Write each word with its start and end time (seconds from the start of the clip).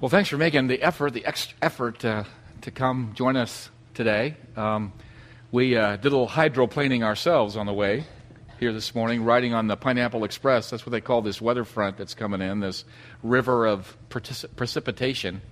Well, 0.00 0.08
thanks 0.08 0.30
for 0.30 0.38
making 0.38 0.68
the 0.68 0.80
effort, 0.80 1.12
the 1.12 1.26
extra 1.26 1.58
effort 1.60 2.02
uh, 2.06 2.24
to 2.62 2.70
come 2.70 3.12
join 3.14 3.36
us 3.36 3.68
today. 3.92 4.34
Um, 4.56 4.94
we 5.52 5.76
uh, 5.76 5.96
did 5.96 6.06
a 6.06 6.16
little 6.16 6.26
hydroplaning 6.26 7.02
ourselves 7.02 7.54
on 7.54 7.66
the 7.66 7.74
way 7.74 8.04
here 8.58 8.72
this 8.72 8.94
morning, 8.94 9.24
riding 9.24 9.52
on 9.52 9.66
the 9.66 9.76
Pineapple 9.76 10.24
Express. 10.24 10.70
That's 10.70 10.86
what 10.86 10.92
they 10.92 11.02
call 11.02 11.20
this 11.20 11.42
weather 11.42 11.64
front 11.66 11.98
that's 11.98 12.14
coming 12.14 12.40
in, 12.40 12.60
this 12.60 12.86
river 13.22 13.66
of 13.66 13.94
precipitation. 14.08 15.42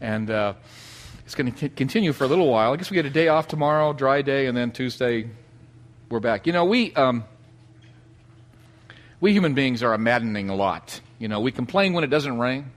And 0.00 0.30
uh, 0.30 0.54
it's 1.26 1.34
going 1.34 1.52
to 1.52 1.68
continue 1.68 2.14
for 2.14 2.24
a 2.24 2.26
little 2.26 2.48
while. 2.48 2.72
I 2.72 2.76
guess 2.76 2.90
we 2.90 2.94
get 2.94 3.04
a 3.04 3.10
day 3.10 3.28
off 3.28 3.48
tomorrow, 3.48 3.92
dry 3.92 4.22
day, 4.22 4.46
and 4.46 4.56
then 4.56 4.72
Tuesday 4.72 5.28
we're 6.08 6.20
back. 6.20 6.46
You 6.46 6.54
know, 6.54 6.64
we, 6.64 6.94
um, 6.94 7.24
we 9.20 9.32
human 9.32 9.52
beings 9.52 9.82
are 9.82 9.92
a 9.92 9.98
maddening 9.98 10.48
lot. 10.48 11.02
You 11.18 11.28
know, 11.28 11.40
we 11.40 11.52
complain 11.52 11.92
when 11.92 12.02
it 12.02 12.08
doesn't 12.08 12.38
rain, 12.38 12.72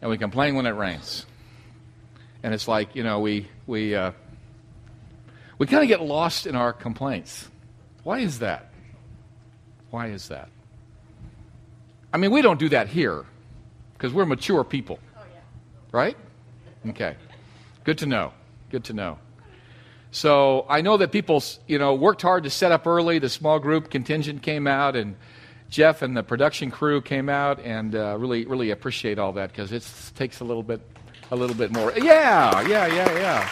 and 0.00 0.10
we 0.10 0.18
complain 0.18 0.54
when 0.54 0.66
it 0.66 0.70
rains. 0.70 1.26
And 2.42 2.54
it's 2.54 2.68
like, 2.68 2.94
you 2.94 3.02
know, 3.02 3.20
we, 3.20 3.48
we, 3.66 3.94
uh, 3.94 4.12
we 5.58 5.66
kind 5.66 5.82
of 5.82 5.88
get 5.88 6.00
lost 6.00 6.46
in 6.46 6.54
our 6.54 6.72
complaints. 6.72 7.48
Why 8.04 8.20
is 8.20 8.38
that? 8.38 8.70
Why 9.90 10.08
is 10.08 10.28
that? 10.28 10.48
I 12.12 12.16
mean, 12.16 12.30
we 12.30 12.42
don't 12.42 12.58
do 12.58 12.68
that 12.70 12.88
here 12.88 13.24
because 13.94 14.12
we're 14.12 14.26
mature 14.26 14.64
people. 14.64 14.98
Oh, 15.16 15.20
yeah. 15.32 15.40
Right? 15.92 16.16
Okay. 16.88 17.16
Good 17.84 17.98
to 17.98 18.06
know. 18.06 18.32
Good 18.70 18.84
to 18.84 18.92
know. 18.92 19.18
So 20.10 20.64
I 20.68 20.80
know 20.80 20.96
that 20.96 21.12
people, 21.12 21.42
you 21.66 21.78
know, 21.78 21.94
worked 21.94 22.22
hard 22.22 22.44
to 22.44 22.50
set 22.50 22.72
up 22.72 22.86
early. 22.86 23.18
The 23.18 23.28
small 23.28 23.58
group 23.58 23.90
contingent 23.90 24.42
came 24.42 24.66
out, 24.66 24.96
and 24.96 25.16
Jeff 25.68 26.02
and 26.02 26.16
the 26.16 26.22
production 26.22 26.70
crew 26.70 27.00
came 27.00 27.28
out, 27.28 27.60
and 27.60 27.94
uh, 27.94 28.16
really, 28.18 28.46
really 28.46 28.70
appreciate 28.70 29.18
all 29.18 29.32
that 29.32 29.50
because 29.50 29.72
it 29.72 29.86
takes 30.16 30.40
a 30.40 30.44
little 30.44 30.62
bit, 30.62 30.80
a 31.30 31.36
little 31.36 31.56
bit 31.56 31.70
more. 31.72 31.92
Yeah, 31.96 32.66
yeah, 32.66 32.86
yeah, 32.86 33.18
yeah. 33.18 33.50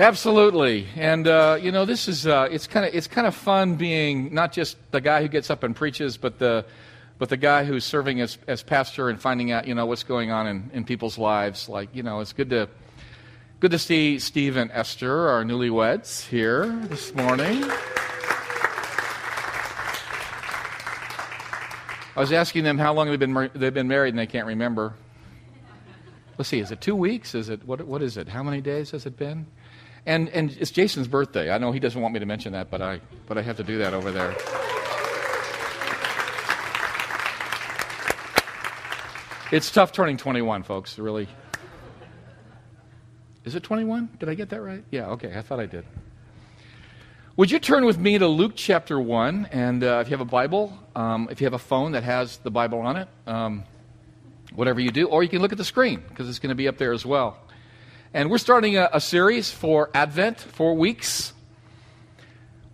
Absolutely, 0.00 0.86
and 0.94 1.26
uh, 1.26 1.58
you 1.60 1.72
know 1.72 1.84
this 1.84 2.06
is 2.06 2.24
uh, 2.24 2.48
it's 2.50 2.68
kind 2.68 2.86
of 2.86 2.94
it's 2.94 3.08
kind 3.08 3.26
of 3.26 3.34
fun 3.34 3.74
being 3.74 4.32
not 4.32 4.52
just 4.52 4.76
the 4.92 5.00
guy 5.00 5.20
who 5.22 5.28
gets 5.28 5.50
up 5.50 5.64
and 5.64 5.74
preaches, 5.74 6.16
but 6.16 6.38
the 6.38 6.64
but 7.18 7.28
the 7.28 7.36
guy 7.36 7.64
who's 7.64 7.84
serving 7.84 8.20
as, 8.20 8.38
as 8.46 8.62
pastor 8.62 9.08
and 9.08 9.20
finding 9.20 9.50
out, 9.50 9.66
you 9.66 9.74
know, 9.74 9.86
what's 9.86 10.04
going 10.04 10.30
on 10.30 10.46
in, 10.46 10.70
in 10.72 10.84
people's 10.84 11.18
lives. 11.18 11.68
Like, 11.68 11.88
you 11.92 12.02
know, 12.02 12.20
it's 12.20 12.32
good 12.32 12.50
to 12.50 12.68
good 13.60 13.70
to 13.72 13.78
see 13.78 14.20
Steve 14.20 14.56
and 14.56 14.70
Esther, 14.72 15.28
our 15.28 15.42
newlyweds, 15.42 16.26
here 16.26 16.66
this 16.84 17.12
morning. 17.14 17.64
I 22.14 22.20
was 22.20 22.32
asking 22.32 22.64
them 22.64 22.78
how 22.78 22.92
long 22.94 23.08
they've 23.08 23.18
been 23.18 23.50
they've 23.54 23.74
been 23.74 23.88
married, 23.88 24.10
and 24.10 24.18
they 24.18 24.26
can't 24.26 24.46
remember. 24.46 24.94
Let's 26.36 26.48
see, 26.48 26.60
is 26.60 26.70
it 26.70 26.80
two 26.80 26.94
weeks? 26.94 27.34
Is 27.34 27.48
it 27.48 27.64
what? 27.64 27.84
What 27.86 28.00
is 28.02 28.16
it? 28.16 28.28
How 28.28 28.44
many 28.44 28.60
days 28.60 28.92
has 28.92 29.06
it 29.06 29.16
been? 29.16 29.46
And 30.06 30.28
and 30.28 30.56
it's 30.60 30.70
Jason's 30.70 31.08
birthday. 31.08 31.52
I 31.52 31.58
know 31.58 31.72
he 31.72 31.80
doesn't 31.80 32.00
want 32.00 32.14
me 32.14 32.20
to 32.20 32.26
mention 32.26 32.52
that, 32.52 32.70
but 32.70 32.80
I 32.80 33.00
but 33.26 33.38
I 33.38 33.42
have 33.42 33.56
to 33.56 33.64
do 33.64 33.78
that 33.78 33.92
over 33.92 34.12
there. 34.12 34.36
It's 39.50 39.70
tough 39.70 39.92
turning 39.92 40.18
21, 40.18 40.62
folks, 40.62 40.98
really. 40.98 41.26
Is 43.48 43.54
it 43.54 43.62
21? 43.62 44.10
Did 44.18 44.28
I 44.28 44.34
get 44.34 44.50
that 44.50 44.60
right? 44.60 44.84
Yeah, 44.90 45.06
okay, 45.12 45.32
I 45.34 45.40
thought 45.40 45.58
I 45.58 45.64
did. 45.64 45.86
Would 47.38 47.50
you 47.50 47.58
turn 47.58 47.86
with 47.86 47.96
me 47.96 48.18
to 48.18 48.26
Luke 48.26 48.52
chapter 48.54 49.00
1? 49.00 49.48
And 49.52 49.82
uh, 49.82 50.02
if 50.02 50.08
you 50.08 50.18
have 50.18 50.20
a 50.20 50.30
Bible, 50.30 50.78
um, 50.94 51.28
if 51.30 51.40
you 51.40 51.46
have 51.46 51.54
a 51.54 51.58
phone 51.58 51.92
that 51.92 52.02
has 52.02 52.36
the 52.36 52.50
Bible 52.50 52.80
on 52.80 52.98
it, 52.98 53.08
um, 53.26 53.64
whatever 54.54 54.80
you 54.80 54.90
do, 54.90 55.08
or 55.08 55.22
you 55.22 55.30
can 55.30 55.40
look 55.40 55.52
at 55.52 55.56
the 55.56 55.64
screen 55.64 56.02
because 56.10 56.28
it's 56.28 56.38
going 56.38 56.50
to 56.50 56.56
be 56.56 56.68
up 56.68 56.76
there 56.76 56.92
as 56.92 57.06
well. 57.06 57.38
And 58.12 58.30
we're 58.30 58.36
starting 58.36 58.76
a, 58.76 58.90
a 58.92 59.00
series 59.00 59.50
for 59.50 59.88
Advent, 59.94 60.38
four 60.38 60.74
weeks. 60.74 61.32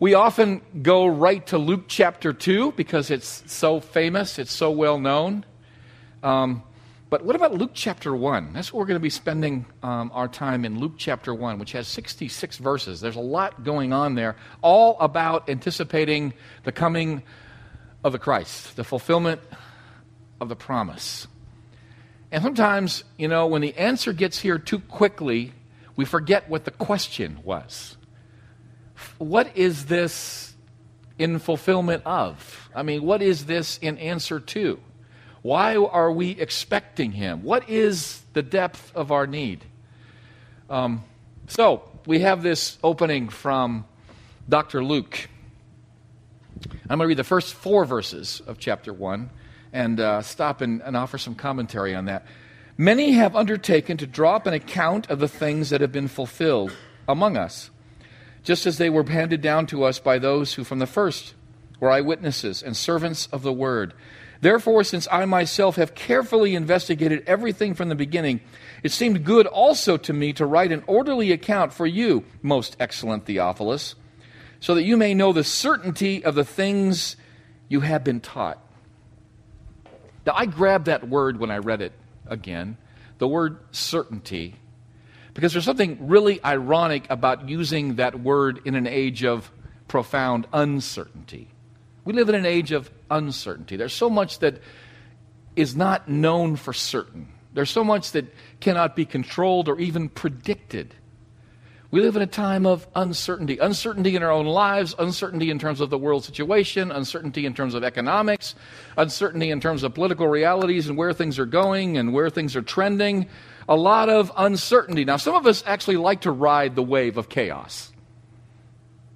We 0.01 0.15
often 0.15 0.61
go 0.83 1.07
right 1.07 1.47
to 1.47 1.57
Luke 1.57 1.85
chapter 1.87 2.33
2 2.33 2.73
because 2.73 3.13
it's 3.13 3.45
so 3.47 3.79
famous, 3.79 4.41
it's 4.41 4.53
so 4.53 4.73
well 4.73 4.99
known. 4.99 5.45
Um, 6.25 6.65
but 7.15 7.25
what 7.25 7.37
about 7.37 7.55
Luke 7.55 7.71
chapter 7.75 8.13
1? 8.13 8.55
That's 8.55 8.73
what 8.73 8.81
we're 8.81 8.87
going 8.87 8.99
to 8.99 9.01
be 9.01 9.09
spending 9.09 9.67
um, 9.85 10.11
our 10.13 10.27
time 10.27 10.65
in 10.65 10.81
Luke 10.81 10.95
chapter 10.97 11.33
1, 11.33 11.61
which 11.61 11.71
has 11.71 11.87
66 11.87 12.57
verses. 12.57 13.01
There's 13.01 13.15
a 13.15 13.21
lot 13.21 13.63
going 13.63 13.93
on 13.93 14.17
there, 14.17 14.35
all 14.63 14.99
about 14.99 15.49
anticipating 15.49 16.35
the 16.65 16.73
coming 16.73 17.23
of 18.03 18.11
the 18.11 18.19
Christ, 18.19 18.75
the 18.75 18.83
fulfillment 18.83 19.41
of 20.41 20.49
the 20.49 20.57
promise. 20.57 21.29
And 22.33 22.43
sometimes, 22.43 23.05
you 23.17 23.29
know, 23.29 23.47
when 23.47 23.63
the 23.63 23.77
answer 23.77 24.13
gets 24.13 24.41
here 24.41 24.59
too 24.59 24.81
quickly, 24.81 25.53
we 25.95 26.05
forget 26.05 26.51
what 26.51 26.65
the 26.65 26.73
question 26.73 27.39
was. 27.45 27.97
What 29.19 29.57
is 29.57 29.87
this 29.87 30.53
in 31.17 31.39
fulfillment 31.39 32.03
of? 32.07 32.69
I 32.75 32.83
mean, 32.83 33.05
what 33.05 33.23
is 33.23 33.47
this 33.47 33.79
in 33.79 33.99
answer 33.99 34.41
to? 34.41 34.81
Why 35.45 35.77
are 35.77 36.11
we 36.11 36.31
expecting 36.31 37.13
him? 37.13 37.43
What 37.43 37.69
is 37.69 38.23
the 38.33 38.43
depth 38.43 38.91
of 38.97 39.13
our 39.13 39.27
need? 39.27 39.63
Um, 40.71 41.05
so, 41.49 41.83
we 42.07 42.21
have 42.21 42.43
this 42.43 42.79
opening 42.83 43.29
from 43.29 43.85
Dr. 44.49 44.83
Luke. 44.83 45.29
I'm 46.89 46.97
going 46.97 47.01
to 47.01 47.07
read 47.09 47.19
the 47.19 47.25
first 47.25 47.53
four 47.53 47.85
verses 47.85 48.41
of 48.47 48.59
chapter 48.59 48.91
1 48.91 49.29
and 49.75 50.01
uh, 50.01 50.23
stop 50.23 50.63
and, 50.63 50.81
and 50.81 50.97
offer 50.97 51.19
some 51.19 51.35
commentary 51.35 51.95
on 51.95 52.07
that. 52.07 52.25
Many 52.79 53.13
have 53.13 53.37
undertaken 53.37 53.99
to 53.99 54.07
draw 54.07 54.37
up 54.37 54.47
an 54.47 54.55
account 54.55 55.11
of 55.11 55.19
the 55.19 55.29
things 55.29 55.69
that 55.69 55.83
have 55.83 55.93
been 55.93 56.09
fulfilled 56.09 56.73
among 57.07 57.37
us, 57.37 57.69
just 58.45 58.65
as 58.65 58.79
they 58.79 58.89
were 58.89 59.05
handed 59.05 59.43
down 59.43 59.67
to 59.67 59.85
us 59.85 59.99
by 59.99 60.19
those 60.19 60.55
who 60.55 60.65
from 60.65 60.79
the 60.79 60.87
first 60.87 61.35
were 61.81 61.91
eyewitnesses 61.91 62.63
and 62.63 62.75
servants 62.75 63.27
of 63.27 63.43
the 63.43 63.53
word. 63.53 63.93
Therefore, 64.41 64.85
since 64.85 65.09
I 65.11 65.25
myself 65.25 65.77
have 65.77 65.95
carefully 65.95 66.55
investigated 66.55 67.25
everything 67.27 67.75
from 67.75 67.89
the 67.89 67.95
beginning, 67.95 68.41
it 68.83 68.93
seemed 68.93 69.25
good 69.25 69.47
also 69.47 69.97
to 69.97 70.13
me 70.13 70.33
to 70.35 70.45
write 70.45 70.73
an 70.73 70.85
orderly 70.87 71.33
account 71.33 71.73
for 71.73 71.87
you, 71.87 72.25
most 72.43 72.77
excellent 72.79 73.25
Theophilus, 73.25 73.95
so 74.61 74.75
that 74.75 74.83
you 74.83 74.97
may 74.97 75.15
know 75.15 75.33
the 75.33 75.45
certainty 75.45 76.25
of 76.25 76.35
the 76.35 76.45
things 76.45 77.17
you 77.69 77.81
have 77.81 78.05
been 78.05 78.21
taught. 78.21 78.59
Now, 80.27 80.35
I 80.37 80.47
grabbed 80.47 80.87
that 80.87 81.09
word 81.09 81.39
when 81.39 81.51
I 81.51 81.59
read 81.59 81.81
it 81.81 81.93
again, 82.27 82.77
the 83.19 83.29
word 83.29 83.59
certainty, 83.73 84.57
because 85.35 85.53
there's 85.53 85.65
something 85.65 86.07
really 86.07 86.43
ironic 86.45 87.07
about 87.11 87.49
using 87.49 87.97
that 87.97 88.21
word 88.21 88.61
in 88.65 88.75
an 88.75 88.87
age 88.87 89.25
of 89.25 89.51
profound 89.89 90.47
uncertainty. 90.53 91.49
We 92.05 92.13
live 92.13 92.29
in 92.29 92.35
an 92.35 92.47
age 92.47 92.73
of 92.73 92.91
uncertainty. 93.15 93.77
There's 93.77 93.95
so 93.95 94.11
much 94.11 94.41
that 94.41 94.61
is 95.57 95.77
not 95.77 96.09
known 96.09 96.57
for 96.57 96.73
certain. 96.73 97.29
There's 97.55 97.71
so 97.71 97.85
much 97.85 98.13
that 98.13 98.27
cannot 98.61 98.97
be 98.97 99.05
controlled 99.05 99.69
or 99.69 99.79
even 99.79 100.09
predicted. 100.09 100.95
We 101.93 102.01
live 102.01 102.17
in 102.17 102.23
a 102.23 102.27
time 102.27 102.67
of 102.67 102.89
uncertainty 102.97 103.59
uncertainty 103.59 104.17
in 104.17 104.25
our 104.25 104.33
own 104.33 104.47
lives, 104.47 104.97
uncertainty 104.99 105.49
in 105.51 105.61
terms 105.61 105.81
of 105.81 105.91
the 105.91 105.99
world 105.99 106.25
situation, 106.25 106.91
uncertainty 106.91 107.47
in 107.47 107.55
terms 107.55 107.75
of 107.75 107.85
economics, 107.85 108.57
uncertainty 108.97 109.51
in 109.51 109.61
terms 109.61 109.85
of 109.85 109.95
political 109.95 110.27
realities 110.27 110.89
and 110.89 110.99
where 110.99 111.13
things 111.13 111.39
are 111.39 111.47
going 111.47 111.97
and 111.97 112.13
where 112.13 112.31
things 112.31 112.57
are 112.57 112.63
trending. 112.63 113.29
A 113.69 113.77
lot 113.77 114.09
of 114.09 114.33
uncertainty. 114.37 115.05
Now, 115.05 115.19
some 115.19 115.37
of 115.37 115.47
us 115.47 115.63
actually 115.65 115.99
like 115.99 116.23
to 116.23 116.33
ride 116.33 116.75
the 116.75 116.83
wave 116.83 117.17
of 117.17 117.29
chaos. 117.29 117.93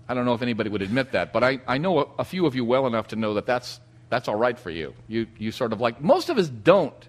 I 0.08 0.14
don't 0.14 0.24
know 0.24 0.34
if 0.34 0.42
anybody 0.42 0.70
would 0.70 0.80
admit 0.82 1.12
that, 1.12 1.32
but 1.32 1.42
I, 1.42 1.60
I 1.66 1.78
know 1.78 1.98
a, 1.98 2.06
a 2.20 2.24
few 2.24 2.46
of 2.46 2.54
you 2.54 2.64
well 2.64 2.86
enough 2.86 3.08
to 3.08 3.16
know 3.16 3.34
that 3.34 3.44
that's, 3.44 3.80
that's 4.08 4.28
all 4.28 4.36
right 4.36 4.58
for 4.58 4.70
you. 4.70 4.94
you. 5.06 5.26
You 5.38 5.52
sort 5.52 5.72
of 5.72 5.80
like, 5.80 6.00
most 6.00 6.30
of 6.30 6.38
us 6.38 6.48
don't 6.48 7.08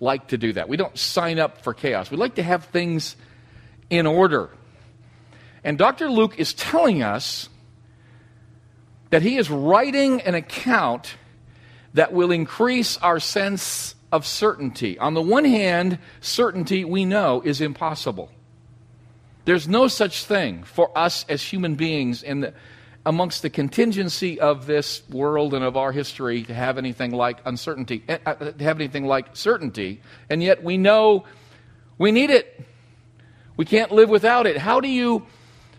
like 0.00 0.28
to 0.28 0.38
do 0.38 0.52
that. 0.52 0.68
We 0.68 0.76
don't 0.76 0.96
sign 0.96 1.38
up 1.38 1.62
for 1.62 1.74
chaos. 1.74 2.10
We 2.10 2.16
like 2.16 2.36
to 2.36 2.42
have 2.42 2.66
things 2.66 3.16
in 3.90 4.06
order. 4.06 4.50
And 5.64 5.76
Dr. 5.76 6.10
Luke 6.10 6.38
is 6.38 6.54
telling 6.54 7.02
us 7.02 7.48
that 9.10 9.22
he 9.22 9.36
is 9.36 9.50
writing 9.50 10.20
an 10.22 10.34
account 10.34 11.14
that 11.94 12.12
will 12.12 12.30
increase 12.30 12.96
our 12.98 13.18
sense 13.18 13.94
of 14.12 14.26
certainty. 14.26 14.98
On 14.98 15.14
the 15.14 15.22
one 15.22 15.44
hand, 15.44 15.98
certainty 16.20 16.84
we 16.84 17.04
know 17.04 17.42
is 17.44 17.60
impossible. 17.60 18.30
There's 19.44 19.66
no 19.66 19.88
such 19.88 20.24
thing 20.24 20.62
for 20.62 20.96
us 20.96 21.24
as 21.28 21.42
human 21.42 21.74
beings 21.74 22.22
in 22.22 22.40
the, 22.40 22.54
amongst 23.08 23.40
the 23.40 23.48
contingency 23.48 24.38
of 24.38 24.66
this 24.66 25.02
world 25.08 25.54
and 25.54 25.64
of 25.64 25.78
our 25.78 25.92
history 25.92 26.42
to 26.42 26.52
have 26.52 26.76
anything 26.76 27.10
like 27.10 27.38
uncertainty, 27.46 28.04
eh, 28.06 28.18
uh, 28.26 28.34
to 28.34 28.62
have 28.62 28.78
anything 28.78 29.06
like 29.06 29.34
certainty, 29.34 30.02
and 30.28 30.42
yet 30.42 30.62
we 30.62 30.76
know 30.76 31.24
we 31.96 32.12
need 32.12 32.28
it. 32.28 32.62
We 33.56 33.64
can't 33.64 33.90
live 33.92 34.10
without 34.10 34.46
it. 34.46 34.58
How 34.58 34.80
do 34.80 34.88
you 34.88 35.26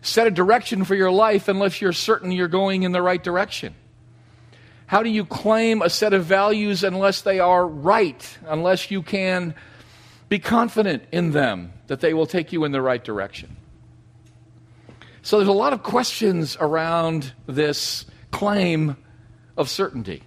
set 0.02 0.26
a 0.26 0.32
direction 0.32 0.84
for 0.84 0.96
your 0.96 1.12
life 1.12 1.48
unless 1.48 1.80
you're 1.80 1.94
certain 1.94 2.32
you're 2.32 2.48
going 2.48 2.82
in 2.82 2.94
the 2.94 3.02
right 3.02 3.24
direction? 3.24 3.76
How 4.88 5.04
do 5.04 5.10
you 5.12 5.24
claim 5.24 5.84
a 5.84 5.90
set 5.92 6.14
of 6.14 6.26
values 6.26 6.84
unless 6.84 7.22
they 7.22 7.40
are 7.40 7.68
right, 7.68 8.38
unless 8.48 8.90
you 8.90 9.04
can 9.04 9.54
be 10.30 10.40
confident 10.40 11.04
in 11.12 11.30
them 11.30 11.74
that 11.86 12.00
they 12.00 12.16
will 12.16 12.26
take 12.26 12.52
you 12.52 12.64
in 12.64 12.72
the 12.72 12.82
right 12.82 13.04
direction? 13.04 13.56
So 15.30 15.38
there's 15.38 15.48
a 15.48 15.52
lot 15.52 15.74
of 15.74 15.84
questions 15.84 16.58
around 16.60 17.34
this 17.46 18.08
claim 18.32 18.98
of 19.56 19.70
certainty. 19.70 20.24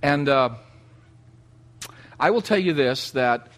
And 0.00 0.28
uh, 0.28 0.50
I 2.20 2.30
will 2.30 2.40
tell 2.40 2.56
you 2.56 2.72
this 2.72 3.10
that 3.10 3.48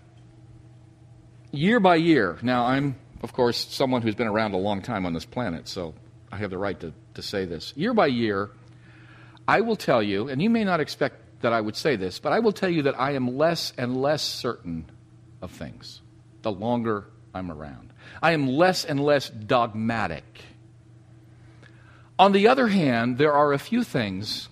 year 1.51 1.81
by 1.81 1.97
year, 1.97 2.39
now 2.41 2.65
I'm, 2.65 2.97
of 3.23 3.35
course, 3.35 3.59
someone 3.59 4.01
who's 4.01 4.15
been 4.15 4.27
around 4.27 4.55
a 4.55 4.57
long 4.57 4.81
time 4.81 5.05
on 5.05 5.13
this 5.13 5.27
planet, 5.27 5.69
so 5.69 5.93
I 6.31 6.39
have 6.39 6.49
the 6.49 6.57
right 6.57 6.81
to, 6.81 6.95
to 7.13 7.21
say 7.21 7.45
this. 7.45 7.75
Year 7.77 7.93
by 7.93 8.07
year, 8.07 8.49
I 9.47 9.61
will 9.61 9.77
tell 9.77 10.03
you, 10.03 10.31
and 10.31 10.41
you 10.41 10.49
may 10.49 10.65
not 10.65 10.81
expect 10.81 11.43
that 11.43 11.53
I 11.53 11.61
would 11.61 11.77
say 11.77 11.97
this, 11.97 12.19
but 12.19 12.33
I 12.33 12.39
will 12.39 12.53
tell 12.53 12.71
you 12.71 12.85
that 12.85 12.99
I 12.99 13.17
am 13.17 13.37
less 13.37 13.75
and 13.77 14.01
less 14.01 14.23
certain 14.23 14.87
of 15.43 15.51
things 15.51 16.01
the 16.41 16.51
longer 16.51 17.05
I'm 17.35 17.51
around. 17.51 17.92
I 18.23 18.33
am 18.33 18.47
less 18.47 18.85
and 18.85 19.05
less 19.05 19.29
dogmatic. 19.29 20.25
On 22.19 22.33
the 22.33 22.47
other 22.47 22.69
hand, 22.69 23.19
there 23.19 23.33
are 23.33 23.53
a 23.53 23.59
few 23.59 23.83
things 23.83 24.49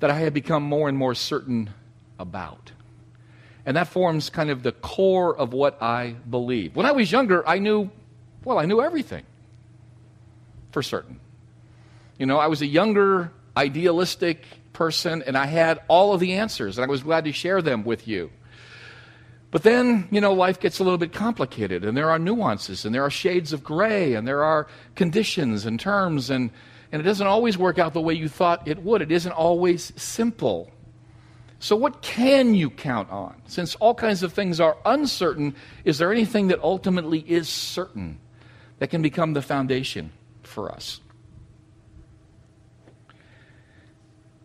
that 0.00 0.10
I 0.10 0.20
have 0.20 0.32
become 0.32 0.62
more 0.62 0.88
and 0.88 0.96
more 0.96 1.14
certain 1.14 1.70
about. 2.18 2.72
And 3.66 3.76
that 3.76 3.88
forms 3.88 4.30
kind 4.30 4.50
of 4.50 4.62
the 4.62 4.72
core 4.72 5.36
of 5.36 5.52
what 5.52 5.82
I 5.82 6.16
believe. 6.28 6.76
When 6.76 6.86
I 6.86 6.92
was 6.92 7.12
younger, 7.12 7.46
I 7.46 7.58
knew, 7.58 7.90
well, 8.44 8.58
I 8.58 8.64
knew 8.64 8.80
everything 8.80 9.24
for 10.70 10.82
certain. 10.82 11.20
You 12.18 12.26
know, 12.26 12.38
I 12.38 12.46
was 12.46 12.62
a 12.62 12.66
younger 12.66 13.32
idealistic 13.56 14.44
person, 14.72 15.22
and 15.26 15.36
I 15.36 15.46
had 15.46 15.80
all 15.88 16.14
of 16.14 16.20
the 16.20 16.34
answers, 16.34 16.78
and 16.78 16.84
I 16.84 16.88
was 16.88 17.02
glad 17.02 17.24
to 17.24 17.32
share 17.32 17.62
them 17.62 17.84
with 17.84 18.06
you. 18.08 18.30
But 19.54 19.62
then, 19.62 20.08
you 20.10 20.20
know, 20.20 20.32
life 20.32 20.58
gets 20.58 20.80
a 20.80 20.82
little 20.82 20.98
bit 20.98 21.12
complicated, 21.12 21.84
and 21.84 21.96
there 21.96 22.10
are 22.10 22.18
nuances, 22.18 22.84
and 22.84 22.92
there 22.92 23.04
are 23.04 23.08
shades 23.08 23.52
of 23.52 23.62
gray, 23.62 24.14
and 24.14 24.26
there 24.26 24.42
are 24.42 24.66
conditions 24.96 25.64
and 25.64 25.78
terms, 25.78 26.28
and, 26.28 26.50
and 26.90 27.00
it 27.00 27.04
doesn't 27.04 27.28
always 27.28 27.56
work 27.56 27.78
out 27.78 27.92
the 27.92 28.00
way 28.00 28.14
you 28.14 28.28
thought 28.28 28.66
it 28.66 28.82
would. 28.82 29.00
It 29.00 29.12
isn't 29.12 29.30
always 29.30 29.92
simple. 29.94 30.72
So, 31.60 31.76
what 31.76 32.02
can 32.02 32.56
you 32.56 32.68
count 32.68 33.10
on? 33.10 33.40
Since 33.46 33.76
all 33.76 33.94
kinds 33.94 34.24
of 34.24 34.32
things 34.32 34.58
are 34.58 34.76
uncertain, 34.84 35.54
is 35.84 35.98
there 35.98 36.10
anything 36.10 36.48
that 36.48 36.60
ultimately 36.60 37.20
is 37.20 37.48
certain 37.48 38.18
that 38.80 38.90
can 38.90 39.02
become 39.02 39.34
the 39.34 39.42
foundation 39.42 40.10
for 40.42 40.68
us? 40.72 41.00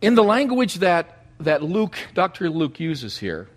in 0.01 0.13
the 0.13 0.23
language 0.23 0.75
that, 0.75 1.25
that 1.39 1.63
Luke, 1.63 1.97
Dr. 2.13 2.51
Luke 2.51 2.79
uses 2.79 3.17
here, 3.17 3.50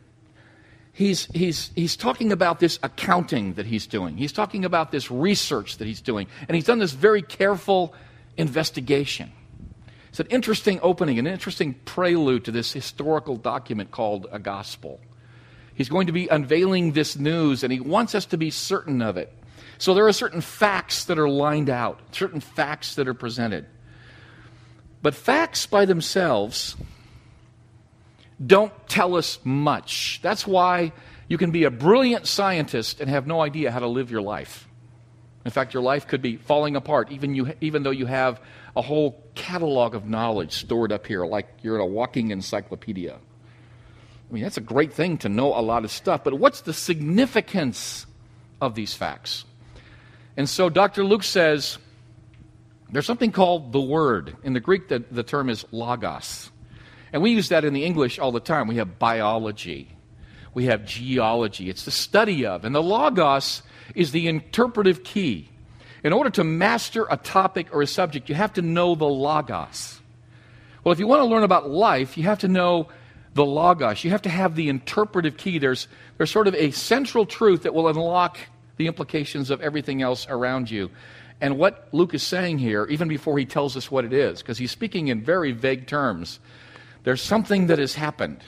he's, 0.93 1.27
he's, 1.27 1.71
he's 1.75 1.97
talking 1.97 2.33
about 2.33 2.61
this 2.61 2.79
accounting 2.83 3.55
that 3.55 3.67
he's 3.67 3.87
doing. 3.87 4.17
He's 4.17 4.33
talking 4.33 4.65
about 4.65 4.93
this 4.93 5.11
research 5.11 5.79
that 5.79 5.87
he's 5.87 6.01
doing. 6.01 6.27
And 6.49 6.55
he's 6.55 6.65
done 6.65 6.79
this 6.79 6.93
very 6.93 7.23
careful 7.23 7.95
investigation. 8.37 9.33
It's 10.11 10.21
an 10.21 10.27
interesting 10.29 10.79
opening, 10.83 11.19
an 11.19 11.27
interesting 11.27 11.75
prelude 11.87 12.45
to 12.45 12.51
this 12.51 12.73
historical 12.73 13.37
document 13.37 13.91
called 13.91 14.27
a 14.31 14.39
gospel. 14.39 15.01
He's 15.75 15.89
going 15.89 16.07
to 16.09 16.13
be 16.13 16.29
unveiling 16.29 16.93
this 16.93 17.17
news, 17.17 17.65
and 17.65 17.73
he 17.73 17.81
wants 17.81 18.15
us 18.15 18.27
to 18.27 18.37
be 18.37 18.51
certain 18.51 19.01
of 19.01 19.17
it. 19.17 19.33
So 19.79 19.95
there 19.95 20.07
are 20.07 20.13
certain 20.13 20.43
facts 20.43 21.07
that 21.07 21.19
are 21.19 21.29
lined 21.29 21.71
out, 21.71 21.99
certain 22.13 22.41
facts 22.41 22.97
that 22.97 23.09
are 23.09 23.15
presented. 23.15 23.67
But 25.01 25.15
facts 25.15 25.67
by 25.67 25.87
themselves 25.87 26.77
don't 28.45 28.73
tell 28.89 29.17
us 29.17 29.39
much. 29.45 30.21
That's 30.23 30.47
why 30.47 30.93
you 31.29 31.39
can 31.39 31.51
be 31.51 31.65
a 31.65 31.71
brilliant 31.71 32.27
scientist 32.27 33.01
and 33.01 33.09
have 33.09 33.27
no 33.27 33.41
idea 33.41 33.71
how 33.71 33.79
to 33.79 33.87
live 33.87 34.11
your 34.11 34.23
life. 34.23 34.69
In 35.45 35.51
fact, 35.51 35.75
your 35.75 35.83
life 35.83 36.07
could 36.07 36.23
be 36.23 36.37
falling 36.37 36.77
apart, 36.77 37.11
even, 37.11 37.35
you, 37.35 37.53
even 37.61 37.83
though 37.83 37.91
you 37.91 38.07
have 38.07 38.41
a 38.77 38.83
whole 38.83 39.23
catalog 39.35 39.95
of 39.95 40.07
knowledge 40.07 40.53
stored 40.53 40.93
up 40.93 41.07
here, 41.07 41.27
like 41.27 41.49
you're 41.63 41.79
a 41.79 41.87
walking 41.87 42.31
encyclopedia. 42.31 43.15
I 43.15 44.33
mean, 44.33 44.43
that's 44.45 44.57
a 44.57 44.63
great 44.63 44.93
thing 44.93 45.19
to 45.19 45.29
know 45.29 45.49
a 45.49 45.61
lot 45.61 45.85
of 45.85 45.91
stuff, 45.91 46.23
but 46.23 46.35
what's 46.35 46.61
the 46.61 46.73
significance 46.73 48.07
of 48.61 48.75
these 48.75 48.95
facts? 48.95 49.45
And 50.37 50.49
so 50.49 50.69
Dr. 50.71 51.05
Luke 51.05 51.25
says 51.25 51.79
there's 52.91 53.05
something 53.05 53.33
called 53.33 53.73
the 53.73 53.81
Word. 53.81 54.37
In 54.45 54.53
the 54.53 54.61
Greek, 54.61 54.89
the, 54.89 55.01
the 55.11 55.23
term 55.23 55.51
is 55.51 55.65
logos. 55.73 56.52
And 57.13 57.23
we 57.23 57.31
use 57.31 57.51
that 57.51 57.65
in 57.65 57.75
the 57.75 57.85
English 57.85 58.19
all 58.19 58.33
the 58.33 58.41
time. 58.41 58.69
We 58.69 58.77
have 58.77 58.99
biology, 58.99 59.89
we 60.55 60.67
have 60.67 60.85
geology. 60.85 61.69
It's 61.69 61.85
the 61.85 61.91
study 61.91 62.47
of. 62.47 62.65
And 62.65 62.75
the 62.75 62.83
logos 62.83 63.63
is 63.95 64.13
the 64.13 64.29
interpretive 64.29 65.05
key. 65.05 65.49
In 66.05 66.13
order 66.13 66.31
to 66.31 66.45
master 66.45 67.07
a 67.11 67.17
topic 67.17 67.69
or 67.73 67.83
a 67.83 67.87
subject, 67.87 68.29
you 68.29 68.35
have 68.35 68.55
to 68.55 68.63
know 68.63 68.95
the 68.95 69.07
logos. 69.07 70.01
Well, 70.83 70.93
if 70.93 70.99
you 70.99 71.07
want 71.07 71.21
to 71.21 71.27
learn 71.27 71.45
about 71.45 71.71
life, 71.71 72.17
you 72.19 72.25
have 72.25 72.41
to 72.41 72.49
know 72.49 72.89
the 73.35 73.45
logos. 73.45 74.03
You 74.03 74.11
have 74.11 74.23
to 74.23 74.29
have 74.29 74.57
the 74.57 74.69
interpretive 74.69 75.37
key. 75.37 75.59
There's, 75.59 75.87
there's 76.17 76.31
sort 76.31 76.49
of 76.49 76.55
a 76.55 76.73
central 76.73 77.25
truth 77.25 77.63
that 77.63 77.73
will 77.73 77.89
unlock 77.89 78.39
the 78.77 78.89
implications 78.89 79.51
of 79.51 79.61
everything 79.61 80.03
else 80.03 80.27
around 80.29 80.71
you. 80.71 80.91
And 81.41 81.59
what 81.59 81.89
Luke 81.93 82.15
is 82.15 82.23
saying 82.23 82.59
here, 82.59 82.87
even 82.87 83.09
before 83.09 83.39
he 83.39 83.45
tells 83.45 83.77
us 83.77 83.91
what 83.91 84.05
it 84.05 84.13
is, 84.13 84.41
because 84.41 84.59
he's 84.59 84.71
speaking 84.71 85.09
in 85.09 85.23
very 85.23 85.53
vague 85.53 85.87
terms, 85.87 86.41
there's 87.05 87.23
something 87.23 87.67
that 87.69 87.79
has 87.79 87.95
happened. 87.95 88.43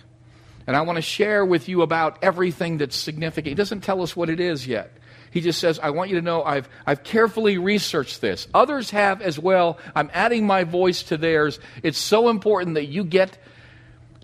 And 0.66 0.76
I 0.76 0.82
want 0.82 0.96
to 0.96 1.02
share 1.02 1.44
with 1.44 1.68
you 1.68 1.82
about 1.82 2.22
everything 2.22 2.78
that's 2.78 2.96
significant. 2.96 3.48
He 3.48 3.54
doesn't 3.54 3.82
tell 3.82 4.02
us 4.02 4.16
what 4.16 4.30
it 4.30 4.40
is 4.40 4.66
yet. 4.66 4.92
He 5.30 5.40
just 5.40 5.58
says, 5.58 5.80
I 5.80 5.90
want 5.90 6.10
you 6.10 6.16
to 6.16 6.22
know 6.22 6.44
I've, 6.44 6.68
I've 6.86 7.02
carefully 7.02 7.58
researched 7.58 8.20
this. 8.20 8.46
Others 8.54 8.90
have 8.90 9.20
as 9.20 9.38
well. 9.38 9.78
I'm 9.94 10.08
adding 10.14 10.46
my 10.46 10.62
voice 10.62 11.02
to 11.04 11.16
theirs. 11.16 11.58
It's 11.82 11.98
so 11.98 12.28
important 12.28 12.74
that 12.74 12.86
you 12.86 13.04
get 13.04 13.36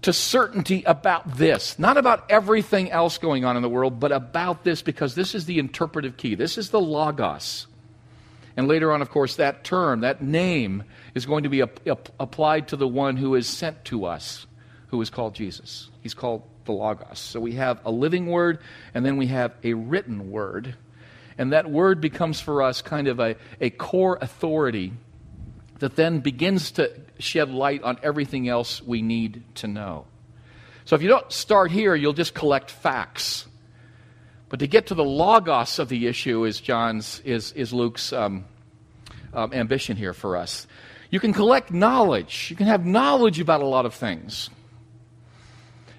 to 0.02 0.12
certainty 0.12 0.82
about 0.84 1.36
this. 1.36 1.78
Not 1.78 1.96
about 1.96 2.30
everything 2.30 2.90
else 2.90 3.18
going 3.18 3.44
on 3.44 3.56
in 3.56 3.62
the 3.62 3.68
world, 3.68 4.00
but 4.00 4.12
about 4.12 4.64
this 4.64 4.82
because 4.82 5.14
this 5.14 5.34
is 5.34 5.46
the 5.46 5.58
interpretive 5.58 6.16
key. 6.16 6.36
This 6.36 6.56
is 6.56 6.70
the 6.70 6.80
logos. 6.80 7.66
And 8.60 8.68
later 8.68 8.92
on, 8.92 9.00
of 9.00 9.08
course, 9.08 9.36
that 9.36 9.64
term, 9.64 10.00
that 10.00 10.20
name, 10.20 10.84
is 11.14 11.24
going 11.24 11.44
to 11.44 11.48
be 11.48 11.62
ap- 11.62 11.80
ap- 11.88 12.10
applied 12.20 12.68
to 12.68 12.76
the 12.76 12.86
one 12.86 13.16
who 13.16 13.34
is 13.34 13.46
sent 13.46 13.86
to 13.86 14.04
us, 14.04 14.46
who 14.88 15.00
is 15.00 15.08
called 15.08 15.34
Jesus. 15.34 15.88
He's 16.02 16.12
called 16.12 16.42
the 16.66 16.72
Logos. 16.72 17.18
So 17.18 17.40
we 17.40 17.52
have 17.52 17.80
a 17.86 17.90
living 17.90 18.26
word, 18.26 18.58
and 18.92 19.02
then 19.02 19.16
we 19.16 19.28
have 19.28 19.54
a 19.64 19.72
written 19.72 20.30
word. 20.30 20.76
And 21.38 21.54
that 21.54 21.70
word 21.70 22.02
becomes 22.02 22.38
for 22.38 22.60
us 22.60 22.82
kind 22.82 23.08
of 23.08 23.18
a, 23.18 23.36
a 23.62 23.70
core 23.70 24.18
authority 24.20 24.92
that 25.78 25.96
then 25.96 26.20
begins 26.20 26.72
to 26.72 26.92
shed 27.18 27.48
light 27.48 27.82
on 27.82 27.96
everything 28.02 28.46
else 28.46 28.82
we 28.82 29.00
need 29.00 29.42
to 29.54 29.68
know. 29.68 30.04
So 30.84 30.96
if 30.96 31.00
you 31.00 31.08
don't 31.08 31.32
start 31.32 31.70
here, 31.70 31.94
you'll 31.94 32.12
just 32.12 32.34
collect 32.34 32.70
facts. 32.70 33.46
But 34.50 34.58
to 34.58 34.66
get 34.66 34.88
to 34.88 34.94
the 34.94 35.04
logos 35.04 35.78
of 35.78 35.88
the 35.88 36.08
issue 36.08 36.44
is 36.44 36.60
John's, 36.60 37.20
is, 37.20 37.52
is 37.52 37.72
Luke's 37.72 38.12
um, 38.12 38.44
um, 39.32 39.52
ambition 39.52 39.96
here 39.96 40.12
for 40.12 40.36
us. 40.36 40.66
You 41.10 41.20
can 41.20 41.32
collect 41.32 41.72
knowledge. 41.72 42.48
You 42.50 42.56
can 42.56 42.66
have 42.66 42.86
knowledge 42.86 43.40
about 43.40 43.60
a 43.60 43.66
lot 43.66 43.86
of 43.86 43.94
things. 43.94 44.50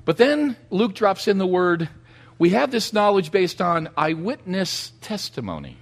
But 0.05 0.17
then 0.17 0.55
Luke 0.69 0.93
drops 0.93 1.27
in 1.27 1.37
the 1.37 1.47
word, 1.47 1.89
we 2.39 2.49
have 2.51 2.71
this 2.71 2.91
knowledge 2.91 3.31
based 3.31 3.61
on 3.61 3.89
eyewitness 3.95 4.93
testimony. 5.01 5.77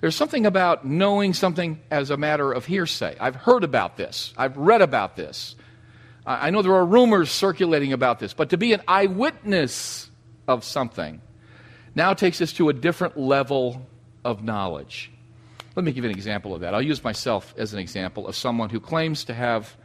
There's 0.00 0.14
something 0.14 0.46
about 0.46 0.86
knowing 0.86 1.34
something 1.34 1.80
as 1.90 2.10
a 2.10 2.16
matter 2.16 2.52
of 2.52 2.64
hearsay. 2.64 3.16
I've 3.18 3.34
heard 3.34 3.64
about 3.64 3.96
this. 3.96 4.32
I've 4.36 4.56
read 4.56 4.82
about 4.82 5.16
this. 5.16 5.56
I 6.24 6.50
know 6.50 6.62
there 6.62 6.74
are 6.74 6.86
rumors 6.86 7.30
circulating 7.30 7.92
about 7.92 8.18
this, 8.18 8.34
but 8.34 8.50
to 8.50 8.56
be 8.56 8.72
an 8.72 8.82
eyewitness 8.86 10.10
of 10.46 10.62
something 10.62 11.20
now 11.94 12.12
takes 12.14 12.40
us 12.40 12.52
to 12.54 12.68
a 12.68 12.72
different 12.72 13.16
level 13.16 13.86
of 14.24 14.44
knowledge. 14.44 15.10
Let 15.78 15.84
me 15.84 15.92
give 15.92 16.02
you 16.02 16.10
an 16.10 16.16
example 16.16 16.56
of 16.56 16.62
that. 16.62 16.74
I'll 16.74 16.82
use 16.82 17.04
myself 17.04 17.54
as 17.56 17.72
an 17.72 17.78
example 17.78 18.26
of 18.26 18.34
someone 18.34 18.68
who 18.68 18.80
claims 18.80 19.22
to 19.26 19.32
have 19.32 19.76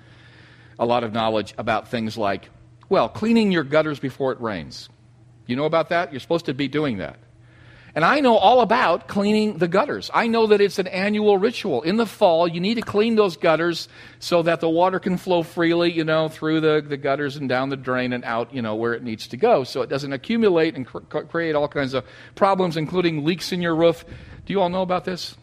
a 0.79 0.87
lot 0.87 1.03
of 1.03 1.13
knowledge 1.13 1.53
about 1.55 1.89
things 1.89 2.17
like, 2.17 2.49
well, 2.89 3.07
cleaning 3.07 3.51
your 3.51 3.63
gutters 3.63 3.99
before 3.99 4.31
it 4.31 4.41
rains. 4.41 4.89
You 5.45 5.55
know 5.55 5.65
about 5.65 5.89
that? 5.89 6.11
You're 6.11 6.19
supposed 6.19 6.47
to 6.47 6.55
be 6.55 6.67
doing 6.67 6.97
that. 6.97 7.19
And 7.93 8.03
I 8.03 8.21
know 8.21 8.37
all 8.37 8.61
about 8.61 9.07
cleaning 9.07 9.59
the 9.59 9.67
gutters. 9.67 10.09
I 10.11 10.25
know 10.25 10.47
that 10.47 10.61
it's 10.61 10.79
an 10.79 10.87
annual 10.87 11.37
ritual. 11.37 11.83
In 11.83 11.97
the 11.97 12.07
fall, 12.07 12.47
you 12.47 12.59
need 12.59 12.73
to 12.73 12.81
clean 12.81 13.13
those 13.13 13.37
gutters 13.37 13.87
so 14.17 14.41
that 14.41 14.61
the 14.61 14.69
water 14.69 14.97
can 14.97 15.17
flow 15.17 15.43
freely, 15.43 15.91
you 15.91 16.05
know, 16.05 16.27
through 16.27 16.61
the, 16.61 16.83
the 16.83 16.97
gutters 16.97 17.35
and 17.35 17.47
down 17.47 17.69
the 17.69 17.77
drain 17.77 18.13
and 18.13 18.25
out, 18.25 18.51
you 18.51 18.63
know, 18.63 18.73
where 18.73 18.95
it 18.95 19.03
needs 19.03 19.27
to 19.27 19.37
go 19.37 19.63
so 19.63 19.83
it 19.83 19.89
doesn't 19.89 20.11
accumulate 20.11 20.73
and 20.73 20.87
cr- 20.87 21.19
create 21.19 21.53
all 21.53 21.67
kinds 21.67 21.93
of 21.93 22.03
problems, 22.33 22.77
including 22.77 23.23
leaks 23.23 23.51
in 23.51 23.61
your 23.61 23.75
roof. 23.75 24.03
Do 24.47 24.53
you 24.53 24.59
all 24.59 24.69
know 24.69 24.81
about 24.81 25.05
this? 25.05 25.35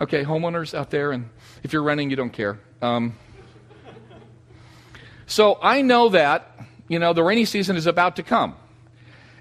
Okay, 0.00 0.24
homeowners 0.24 0.74
out 0.74 0.90
there, 0.90 1.12
and 1.12 1.28
if 1.62 1.72
you're 1.72 1.82
renting, 1.82 2.10
you 2.10 2.16
don't 2.16 2.32
care. 2.32 2.58
Um, 2.82 3.14
So 5.30 5.58
I 5.60 5.82
know 5.82 6.08
that, 6.08 6.58
you 6.88 6.98
know, 6.98 7.12
the 7.12 7.22
rainy 7.22 7.44
season 7.44 7.76
is 7.76 7.86
about 7.86 8.16
to 8.16 8.22
come. 8.22 8.56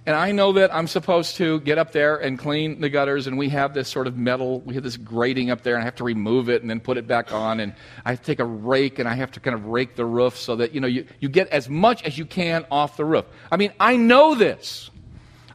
And 0.05 0.17
I 0.17 0.33
know 0.33 0.51
that 0.53 0.73
I'm 0.75 0.87
supposed 0.87 1.37
to 1.37 1.61
get 1.61 1.77
up 1.77 1.93
there 1.93 2.17
and 2.17 2.37
clean 2.37 2.81
the 2.81 2.89
gutters, 2.89 3.25
and 3.25 3.37
we 3.37 3.47
have 3.49 3.73
this 3.73 3.87
sort 3.87 4.05
of 4.05 4.17
metal, 4.17 4.59
we 4.61 4.75
have 4.75 4.83
this 4.83 4.97
grating 4.97 5.49
up 5.49 5.63
there, 5.63 5.75
and 5.75 5.81
I 5.81 5.85
have 5.85 5.95
to 5.95 6.03
remove 6.03 6.49
it 6.49 6.61
and 6.61 6.69
then 6.69 6.81
put 6.81 6.97
it 6.97 7.07
back 7.07 7.33
on. 7.33 7.61
And 7.61 7.73
I 8.03 8.17
take 8.17 8.39
a 8.39 8.45
rake 8.45 8.99
and 8.99 9.07
I 9.07 9.15
have 9.15 9.31
to 9.31 9.39
kind 9.39 9.55
of 9.55 9.67
rake 9.67 9.95
the 9.95 10.05
roof 10.05 10.37
so 10.37 10.57
that, 10.57 10.73
you 10.73 10.81
know, 10.81 10.87
you, 10.87 11.05
you 11.21 11.29
get 11.29 11.47
as 11.49 11.69
much 11.69 12.03
as 12.03 12.17
you 12.17 12.25
can 12.25 12.65
off 12.69 12.97
the 12.97 13.05
roof. 13.05 13.25
I 13.49 13.55
mean, 13.55 13.71
I 13.79 13.95
know 13.95 14.35
this. 14.35 14.89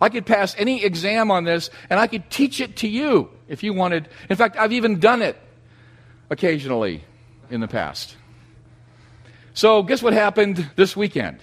I 0.03 0.09
could 0.09 0.27
pass 0.27 0.57
any 0.59 0.85
exam 0.85 1.31
on 1.31 1.45
this, 1.45 1.71
and 1.89 2.01
I 2.01 2.09
could 2.09 2.29
teach 2.29 2.61
it 2.61 2.79
to 2.79 2.89
you 2.89 3.31
if 3.47 3.63
you 3.63 3.73
wanted. 3.73 4.09
In 4.29 4.35
fact, 4.35 4.57
I've 4.57 4.73
even 4.73 4.99
done 4.99 5.23
it 5.23 5.39
occasionally 6.29 7.05
in 7.51 7.61
the 7.61 7.69
past. 7.69 8.17
So, 9.55 9.85
guess 9.85 10.03
what 10.03 10.13
happened 10.13 10.69
this 10.75 10.97
weekend? 10.97 11.39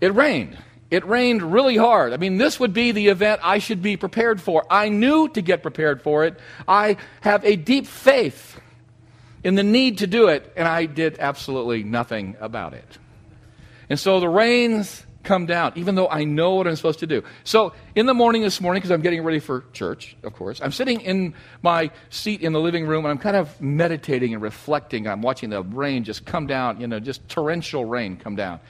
It 0.00 0.14
rained. 0.14 0.56
It 0.90 1.04
rained 1.06 1.42
really 1.42 1.76
hard. 1.76 2.14
I 2.14 2.16
mean, 2.16 2.38
this 2.38 2.58
would 2.58 2.72
be 2.72 2.92
the 2.92 3.08
event 3.08 3.42
I 3.44 3.58
should 3.58 3.82
be 3.82 3.98
prepared 3.98 4.40
for. 4.40 4.64
I 4.70 4.88
knew 4.88 5.28
to 5.28 5.42
get 5.42 5.62
prepared 5.62 6.00
for 6.00 6.24
it. 6.24 6.40
I 6.66 6.96
have 7.20 7.44
a 7.44 7.56
deep 7.56 7.86
faith 7.86 8.58
in 9.44 9.54
the 9.54 9.62
need 9.62 9.98
to 9.98 10.06
do 10.06 10.28
it, 10.28 10.50
and 10.56 10.66
I 10.66 10.86
did 10.86 11.18
absolutely 11.18 11.82
nothing 11.82 12.36
about 12.40 12.72
it. 12.72 12.98
And 13.90 14.00
so 14.00 14.18
the 14.18 14.30
rains 14.30 15.05
come 15.26 15.44
down, 15.44 15.72
even 15.76 15.94
though 15.94 16.08
I 16.08 16.24
know 16.24 16.54
what 16.54 16.66
I'm 16.66 16.76
supposed 16.76 17.00
to 17.00 17.06
do. 17.06 17.22
So 17.44 17.74
in 17.94 18.06
the 18.06 18.14
morning 18.14 18.42
this 18.42 18.60
morning, 18.60 18.80
because 18.80 18.92
I'm 18.92 19.02
getting 19.02 19.22
ready 19.22 19.40
for 19.40 19.64
church, 19.72 20.16
of 20.22 20.32
course, 20.32 20.60
I'm 20.62 20.72
sitting 20.72 21.02
in 21.02 21.34
my 21.60 21.90
seat 22.08 22.40
in 22.40 22.52
the 22.52 22.60
living 22.60 22.86
room 22.86 23.04
and 23.04 23.10
I'm 23.12 23.18
kind 23.18 23.36
of 23.36 23.60
meditating 23.60 24.32
and 24.32 24.42
reflecting. 24.42 25.06
I'm 25.06 25.20
watching 25.20 25.50
the 25.50 25.62
rain 25.62 26.04
just 26.04 26.24
come 26.24 26.46
down, 26.46 26.80
you 26.80 26.86
know, 26.86 27.00
just 27.00 27.28
torrential 27.28 27.84
rain 27.84 28.16
come 28.16 28.36
down. 28.36 28.60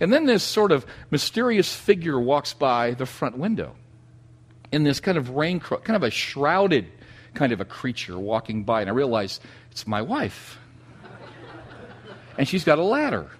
And 0.00 0.12
then 0.12 0.24
this 0.26 0.42
sort 0.42 0.72
of 0.72 0.86
mysterious 1.10 1.74
figure 1.74 2.18
walks 2.18 2.54
by 2.54 2.92
the 2.92 3.06
front 3.06 3.36
window 3.36 3.74
in 4.72 4.84
this 4.84 5.00
kind 5.00 5.18
of 5.18 5.30
rain, 5.30 5.60
kind 5.60 5.96
of 5.96 6.02
a 6.02 6.10
shrouded 6.10 6.86
kind 7.34 7.52
of 7.52 7.60
a 7.60 7.64
creature 7.64 8.18
walking 8.18 8.64
by. 8.64 8.80
And 8.80 8.90
I 8.90 8.92
realize 8.92 9.40
it's 9.70 9.86
my 9.86 10.02
wife. 10.02 10.58
And 12.38 12.48
she's 12.48 12.64
got 12.64 12.78
a 12.78 12.82
ladder. 12.82 13.30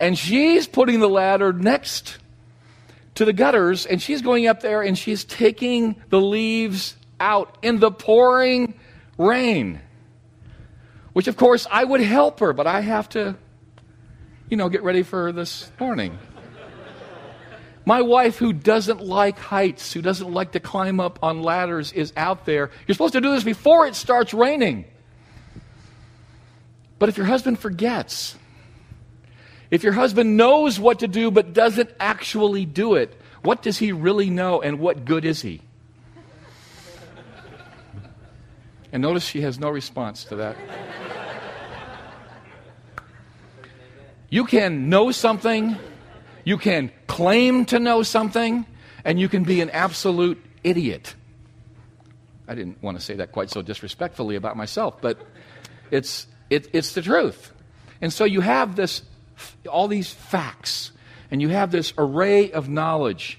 And 0.00 0.18
she's 0.18 0.66
putting 0.66 0.98
the 0.98 1.08
ladder 1.08 1.52
next 1.52 2.18
to 3.16 3.24
the 3.24 3.32
gutters, 3.32 3.86
and 3.86 4.00
she's 4.00 4.22
going 4.22 4.46
up 4.46 4.60
there 4.60 4.82
and 4.82 4.96
she's 4.96 5.24
taking 5.24 6.02
the 6.08 6.20
leaves 6.20 6.96
out 7.20 7.58
in 7.62 7.78
the 7.78 7.90
pouring 7.90 8.74
rain. 9.18 9.80
Which, 11.12 11.28
of 11.28 11.36
course, 11.36 11.66
I 11.70 11.84
would 11.84 12.00
help 12.00 12.40
her, 12.40 12.52
but 12.52 12.66
I 12.66 12.80
have 12.80 13.08
to 13.10 13.36
you 14.50 14.56
know, 14.56 14.68
get 14.68 14.82
ready 14.82 15.04
for 15.04 15.30
this 15.30 15.70
morning. 15.78 16.18
My 17.86 18.02
wife, 18.02 18.36
who 18.36 18.52
doesn't 18.52 19.00
like 19.00 19.38
heights, 19.38 19.92
who 19.92 20.02
doesn't 20.02 20.30
like 20.30 20.52
to 20.52 20.60
climb 20.60 21.00
up 21.00 21.20
on 21.22 21.42
ladders, 21.42 21.92
is 21.92 22.12
out 22.16 22.44
there. 22.44 22.70
You're 22.86 22.94
supposed 22.94 23.14
to 23.14 23.20
do 23.20 23.30
this 23.30 23.44
before 23.44 23.86
it 23.86 23.94
starts 23.94 24.34
raining. 24.34 24.84
But 26.98 27.08
if 27.08 27.16
your 27.16 27.26
husband 27.26 27.58
forgets, 27.58 28.36
if 29.70 29.82
your 29.82 29.92
husband 29.92 30.36
knows 30.36 30.80
what 30.80 31.00
to 31.00 31.08
do 31.08 31.30
but 31.30 31.52
doesn't 31.52 31.90
actually 32.00 32.66
do 32.66 32.94
it, 32.94 33.18
what 33.42 33.62
does 33.62 33.78
he 33.78 33.92
really 33.92 34.30
know 34.30 34.60
and 34.60 34.78
what 34.78 35.04
good 35.04 35.24
is 35.24 35.42
he? 35.42 35.62
And 38.92 39.02
notice 39.02 39.24
she 39.24 39.42
has 39.42 39.58
no 39.58 39.70
response 39.70 40.24
to 40.24 40.36
that. 40.36 40.56
You 44.28 44.44
can 44.44 44.88
know 44.88 45.10
something, 45.10 45.76
you 46.44 46.56
can 46.56 46.92
claim 47.06 47.64
to 47.66 47.78
know 47.80 48.02
something, 48.02 48.64
and 49.04 49.18
you 49.18 49.28
can 49.28 49.42
be 49.42 49.60
an 49.60 49.70
absolute 49.70 50.40
idiot. 50.62 51.14
I 52.46 52.54
didn't 52.54 52.82
want 52.82 52.98
to 52.98 53.04
say 53.04 53.14
that 53.16 53.32
quite 53.32 53.50
so 53.50 53.62
disrespectfully 53.62 54.36
about 54.36 54.56
myself, 54.56 55.00
but 55.00 55.18
it's, 55.90 56.26
it, 56.48 56.68
it's 56.72 56.94
the 56.94 57.02
truth. 57.02 57.52
And 58.00 58.12
so 58.12 58.24
you 58.24 58.40
have 58.40 58.76
this, 58.76 59.02
all 59.68 59.88
these 59.88 60.12
facts, 60.12 60.92
and 61.30 61.40
you 61.40 61.48
have 61.48 61.70
this 61.70 61.92
array 61.98 62.50
of 62.52 62.68
knowledge. 62.68 63.38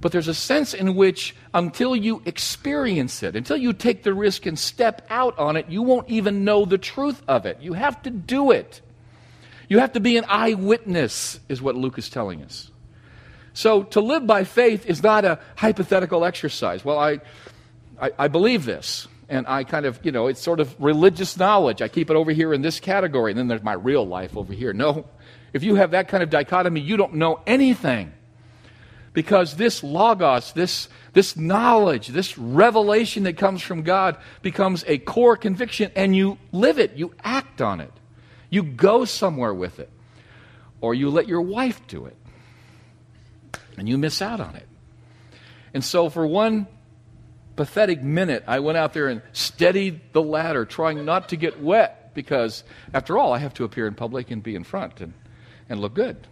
But 0.00 0.12
there's 0.12 0.28
a 0.28 0.34
sense 0.34 0.72
in 0.72 0.94
which, 0.94 1.34
until 1.52 1.94
you 1.94 2.22
experience 2.24 3.22
it, 3.22 3.36
until 3.36 3.58
you 3.58 3.72
take 3.72 4.02
the 4.02 4.14
risk 4.14 4.46
and 4.46 4.58
step 4.58 5.06
out 5.10 5.38
on 5.38 5.56
it, 5.56 5.68
you 5.68 5.82
won't 5.82 6.08
even 6.08 6.44
know 6.44 6.64
the 6.64 6.78
truth 6.78 7.22
of 7.28 7.44
it. 7.44 7.58
You 7.60 7.74
have 7.74 8.00
to 8.02 8.10
do 8.10 8.50
it. 8.50 8.80
You 9.68 9.78
have 9.78 9.92
to 9.92 10.00
be 10.00 10.16
an 10.16 10.24
eyewitness, 10.26 11.38
is 11.48 11.60
what 11.60 11.76
Luke 11.76 11.98
is 11.98 12.08
telling 12.08 12.42
us. 12.42 12.70
So 13.52 13.82
to 13.84 14.00
live 14.00 14.26
by 14.26 14.44
faith 14.44 14.86
is 14.86 15.02
not 15.02 15.24
a 15.24 15.38
hypothetical 15.56 16.24
exercise. 16.24 16.84
Well, 16.84 16.98
I, 16.98 17.20
I, 18.00 18.10
I, 18.18 18.28
believe 18.28 18.64
this. 18.64 19.06
And 19.28 19.46
I 19.46 19.64
kind 19.64 19.86
of, 19.86 20.00
you 20.02 20.12
know, 20.12 20.28
it's 20.28 20.40
sort 20.40 20.60
of 20.60 20.74
religious 20.82 21.36
knowledge. 21.36 21.82
I 21.82 21.88
keep 21.88 22.10
it 22.10 22.16
over 22.16 22.32
here 22.32 22.52
in 22.54 22.62
this 22.62 22.80
category, 22.80 23.30
and 23.32 23.38
then 23.38 23.48
there's 23.48 23.62
my 23.62 23.74
real 23.74 24.06
life 24.06 24.36
over 24.36 24.52
here. 24.52 24.72
No, 24.72 25.06
if 25.52 25.62
you 25.62 25.74
have 25.76 25.92
that 25.92 26.08
kind 26.08 26.22
of 26.22 26.30
dichotomy, 26.30 26.80
you 26.80 26.96
don't 26.96 27.14
know 27.14 27.40
anything. 27.46 28.12
Because 29.12 29.56
this 29.56 29.82
logos, 29.82 30.52
this, 30.52 30.88
this 31.12 31.36
knowledge, 31.36 32.08
this 32.08 32.38
revelation 32.38 33.24
that 33.24 33.36
comes 33.36 33.60
from 33.60 33.82
God 33.82 34.16
becomes 34.42 34.84
a 34.86 34.98
core 34.98 35.36
conviction, 35.36 35.90
and 35.96 36.14
you 36.14 36.38
live 36.52 36.78
it, 36.78 36.94
you 36.94 37.12
act 37.24 37.60
on 37.60 37.80
it. 37.80 37.92
You 38.50 38.62
go 38.62 39.04
somewhere 39.04 39.52
with 39.52 39.80
it. 39.80 39.90
Or 40.80 40.94
you 40.94 41.10
let 41.10 41.26
your 41.26 41.40
wife 41.40 41.80
do 41.88 42.06
it. 42.06 42.16
And 43.76 43.88
you 43.88 43.98
miss 43.98 44.22
out 44.22 44.40
on 44.40 44.54
it. 44.54 44.68
And 45.74 45.84
so, 45.84 46.08
for 46.08 46.26
one 46.26 46.66
pathetic 47.56 48.02
minute, 48.02 48.44
I 48.46 48.60
went 48.60 48.78
out 48.78 48.92
there 48.92 49.08
and 49.08 49.22
steadied 49.32 50.00
the 50.12 50.22
ladder, 50.22 50.64
trying 50.64 51.04
not 51.04 51.28
to 51.30 51.36
get 51.36 51.60
wet, 51.60 52.12
because 52.14 52.64
after 52.94 53.18
all, 53.18 53.32
I 53.32 53.38
have 53.38 53.54
to 53.54 53.64
appear 53.64 53.86
in 53.86 53.94
public 53.94 54.30
and 54.30 54.42
be 54.42 54.54
in 54.54 54.64
front 54.64 55.00
and, 55.00 55.14
and 55.70 55.80
look 55.80 55.94
good. 55.94 56.26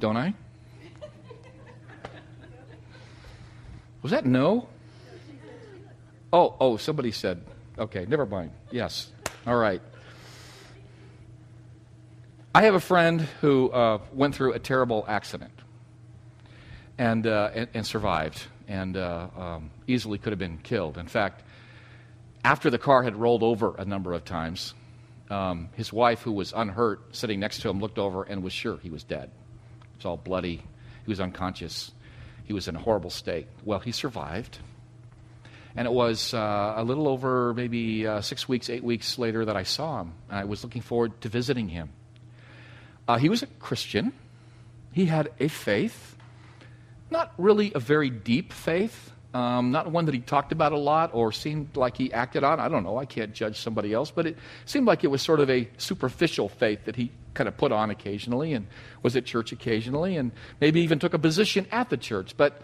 Don't 0.00 0.16
I? 0.16 0.32
Was 4.00 4.12
that 4.12 4.24
no? 4.24 4.68
Oh, 6.32 6.54
oh, 6.58 6.76
somebody 6.78 7.10
said 7.10 7.44
Okay, 7.78 8.06
never 8.06 8.26
mind. 8.26 8.50
Yes. 8.72 9.08
All 9.46 9.54
right. 9.54 9.80
I 12.52 12.62
have 12.62 12.74
a 12.74 12.80
friend 12.80 13.20
who 13.40 13.70
uh, 13.70 13.98
went 14.12 14.34
through 14.34 14.54
a 14.54 14.58
terrible 14.58 15.04
accident 15.06 15.52
and, 16.96 17.24
uh, 17.24 17.50
and, 17.54 17.68
and, 17.72 17.86
survived 17.86 18.44
and 18.66 18.96
uh, 18.96 19.28
um, 19.36 19.70
easily 19.86 20.18
could 20.18 20.32
have 20.32 20.40
been 20.40 20.58
killed. 20.58 20.98
In 20.98 21.06
fact, 21.06 21.44
after 22.42 22.68
the 22.68 22.78
car 22.78 23.04
had 23.04 23.14
rolled 23.14 23.44
over 23.44 23.76
a 23.76 23.84
number 23.84 24.12
of 24.12 24.24
times, 24.24 24.74
um, 25.30 25.68
his 25.74 25.92
wife, 25.92 26.22
who 26.22 26.32
was 26.32 26.52
unhurt, 26.54 27.14
sitting 27.14 27.40
next 27.40 27.60
to 27.62 27.68
him, 27.68 27.80
looked 27.80 27.98
over 27.98 28.22
and 28.22 28.42
was 28.42 28.52
sure 28.52 28.78
he 28.78 28.90
was 28.90 29.04
dead. 29.04 29.30
It 29.80 29.96
was 29.96 30.04
all 30.06 30.16
bloody. 30.16 30.56
He 30.56 31.10
was 31.10 31.20
unconscious. 31.20 31.90
He 32.44 32.52
was 32.52 32.68
in 32.68 32.76
a 32.76 32.78
horrible 32.78 33.10
state. 33.10 33.46
Well, 33.64 33.78
he 33.78 33.92
survived. 33.92 34.58
And 35.76 35.86
it 35.86 35.92
was 35.92 36.34
uh, 36.34 36.74
a 36.76 36.82
little 36.82 37.06
over 37.06 37.54
maybe 37.54 38.06
uh, 38.06 38.20
six 38.20 38.48
weeks, 38.48 38.70
eight 38.70 38.82
weeks 38.82 39.18
later 39.18 39.44
that 39.44 39.56
I 39.56 39.62
saw 39.62 40.00
him. 40.00 40.14
I 40.30 40.44
was 40.44 40.64
looking 40.64 40.82
forward 40.82 41.20
to 41.20 41.28
visiting 41.28 41.68
him. 41.68 41.90
Uh, 43.06 43.16
he 43.18 43.28
was 43.28 43.42
a 43.42 43.46
Christian, 43.46 44.12
he 44.92 45.06
had 45.06 45.30
a 45.38 45.48
faith, 45.48 46.16
not 47.10 47.32
really 47.38 47.72
a 47.74 47.78
very 47.78 48.10
deep 48.10 48.52
faith. 48.52 49.12
Um, 49.34 49.72
not 49.72 49.90
one 49.90 50.06
that 50.06 50.14
he 50.14 50.20
talked 50.20 50.52
about 50.52 50.72
a 50.72 50.78
lot 50.78 51.10
or 51.12 51.32
seemed 51.32 51.76
like 51.76 51.98
he 51.98 52.10
acted 52.12 52.44
on. 52.44 52.60
I 52.60 52.68
don't 52.68 52.82
know. 52.82 52.96
I 52.96 53.04
can't 53.04 53.34
judge 53.34 53.58
somebody 53.58 53.92
else, 53.92 54.10
but 54.10 54.26
it 54.26 54.38
seemed 54.64 54.86
like 54.86 55.04
it 55.04 55.08
was 55.08 55.20
sort 55.20 55.40
of 55.40 55.50
a 55.50 55.68
superficial 55.76 56.48
faith 56.48 56.86
that 56.86 56.96
he 56.96 57.10
kind 57.34 57.46
of 57.46 57.56
put 57.56 57.70
on 57.70 57.90
occasionally 57.90 58.54
and 58.54 58.66
was 59.02 59.16
at 59.16 59.26
church 59.26 59.52
occasionally 59.52 60.16
and 60.16 60.32
maybe 60.60 60.80
even 60.80 60.98
took 60.98 61.12
a 61.12 61.18
position 61.18 61.66
at 61.70 61.90
the 61.90 61.98
church. 61.98 62.38
But 62.38 62.62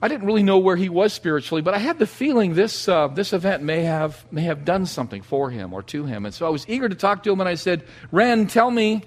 I 0.00 0.08
didn't 0.08 0.26
really 0.26 0.42
know 0.42 0.58
where 0.58 0.76
he 0.76 0.88
was 0.88 1.12
spiritually, 1.12 1.62
but 1.62 1.74
I 1.74 1.78
had 1.78 1.98
the 1.98 2.06
feeling 2.06 2.54
this, 2.54 2.86
uh, 2.86 3.08
this 3.08 3.32
event 3.32 3.62
may 3.62 3.82
have, 3.82 4.24
may 4.30 4.42
have 4.42 4.64
done 4.64 4.86
something 4.86 5.22
for 5.22 5.50
him 5.50 5.72
or 5.72 5.82
to 5.84 6.04
him. 6.04 6.24
And 6.24 6.34
so 6.34 6.46
I 6.46 6.50
was 6.50 6.68
eager 6.68 6.88
to 6.88 6.94
talk 6.94 7.24
to 7.24 7.32
him, 7.32 7.40
and 7.40 7.48
I 7.48 7.54
said, 7.54 7.84
Ren, 8.12 8.46
tell 8.46 8.70
me. 8.70 9.02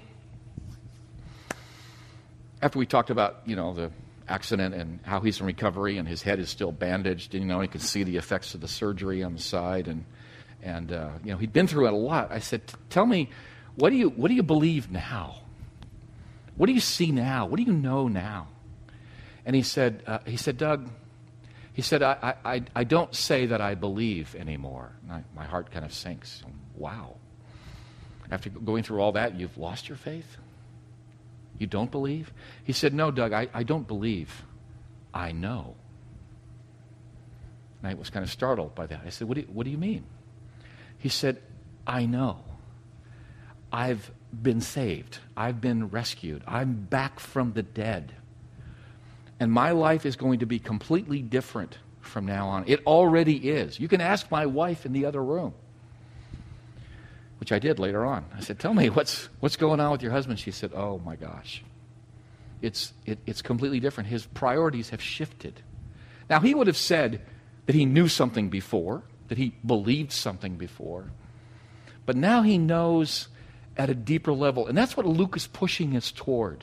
After 2.60 2.78
we 2.78 2.84
talked 2.84 3.10
about, 3.10 3.40
you 3.46 3.56
know, 3.56 3.72
the 3.72 3.90
accident 4.28 4.74
and 4.74 5.00
how 5.02 5.20
he's 5.20 5.40
in 5.40 5.46
recovery 5.46 5.98
and 5.98 6.08
his 6.08 6.22
head 6.22 6.38
is 6.38 6.48
still 6.48 6.72
bandaged, 6.72 7.34
and, 7.34 7.42
you 7.42 7.48
know, 7.48 7.60
he 7.60 7.68
can 7.68 7.80
see 7.80 8.04
the 8.04 8.16
effects 8.16 8.54
of 8.54 8.60
the 8.60 8.68
surgery 8.68 9.22
on 9.22 9.34
the 9.34 9.40
side, 9.40 9.88
and, 9.88 10.04
and 10.62 10.92
uh, 10.92 11.10
you 11.24 11.32
know, 11.32 11.38
he'd 11.38 11.52
been 11.52 11.66
through 11.66 11.86
it 11.86 11.92
a 11.92 11.96
lot. 11.96 12.30
I 12.30 12.38
said, 12.38 12.62
tell 12.90 13.06
me, 13.06 13.28
what 13.76 13.90
do 13.90 13.96
you, 13.96 14.10
what 14.10 14.28
do 14.28 14.34
you 14.34 14.42
believe 14.42 14.90
now? 14.90 15.36
What 16.56 16.66
do 16.66 16.72
you 16.72 16.80
see 16.80 17.10
now? 17.10 17.46
What 17.46 17.56
do 17.56 17.62
you 17.62 17.72
know 17.72 18.08
now? 18.08 18.48
And 19.44 19.56
he 19.56 19.62
said, 19.62 20.02
uh, 20.06 20.18
he 20.26 20.36
said, 20.36 20.58
Doug, 20.58 20.88
He 21.72 21.82
said, 21.82 22.02
I, 22.02 22.34
I, 22.44 22.62
I 22.76 22.84
don't 22.84 23.14
say 23.14 23.46
that 23.46 23.60
I 23.60 23.74
believe 23.74 24.34
anymore. 24.34 24.92
I, 25.10 25.22
my 25.34 25.44
heart 25.44 25.70
kind 25.70 25.84
of 25.84 25.92
sinks. 25.92 26.42
Wow. 26.76 27.16
After 28.30 28.50
going 28.50 28.82
through 28.82 29.00
all 29.00 29.12
that, 29.12 29.40
you've 29.40 29.56
lost 29.56 29.88
your 29.88 29.96
faith? 29.96 30.36
You 31.62 31.68
don't 31.68 31.92
believe? 31.92 32.32
He 32.64 32.72
said, 32.72 32.92
No, 32.92 33.12
Doug, 33.12 33.32
I, 33.32 33.46
I 33.54 33.62
don't 33.62 33.86
believe. 33.86 34.42
I 35.14 35.30
know. 35.30 35.76
And 37.80 37.92
I 37.92 37.94
was 37.94 38.10
kind 38.10 38.24
of 38.24 38.32
startled 38.32 38.74
by 38.74 38.86
that. 38.86 39.02
I 39.06 39.10
said, 39.10 39.28
What 39.28 39.36
do 39.36 39.42
you, 39.42 39.46
what 39.46 39.62
do 39.62 39.70
you 39.70 39.78
mean? 39.78 40.02
He 40.98 41.08
said, 41.08 41.40
I 41.86 42.04
know. 42.04 42.40
I've 43.72 44.10
been 44.32 44.60
saved. 44.60 45.18
I've 45.36 45.60
been 45.60 45.88
rescued. 45.88 46.42
I'm 46.48 46.74
back 46.74 47.20
from 47.20 47.52
the 47.52 47.62
dead. 47.62 48.12
And 49.38 49.52
my 49.52 49.70
life 49.70 50.04
is 50.04 50.16
going 50.16 50.40
to 50.40 50.46
be 50.46 50.58
completely 50.58 51.22
different 51.22 51.78
from 52.00 52.26
now 52.26 52.48
on. 52.48 52.64
It 52.66 52.84
already 52.86 53.36
is. 53.50 53.78
You 53.78 53.86
can 53.86 54.00
ask 54.00 54.32
my 54.32 54.46
wife 54.46 54.84
in 54.84 54.92
the 54.92 55.06
other 55.06 55.22
room, 55.22 55.54
which 57.42 57.50
I 57.50 57.58
did 57.58 57.80
later 57.80 58.06
on. 58.06 58.24
I 58.36 58.38
said, 58.38 58.60
Tell 58.60 58.72
me, 58.72 58.88
what's, 58.88 59.28
what's 59.40 59.56
going 59.56 59.80
on 59.80 59.90
with 59.90 60.00
your 60.00 60.12
husband? 60.12 60.38
She 60.38 60.52
said, 60.52 60.70
Oh 60.76 61.00
my 61.04 61.16
gosh. 61.16 61.64
It's, 62.60 62.92
it, 63.04 63.18
it's 63.26 63.42
completely 63.42 63.80
different. 63.80 64.08
His 64.08 64.26
priorities 64.26 64.90
have 64.90 65.02
shifted. 65.02 65.60
Now, 66.30 66.38
he 66.38 66.54
would 66.54 66.68
have 66.68 66.76
said 66.76 67.20
that 67.66 67.74
he 67.74 67.84
knew 67.84 68.06
something 68.06 68.48
before, 68.48 69.02
that 69.26 69.38
he 69.38 69.54
believed 69.66 70.12
something 70.12 70.54
before. 70.54 71.10
But 72.06 72.14
now 72.14 72.42
he 72.42 72.58
knows 72.58 73.26
at 73.76 73.90
a 73.90 73.94
deeper 73.96 74.32
level. 74.32 74.68
And 74.68 74.78
that's 74.78 74.96
what 74.96 75.04
Luke 75.04 75.36
is 75.36 75.48
pushing 75.48 75.96
us 75.96 76.12
toward. 76.12 76.62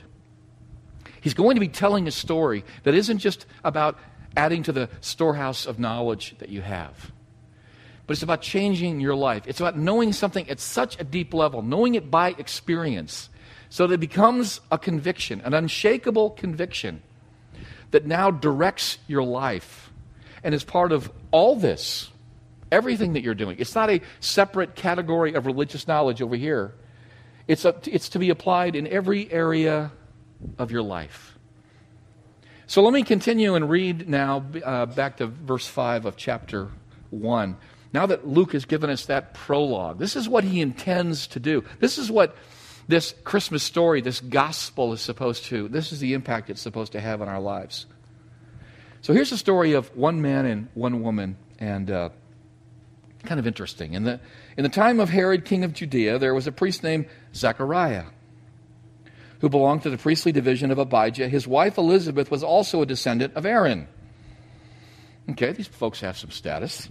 He's 1.20 1.34
going 1.34 1.56
to 1.56 1.60
be 1.60 1.68
telling 1.68 2.08
a 2.08 2.10
story 2.10 2.64
that 2.84 2.94
isn't 2.94 3.18
just 3.18 3.44
about 3.64 3.98
adding 4.34 4.62
to 4.62 4.72
the 4.72 4.88
storehouse 5.02 5.66
of 5.66 5.78
knowledge 5.78 6.36
that 6.38 6.48
you 6.48 6.62
have, 6.62 7.12
but 8.10 8.14
it's 8.14 8.24
about 8.24 8.42
changing 8.42 8.98
your 8.98 9.14
life. 9.14 9.44
It's 9.46 9.60
about 9.60 9.78
knowing 9.78 10.12
something 10.12 10.50
at 10.50 10.58
such 10.58 10.98
a 10.98 11.04
deep 11.04 11.32
level, 11.32 11.62
knowing 11.62 11.94
it 11.94 12.10
by 12.10 12.30
experience, 12.30 13.30
so 13.68 13.86
that 13.86 13.94
it 13.94 14.00
becomes 14.00 14.60
a 14.72 14.78
conviction, 14.78 15.40
an 15.42 15.54
unshakable 15.54 16.30
conviction 16.30 17.02
that 17.92 18.06
now 18.06 18.32
directs 18.32 18.98
your 19.06 19.22
life 19.22 19.92
and 20.42 20.56
is 20.56 20.64
part 20.64 20.90
of 20.90 21.08
all 21.30 21.54
this, 21.54 22.10
everything 22.72 23.12
that 23.12 23.22
you're 23.22 23.32
doing. 23.32 23.54
It's 23.60 23.76
not 23.76 23.88
a 23.90 24.00
separate 24.18 24.74
category 24.74 25.34
of 25.34 25.46
religious 25.46 25.86
knowledge 25.86 26.20
over 26.20 26.34
here. 26.34 26.74
It's, 27.46 27.64
a, 27.64 27.76
it's 27.86 28.08
to 28.08 28.18
be 28.18 28.30
applied 28.30 28.74
in 28.74 28.88
every 28.88 29.30
area 29.30 29.92
of 30.58 30.72
your 30.72 30.82
life. 30.82 31.38
So 32.66 32.82
let 32.82 32.92
me 32.92 33.04
continue 33.04 33.54
and 33.54 33.70
read 33.70 34.08
now 34.08 34.44
uh, 34.64 34.86
back 34.86 35.18
to 35.18 35.28
verse 35.28 35.68
5 35.68 36.06
of 36.06 36.16
chapter 36.16 36.70
1. 37.10 37.56
Now 37.92 38.06
that 38.06 38.26
Luke 38.26 38.52
has 38.52 38.64
given 38.64 38.90
us 38.90 39.06
that 39.06 39.34
prologue, 39.34 39.98
this 39.98 40.16
is 40.16 40.28
what 40.28 40.44
he 40.44 40.60
intends 40.60 41.26
to 41.28 41.40
do. 41.40 41.64
This 41.80 41.98
is 41.98 42.10
what 42.10 42.36
this 42.86 43.14
Christmas 43.24 43.62
story, 43.62 44.00
this 44.00 44.20
gospel 44.20 44.92
is 44.92 45.00
supposed 45.00 45.44
to, 45.46 45.68
this 45.68 45.92
is 45.92 46.00
the 46.00 46.14
impact 46.14 46.50
it's 46.50 46.60
supposed 46.60 46.92
to 46.92 47.00
have 47.00 47.22
on 47.22 47.28
our 47.28 47.40
lives. 47.40 47.86
So 49.02 49.12
here's 49.12 49.30
the 49.30 49.36
story 49.36 49.72
of 49.72 49.94
one 49.96 50.20
man 50.20 50.44
and 50.44 50.68
one 50.74 51.02
woman, 51.02 51.36
and 51.58 51.90
uh, 51.90 52.10
kind 53.24 53.40
of 53.40 53.46
interesting. 53.46 53.94
In 53.94 54.04
the, 54.04 54.20
in 54.56 54.62
the 54.62 54.68
time 54.68 55.00
of 55.00 55.08
Herod, 55.08 55.44
king 55.44 55.64
of 55.64 55.72
Judea, 55.72 56.18
there 56.18 56.34
was 56.34 56.46
a 56.46 56.52
priest 56.52 56.82
named 56.82 57.06
Zechariah 57.34 58.04
who 59.40 59.48
belonged 59.48 59.82
to 59.82 59.90
the 59.90 59.96
priestly 59.96 60.32
division 60.32 60.70
of 60.70 60.78
Abijah. 60.78 61.28
His 61.28 61.46
wife 61.46 61.78
Elizabeth 61.78 62.30
was 62.30 62.42
also 62.42 62.82
a 62.82 62.86
descendant 62.86 63.34
of 63.34 63.46
Aaron. 63.46 63.88
Okay, 65.30 65.52
these 65.52 65.66
folks 65.66 66.00
have 66.00 66.18
some 66.18 66.30
status. 66.30 66.88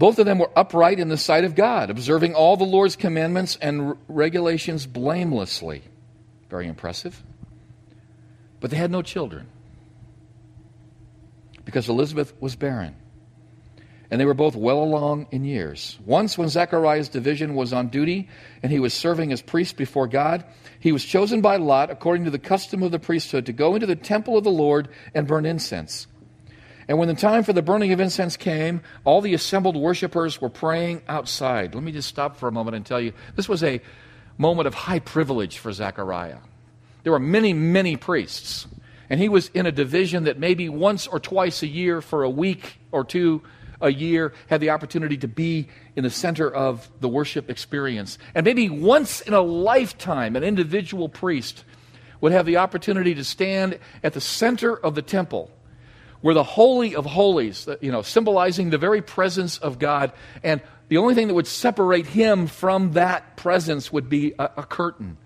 Both 0.00 0.18
of 0.18 0.24
them 0.24 0.38
were 0.38 0.50
upright 0.56 0.98
in 0.98 1.10
the 1.10 1.18
sight 1.18 1.44
of 1.44 1.54
God, 1.54 1.90
observing 1.90 2.34
all 2.34 2.56
the 2.56 2.64
Lord's 2.64 2.96
commandments 2.96 3.58
and 3.60 3.98
regulations 4.08 4.86
blamelessly. 4.86 5.82
Very 6.48 6.68
impressive. 6.68 7.22
But 8.60 8.70
they 8.70 8.78
had 8.78 8.90
no 8.90 9.02
children 9.02 9.46
because 11.66 11.90
Elizabeth 11.90 12.32
was 12.40 12.56
barren 12.56 12.96
and 14.10 14.18
they 14.18 14.24
were 14.24 14.32
both 14.32 14.56
well 14.56 14.82
along 14.82 15.26
in 15.32 15.44
years. 15.44 15.98
Once, 16.06 16.38
when 16.38 16.48
Zechariah's 16.48 17.10
division 17.10 17.54
was 17.54 17.74
on 17.74 17.88
duty 17.88 18.30
and 18.62 18.72
he 18.72 18.80
was 18.80 18.94
serving 18.94 19.32
as 19.32 19.42
priest 19.42 19.76
before 19.76 20.08
God, 20.08 20.46
he 20.78 20.92
was 20.92 21.04
chosen 21.04 21.42
by 21.42 21.56
Lot, 21.56 21.90
according 21.90 22.24
to 22.24 22.30
the 22.30 22.38
custom 22.38 22.82
of 22.82 22.90
the 22.90 22.98
priesthood, 22.98 23.44
to 23.44 23.52
go 23.52 23.74
into 23.74 23.86
the 23.86 23.96
temple 23.96 24.38
of 24.38 24.44
the 24.44 24.50
Lord 24.50 24.88
and 25.14 25.26
burn 25.26 25.44
incense. 25.44 26.06
And 26.90 26.98
when 26.98 27.06
the 27.06 27.14
time 27.14 27.44
for 27.44 27.52
the 27.52 27.62
burning 27.62 27.92
of 27.92 28.00
incense 28.00 28.36
came, 28.36 28.80
all 29.04 29.20
the 29.20 29.32
assembled 29.32 29.76
worshippers 29.76 30.40
were 30.40 30.48
praying 30.48 31.02
outside. 31.06 31.72
Let 31.72 31.84
me 31.84 31.92
just 31.92 32.08
stop 32.08 32.36
for 32.36 32.48
a 32.48 32.52
moment 32.52 32.74
and 32.74 32.84
tell 32.84 33.00
you 33.00 33.12
this 33.36 33.48
was 33.48 33.62
a 33.62 33.80
moment 34.38 34.66
of 34.66 34.74
high 34.74 34.98
privilege 34.98 35.58
for 35.58 35.70
Zechariah. 35.70 36.38
There 37.04 37.12
were 37.12 37.20
many, 37.20 37.52
many 37.52 37.96
priests, 37.96 38.66
and 39.08 39.20
he 39.20 39.28
was 39.28 39.50
in 39.54 39.66
a 39.66 39.70
division 39.70 40.24
that 40.24 40.40
maybe 40.40 40.68
once 40.68 41.06
or 41.06 41.20
twice 41.20 41.62
a 41.62 41.68
year 41.68 42.02
for 42.02 42.24
a 42.24 42.28
week 42.28 42.80
or 42.90 43.04
two 43.04 43.40
a 43.80 43.92
year 43.92 44.32
had 44.48 44.60
the 44.60 44.70
opportunity 44.70 45.16
to 45.18 45.28
be 45.28 45.68
in 45.94 46.02
the 46.02 46.10
center 46.10 46.52
of 46.52 46.90
the 46.98 47.08
worship 47.08 47.48
experience. 47.48 48.18
And 48.34 48.44
maybe 48.44 48.68
once 48.68 49.20
in 49.20 49.32
a 49.32 49.40
lifetime, 49.40 50.34
an 50.34 50.42
individual 50.42 51.08
priest 51.08 51.62
would 52.20 52.32
have 52.32 52.46
the 52.46 52.56
opportunity 52.56 53.14
to 53.14 53.22
stand 53.22 53.78
at 54.02 54.12
the 54.12 54.20
center 54.20 54.76
of 54.76 54.96
the 54.96 55.02
temple 55.02 55.52
where 56.20 56.34
the 56.34 56.42
holy 56.42 56.94
of 56.94 57.06
holies 57.06 57.66
uh, 57.68 57.76
you 57.80 57.92
know 57.92 58.02
symbolizing 58.02 58.70
the 58.70 58.78
very 58.78 59.02
presence 59.02 59.58
of 59.58 59.78
god 59.78 60.12
and 60.42 60.60
the 60.88 60.96
only 60.96 61.14
thing 61.14 61.28
that 61.28 61.34
would 61.34 61.46
separate 61.46 62.06
him 62.06 62.46
from 62.46 62.92
that 62.92 63.36
presence 63.36 63.92
would 63.92 64.08
be 64.08 64.34
a, 64.38 64.50
a, 64.58 64.62
curtain 64.64 65.16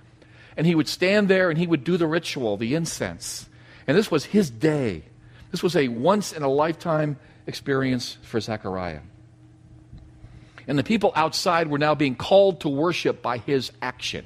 and 0.56 0.66
he 0.66 0.74
would 0.74 0.88
stand 0.88 1.28
there 1.28 1.50
and 1.50 1.58
he 1.58 1.66
would 1.66 1.84
do 1.84 1.96
the 1.96 2.06
ritual 2.06 2.56
the 2.56 2.74
incense 2.74 3.48
and 3.86 3.96
this 3.96 4.10
was 4.10 4.24
his 4.24 4.50
day 4.50 5.02
this 5.50 5.62
was 5.62 5.76
a 5.76 5.86
once 5.86 6.32
in 6.32 6.42
a 6.42 6.48
lifetime 6.48 7.16
experience 7.46 8.18
for 8.22 8.40
Zechariah. 8.40 9.00
And 10.66 10.78
the 10.78 10.84
people 10.84 11.12
outside 11.14 11.68
were 11.68 11.78
now 11.78 11.94
being 11.94 12.16
called 12.16 12.60
to 12.62 12.68
worship 12.68 13.20
by 13.20 13.38
his 13.38 13.70
action. 13.82 14.24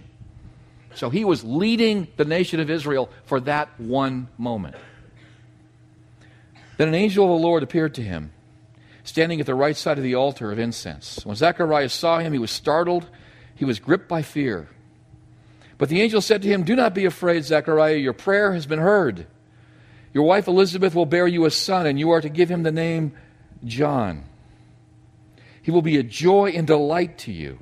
So 0.95 1.11
he 1.11 1.25
was 1.25 1.45
leading 1.45 2.09
the 2.17 2.25
nation 2.25 2.61
of 2.61 2.71
Israel 2.71 3.11
for 3.25 3.41
that 3.41 3.69
one 3.79 4.29
moment. 4.39 4.77
Then 6.79 6.89
an 6.89 6.95
angel 6.95 7.25
of 7.25 7.39
the 7.39 7.47
Lord 7.47 7.63
appeared 7.63 7.95
to 7.97 8.03
him, 8.03 8.33
standing 9.05 9.41
at 9.41 9.47
the 9.47 9.55
right 9.55 9.77
side 9.77 9.99
of 9.99 10.05
the 10.05 10.15
altar 10.15 10.51
of 10.51 10.59
incense. 10.59 11.27
When 11.27 11.37
Zechariah 11.37 11.89
saw 11.91 12.21
him, 12.21 12.33
he 12.33 12.39
was 12.39 12.53
startled. 12.53 13.07
He 13.55 13.65
was 13.65 13.81
gripped 13.81 14.09
by 14.09 14.23
fear. 14.23 14.69
But 15.77 15.89
the 15.89 16.01
angel 16.01 16.21
said 16.21 16.41
to 16.43 16.49
him, 16.49 16.63
Do 16.63 16.77
not 16.77 16.95
be 16.95 17.05
afraid, 17.05 17.45
Zechariah. 17.45 17.97
Your 17.97 18.13
prayer 18.13 18.55
has 18.55 18.67
been 18.67 18.79
heard. 18.79 19.27
Your 20.15 20.25
wife 20.25 20.47
Elizabeth 20.47 20.95
will 20.95 21.07
bear 21.07 21.27
you 21.27 21.45
a 21.45 21.51
son, 21.51 21.87
and 21.87 21.99
you 21.99 22.11
are 22.11 22.21
to 22.21 22.29
give 22.29 22.49
him 22.49 22.63
the 22.63 22.73
name 22.73 23.13
John. 23.65 24.25
He 25.61 25.73
will 25.73 25.83
be 25.83 25.99
a 25.99 26.03
joy 26.03 26.51
and 26.51 26.67
delight 26.67 27.19
to 27.19 27.33
you, 27.33 27.59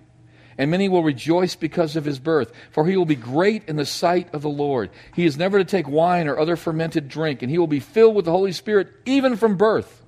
and 0.58 0.70
many 0.70 0.88
will 0.88 1.02
rejoice 1.02 1.54
because 1.54 1.96
of 1.96 2.04
his 2.04 2.18
birth, 2.18 2.52
for 2.70 2.86
he 2.86 2.96
will 2.96 3.04
be 3.04 3.16
great 3.16 3.68
in 3.68 3.76
the 3.76 3.86
sight 3.86 4.32
of 4.34 4.42
the 4.42 4.48
Lord. 4.48 4.90
He 5.14 5.26
is 5.26 5.36
never 5.36 5.58
to 5.58 5.64
take 5.64 5.88
wine 5.88 6.28
or 6.28 6.38
other 6.38 6.56
fermented 6.56 7.08
drink, 7.08 7.42
and 7.42 7.50
he 7.50 7.58
will 7.58 7.66
be 7.66 7.80
filled 7.80 8.14
with 8.14 8.24
the 8.24 8.30
Holy 8.30 8.52
Spirit 8.52 8.88
even 9.04 9.36
from 9.36 9.56
birth. 9.56 10.02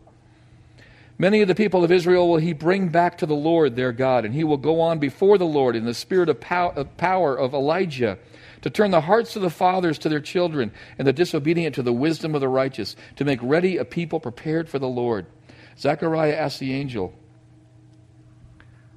Many 1.21 1.43
of 1.43 1.49
the 1.49 1.55
people 1.55 1.83
of 1.83 1.91
Israel 1.91 2.29
will 2.29 2.39
he 2.39 2.53
bring 2.53 2.91
back 2.91 3.19
to 3.19 3.27
the 3.27 3.35
Lord 3.35 3.75
their 3.75 3.93
God, 3.93 4.25
and 4.25 4.33
he 4.33 4.45
will 4.45 4.57
go 4.57 4.81
on 4.81 5.01
before 5.01 5.37
the 5.37 5.45
Lord 5.45 5.75
in 5.75 5.85
the 5.85 5.95
spirit 5.95 6.29
of 6.29 6.41
power 6.97 7.37
of 7.37 7.55
Elijah 7.55 8.19
to 8.63 8.71
turn 8.71 8.91
the 8.91 9.01
hearts 9.01 9.37
of 9.37 9.43
the 9.43 9.51
fathers 9.51 9.99
to 9.99 10.09
their 10.09 10.21
children, 10.21 10.73
and 10.99 11.07
the 11.07 11.13
disobedient 11.13 11.75
to 11.75 11.83
the 11.83 11.93
wisdom 11.93 12.35
of 12.35 12.41
the 12.41 12.49
righteous, 12.49 12.97
to 13.17 13.25
make 13.25 13.39
ready 13.43 13.77
a 13.77 13.85
people 13.85 14.21
prepared 14.21 14.69
for 14.69 14.79
the 14.79 14.89
Lord. 14.89 15.27
Zechariah 15.79 16.35
asked 16.35 16.59
the 16.61 16.75
angel, 16.75 17.15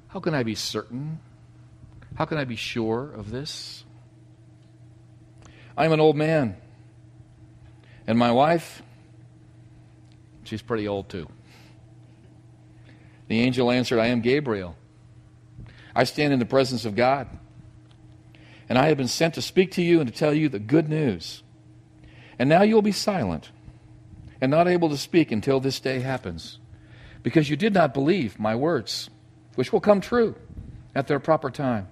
How 0.08 0.20
can 0.20 0.34
I 0.34 0.42
be 0.42 0.54
certain? 0.54 1.20
How 2.14 2.24
can 2.24 2.38
I 2.38 2.44
be 2.44 2.56
sure 2.56 3.12
of 3.12 3.30
this? 3.30 3.84
I'm 5.76 5.92
an 5.92 6.00
old 6.00 6.16
man, 6.16 6.56
and 8.06 8.18
my 8.18 8.30
wife, 8.30 8.82
she's 10.44 10.62
pretty 10.62 10.86
old 10.86 11.08
too. 11.08 11.28
The 13.28 13.40
angel 13.40 13.70
answered, 13.70 13.98
I 13.98 14.08
am 14.08 14.20
Gabriel. 14.20 14.76
I 15.94 16.04
stand 16.04 16.32
in 16.32 16.38
the 16.38 16.44
presence 16.44 16.84
of 16.84 16.94
God 16.94 17.28
and 18.72 18.78
I 18.78 18.88
have 18.88 18.96
been 18.96 19.06
sent 19.06 19.34
to 19.34 19.42
speak 19.42 19.72
to 19.72 19.82
you 19.82 20.00
and 20.00 20.10
to 20.10 20.18
tell 20.18 20.32
you 20.32 20.48
the 20.48 20.58
good 20.58 20.88
news. 20.88 21.42
And 22.38 22.48
now 22.48 22.62
you 22.62 22.74
will 22.74 22.80
be 22.80 22.90
silent 22.90 23.50
and 24.40 24.50
not 24.50 24.66
able 24.66 24.88
to 24.88 24.96
speak 24.96 25.30
until 25.30 25.60
this 25.60 25.78
day 25.78 26.00
happens, 26.00 26.58
because 27.22 27.50
you 27.50 27.56
did 27.56 27.74
not 27.74 27.92
believe 27.92 28.40
my 28.40 28.56
words, 28.56 29.10
which 29.56 29.74
will 29.74 29.80
come 29.80 30.00
true 30.00 30.34
at 30.94 31.06
their 31.06 31.20
proper 31.20 31.50
time. 31.50 31.86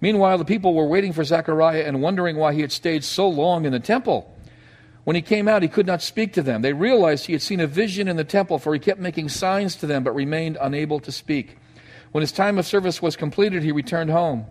Meanwhile, 0.00 0.38
the 0.38 0.44
people 0.44 0.74
were 0.74 0.86
waiting 0.86 1.12
for 1.12 1.24
Zechariah 1.24 1.84
and 1.84 2.02
wondering 2.02 2.36
why 2.36 2.52
he 2.52 2.60
had 2.60 2.72
stayed 2.72 3.02
so 3.04 3.28
long 3.28 3.64
in 3.64 3.72
the 3.72 3.80
temple. 3.80 4.32
When 5.04 5.16
he 5.16 5.22
came 5.22 5.46
out, 5.48 5.62
he 5.62 5.68
could 5.68 5.86
not 5.86 6.02
speak 6.02 6.32
to 6.32 6.42
them. 6.42 6.62
They 6.62 6.72
realized 6.72 7.26
he 7.26 7.32
had 7.32 7.42
seen 7.42 7.60
a 7.60 7.66
vision 7.66 8.08
in 8.08 8.16
the 8.16 8.24
temple, 8.24 8.58
for 8.58 8.74
he 8.74 8.80
kept 8.80 9.00
making 9.00 9.28
signs 9.28 9.76
to 9.76 9.86
them, 9.86 10.02
but 10.02 10.14
remained 10.14 10.58
unable 10.60 11.00
to 11.00 11.12
speak. 11.12 11.58
When 12.12 12.22
his 12.22 12.32
time 12.32 12.58
of 12.58 12.66
service 12.66 13.00
was 13.00 13.16
completed, 13.16 13.62
he 13.62 13.72
returned 13.72 14.10
home. 14.10 14.46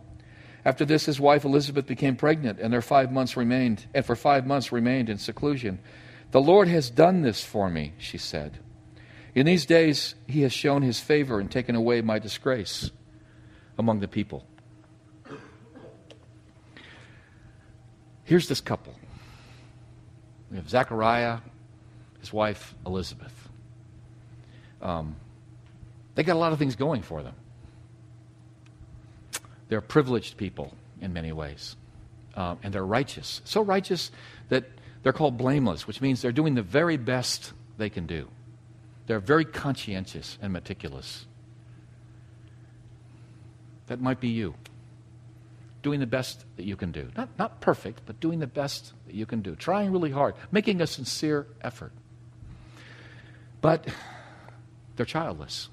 After 0.63 0.85
this, 0.85 1.05
his 1.05 1.19
wife 1.19 1.45
Elizabeth 1.45 1.85
became 1.85 2.15
pregnant, 2.15 2.59
and 2.59 2.71
their 2.73 2.81
five 2.81 3.11
months 3.11 3.37
remained, 3.37 3.85
and 3.93 4.05
for 4.05 4.15
five 4.15 4.47
months 4.47 4.71
remained 4.71 5.09
in 5.09 5.17
seclusion. 5.17 5.79
The 6.31 6.41
Lord 6.41 6.67
has 6.69 6.89
done 6.89 7.21
this 7.21 7.43
for 7.43 7.69
me, 7.69 7.93
she 7.97 8.17
said. 8.17 8.57
In 9.35 9.45
these 9.45 9.65
days, 9.65 10.15
he 10.25 10.41
has 10.41 10.53
shown 10.53 10.81
his 10.81 10.99
favor 10.99 11.39
and 11.39 11.51
taken 11.51 11.75
away 11.75 12.01
my 12.01 12.17
disgrace 12.17 12.89
among 13.77 13.99
the 13.99 14.07
people. 14.07 14.45
Here's 18.25 18.47
this 18.47 18.59
couple. 18.59 18.93
We 20.51 20.57
have 20.57 20.69
Zechariah, 20.69 21.39
his 22.19 22.33
wife 22.33 22.75
Elizabeth. 22.85 23.33
Um, 24.81 25.15
they 26.15 26.23
got 26.23 26.35
a 26.35 26.39
lot 26.39 26.51
of 26.51 26.59
things 26.59 26.75
going 26.75 27.01
for 27.01 27.23
them. 27.23 27.33
They're 29.69 29.81
privileged 29.81 30.37
people 30.37 30.73
in 31.01 31.13
many 31.13 31.31
ways, 31.31 31.75
um, 32.35 32.59
and 32.63 32.73
they're 32.73 32.85
righteous. 32.85 33.41
So 33.45 33.61
righteous 33.61 34.11
that 34.49 34.65
they're 35.03 35.13
called 35.13 35.37
blameless, 35.37 35.87
which 35.87 36.01
means 36.01 36.21
they're 36.21 36.31
doing 36.31 36.55
the 36.55 36.61
very 36.61 36.97
best 36.97 37.53
they 37.77 37.89
can 37.89 38.05
do. 38.05 38.27
They're 39.07 39.19
very 39.19 39.45
conscientious 39.45 40.37
and 40.41 40.51
meticulous. 40.51 41.25
That 43.87 44.01
might 44.01 44.19
be 44.19 44.29
you. 44.29 44.55
Doing 45.85 45.99
the 45.99 46.07
best 46.07 46.43
that 46.55 46.65
you 46.65 46.75
can 46.75 46.91
do. 46.91 47.11
Not, 47.15 47.29
not 47.37 47.61
perfect, 47.61 48.01
but 48.07 48.19
doing 48.19 48.39
the 48.39 48.47
best 48.47 48.93
that 49.05 49.13
you 49.13 49.27
can 49.27 49.43
do. 49.43 49.55
Trying 49.55 49.91
really 49.91 50.09
hard, 50.09 50.33
making 50.51 50.81
a 50.81 50.87
sincere 50.87 51.45
effort. 51.61 51.91
But 53.61 53.85
they're 54.95 55.05
childless. 55.05 55.69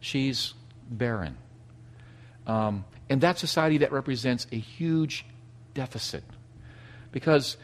She's 0.00 0.54
barren. 0.88 1.36
Um, 2.46 2.86
and 3.10 3.20
that 3.20 3.38
society 3.38 3.76
that 3.78 3.92
represents 3.92 4.46
a 4.52 4.56
huge 4.56 5.26
deficit 5.74 6.24
because 7.10 7.58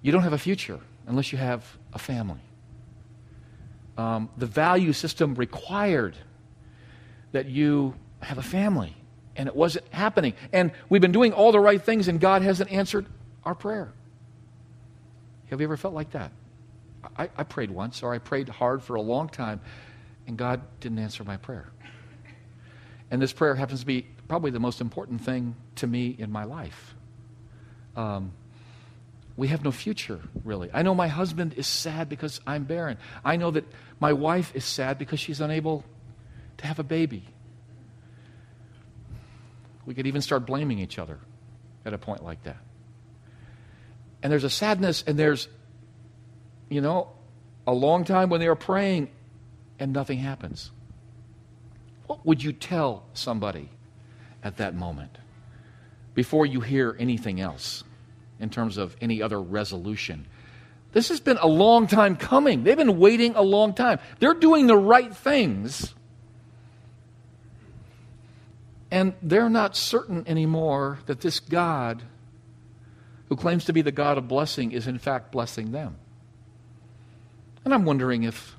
you 0.00 0.12
don't 0.12 0.22
have 0.22 0.32
a 0.32 0.38
future 0.38 0.78
unless 1.08 1.32
you 1.32 1.38
have 1.38 1.76
a 1.92 1.98
family. 1.98 2.38
Um, 3.98 4.30
the 4.36 4.46
value 4.46 4.92
system 4.92 5.34
required 5.34 6.16
that 7.32 7.46
you 7.46 7.94
have 8.20 8.38
a 8.38 8.42
family, 8.42 8.94
and 9.36 9.48
it 9.48 9.56
wasn't 9.56 9.86
happening. 9.92 10.34
And 10.52 10.72
we've 10.88 11.00
been 11.00 11.12
doing 11.12 11.32
all 11.32 11.52
the 11.52 11.60
right 11.60 11.80
things, 11.80 12.08
and 12.08 12.20
God 12.20 12.42
hasn't 12.42 12.70
answered 12.70 13.06
our 13.44 13.54
prayer. 13.54 13.92
Have 15.50 15.60
you 15.60 15.66
ever 15.66 15.76
felt 15.76 15.94
like 15.94 16.10
that? 16.12 16.32
I, 17.16 17.28
I 17.36 17.44
prayed 17.44 17.70
once, 17.70 18.02
or 18.02 18.14
I 18.14 18.18
prayed 18.18 18.48
hard 18.48 18.82
for 18.82 18.94
a 18.94 19.02
long 19.02 19.28
time, 19.28 19.60
and 20.26 20.36
God 20.36 20.62
didn't 20.80 20.98
answer 20.98 21.24
my 21.24 21.36
prayer. 21.36 21.70
And 23.10 23.20
this 23.20 23.32
prayer 23.32 23.54
happens 23.54 23.80
to 23.80 23.86
be 23.86 24.06
probably 24.28 24.50
the 24.50 24.60
most 24.60 24.80
important 24.80 25.20
thing 25.20 25.54
to 25.76 25.86
me 25.86 26.16
in 26.18 26.30
my 26.30 26.44
life. 26.44 26.94
Um, 27.96 28.32
we 29.36 29.48
have 29.48 29.64
no 29.64 29.70
future, 29.70 30.20
really. 30.44 30.70
I 30.72 30.82
know 30.82 30.94
my 30.94 31.08
husband 31.08 31.54
is 31.54 31.66
sad 31.66 32.08
because 32.08 32.40
I'm 32.46 32.64
barren. 32.64 32.96
I 33.24 33.36
know 33.36 33.50
that 33.50 33.64
my 34.00 34.12
wife 34.12 34.54
is 34.54 34.64
sad 34.64 34.98
because 34.98 35.20
she's 35.20 35.40
unable 35.40 35.84
to 36.58 36.66
have 36.66 36.78
a 36.78 36.84
baby. 36.84 37.24
We 39.86 39.94
could 39.94 40.06
even 40.06 40.22
start 40.22 40.46
blaming 40.46 40.78
each 40.78 40.98
other 40.98 41.18
at 41.84 41.92
a 41.92 41.98
point 41.98 42.24
like 42.24 42.42
that. 42.44 42.58
And 44.22 44.32
there's 44.32 44.44
a 44.44 44.50
sadness, 44.50 45.02
and 45.06 45.18
there's, 45.18 45.48
you 46.68 46.80
know, 46.80 47.10
a 47.66 47.72
long 47.72 48.04
time 48.04 48.28
when 48.28 48.40
they 48.40 48.46
are 48.46 48.54
praying 48.54 49.10
and 49.78 49.92
nothing 49.92 50.18
happens. 50.18 50.70
What 52.06 52.24
would 52.24 52.42
you 52.42 52.52
tell 52.52 53.04
somebody 53.14 53.68
at 54.42 54.58
that 54.58 54.74
moment 54.74 55.18
before 56.14 56.46
you 56.46 56.60
hear 56.60 56.96
anything 56.98 57.40
else? 57.40 57.82
in 58.42 58.50
terms 58.50 58.76
of 58.76 58.94
any 59.00 59.22
other 59.22 59.40
resolution. 59.40 60.26
This 60.92 61.08
has 61.08 61.20
been 61.20 61.38
a 61.38 61.46
long 61.46 61.86
time 61.86 62.16
coming. 62.16 62.64
They've 62.64 62.76
been 62.76 62.98
waiting 62.98 63.34
a 63.36 63.40
long 63.40 63.72
time. 63.72 64.00
They're 64.18 64.34
doing 64.34 64.66
the 64.66 64.76
right 64.76 65.16
things. 65.16 65.94
And 68.92 69.14
they're 69.22 69.48
not 69.48 69.74
certain 69.74 70.22
anymore 70.28 70.98
that 71.06 71.22
this 71.22 71.40
God, 71.40 72.02
who 73.30 73.36
claims 73.36 73.64
to 73.64 73.72
be 73.72 73.80
the 73.80 73.90
God 73.90 74.18
of 74.18 74.28
blessing, 74.28 74.70
is 74.72 74.86
in 74.86 74.98
fact 74.98 75.32
blessing 75.32 75.72
them. 75.72 75.96
And 77.64 77.72
I'm 77.72 77.86
wondering 77.86 78.24
if, 78.24 78.54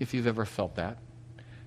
if 0.00 0.14
you've 0.14 0.26
ever 0.26 0.46
felt 0.46 0.76
that. 0.76 0.96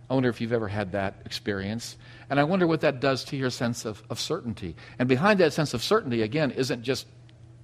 I 0.10 0.16
wonder 0.16 0.28
if 0.28 0.42
you've 0.42 0.54
ever 0.54 0.68
had 0.68 0.94
that 0.94 1.22
experience. 1.24 1.98
And 2.32 2.40
I 2.40 2.46
wonder 2.46 2.66
what 2.66 2.82
that 2.82 3.00
does 3.00 3.24
to 3.26 3.38
your 3.38 3.52
sense 3.52 3.86
of, 3.86 4.02
of 4.10 4.20
certainty. 4.20 4.76
And 4.98 5.08
behind 5.08 5.40
that 5.40 5.54
sense 5.54 5.76
of 5.76 5.84
certainty, 5.84 6.24
again, 6.24 6.50
isn't 6.50 6.82
just 6.82 7.06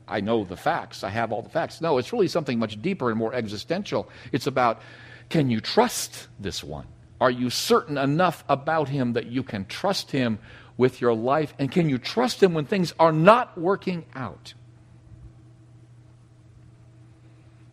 I 0.07 0.19
know 0.21 0.43
the 0.43 0.57
facts, 0.57 1.03
I 1.03 1.09
have 1.09 1.31
all 1.31 1.41
the 1.41 1.49
facts. 1.49 1.81
No, 1.81 1.97
it's 1.97 2.13
really 2.13 2.27
something 2.27 2.59
much 2.59 2.79
deeper 2.79 3.09
and 3.09 3.17
more 3.17 3.33
existential. 3.33 4.07
It's 4.31 4.45
about 4.45 4.79
can 5.29 5.49
you 5.49 5.59
trust 5.59 6.27
this 6.39 6.63
one? 6.63 6.85
Are 7.23 7.31
you 7.31 7.49
certain 7.49 7.97
enough 7.97 8.43
about 8.49 8.89
him 8.89 9.13
that 9.13 9.27
you 9.27 9.43
can 9.43 9.63
trust 9.63 10.11
him 10.11 10.39
with 10.75 10.99
your 10.99 11.13
life? 11.13 11.53
And 11.57 11.71
can 11.71 11.87
you 11.87 11.97
trust 11.97 12.43
him 12.43 12.53
when 12.53 12.65
things 12.65 12.93
are 12.99 13.13
not 13.13 13.57
working 13.57 14.03
out? 14.13 14.53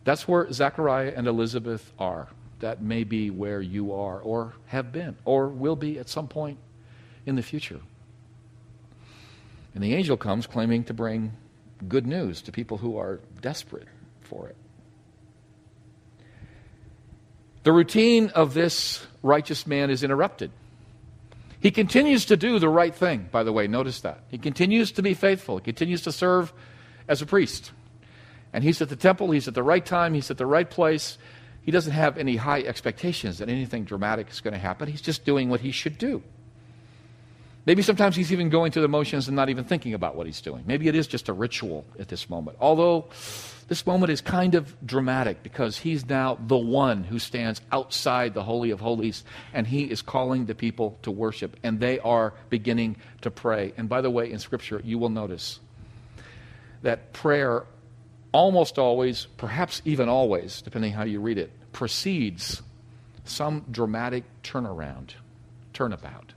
That's 0.05 0.25
where 0.25 0.49
Zechariah 0.53 1.11
and 1.17 1.27
Elizabeth 1.27 1.91
are. 1.99 2.29
That 2.61 2.81
may 2.81 3.03
be 3.03 3.29
where 3.29 3.61
you 3.61 3.91
are, 3.91 4.21
or 4.21 4.53
have 4.67 4.93
been, 4.93 5.17
or 5.25 5.49
will 5.49 5.75
be 5.75 5.99
at 5.99 6.07
some 6.07 6.29
point 6.29 6.57
in 7.25 7.35
the 7.35 7.43
future. 7.43 7.81
And 9.75 9.83
the 9.83 9.95
angel 9.95 10.15
comes 10.15 10.47
claiming 10.47 10.85
to 10.85 10.93
bring 10.93 11.33
good 11.89 12.07
news 12.07 12.41
to 12.43 12.53
people 12.53 12.77
who 12.77 12.95
are 12.95 13.19
desperate 13.41 13.89
for 14.21 14.47
it. 14.47 14.55
The 17.63 17.71
routine 17.71 18.29
of 18.29 18.53
this 18.53 19.05
righteous 19.21 19.67
man 19.67 19.89
is 19.89 20.03
interrupted. 20.03 20.51
He 21.59 21.69
continues 21.69 22.25
to 22.25 22.37
do 22.37 22.57
the 22.57 22.69
right 22.69 22.93
thing, 22.93 23.29
by 23.31 23.43
the 23.43 23.53
way, 23.53 23.67
notice 23.67 24.01
that. 24.01 24.23
He 24.29 24.39
continues 24.39 24.91
to 24.93 25.03
be 25.03 25.13
faithful, 25.13 25.57
he 25.57 25.63
continues 25.63 26.01
to 26.03 26.11
serve 26.11 26.51
as 27.07 27.21
a 27.21 27.25
priest. 27.25 27.71
And 28.53 28.63
he's 28.63 28.81
at 28.81 28.89
the 28.89 28.95
temple, 28.95 29.31
he's 29.31 29.47
at 29.47 29.53
the 29.53 29.63
right 29.63 29.85
time, 29.85 30.13
he's 30.13 30.31
at 30.31 30.37
the 30.37 30.45
right 30.45 30.69
place. 30.69 31.17
He 31.61 31.71
doesn't 31.71 31.93
have 31.93 32.17
any 32.17 32.35
high 32.35 32.61
expectations 32.61 33.37
that 33.37 33.47
anything 33.47 33.85
dramatic 33.85 34.29
is 34.29 34.41
going 34.41 34.53
to 34.53 34.59
happen. 34.59 34.89
He's 34.89 35.01
just 35.01 35.23
doing 35.23 35.49
what 35.49 35.61
he 35.61 35.71
should 35.71 35.97
do. 35.97 36.23
Maybe 37.65 37.83
sometimes 37.83 38.15
he's 38.15 38.31
even 38.31 38.49
going 38.49 38.71
through 38.71 38.81
the 38.81 38.87
motions 38.87 39.27
and 39.27 39.35
not 39.35 39.49
even 39.49 39.65
thinking 39.65 39.93
about 39.93 40.15
what 40.15 40.25
he's 40.25 40.41
doing. 40.41 40.63
Maybe 40.65 40.87
it 40.87 40.95
is 40.95 41.05
just 41.05 41.29
a 41.29 41.33
ritual 41.33 41.85
at 41.99 42.07
this 42.07 42.27
moment. 42.27 42.57
Although 42.59 43.05
this 43.67 43.85
moment 43.85 44.11
is 44.11 44.19
kind 44.19 44.55
of 44.55 44.75
dramatic 44.85 45.43
because 45.43 45.77
he's 45.77 46.09
now 46.09 46.39
the 46.47 46.57
one 46.57 47.03
who 47.03 47.19
stands 47.19 47.61
outside 47.71 48.33
the 48.33 48.43
Holy 48.43 48.71
of 48.71 48.79
Holies 48.79 49.23
and 49.53 49.67
he 49.67 49.83
is 49.83 50.01
calling 50.01 50.45
the 50.45 50.55
people 50.55 50.97
to 51.03 51.11
worship 51.11 51.55
and 51.61 51.79
they 51.79 51.99
are 51.99 52.33
beginning 52.49 52.97
to 53.21 53.29
pray. 53.29 53.73
And 53.77 53.87
by 53.87 54.01
the 54.01 54.09
way, 54.09 54.31
in 54.31 54.39
Scripture, 54.39 54.81
you 54.83 54.97
will 54.97 55.09
notice 55.09 55.59
that 56.81 57.13
prayer 57.13 57.65
almost 58.31 58.79
always, 58.79 59.27
perhaps 59.37 59.83
even 59.85 60.09
always, 60.09 60.63
depending 60.63 60.93
how 60.93 61.03
you 61.03 61.19
read 61.19 61.37
it, 61.37 61.51
precedes 61.73 62.63
some 63.23 63.65
dramatic 63.69 64.23
turnaround, 64.41 65.11
turnabout. 65.73 66.33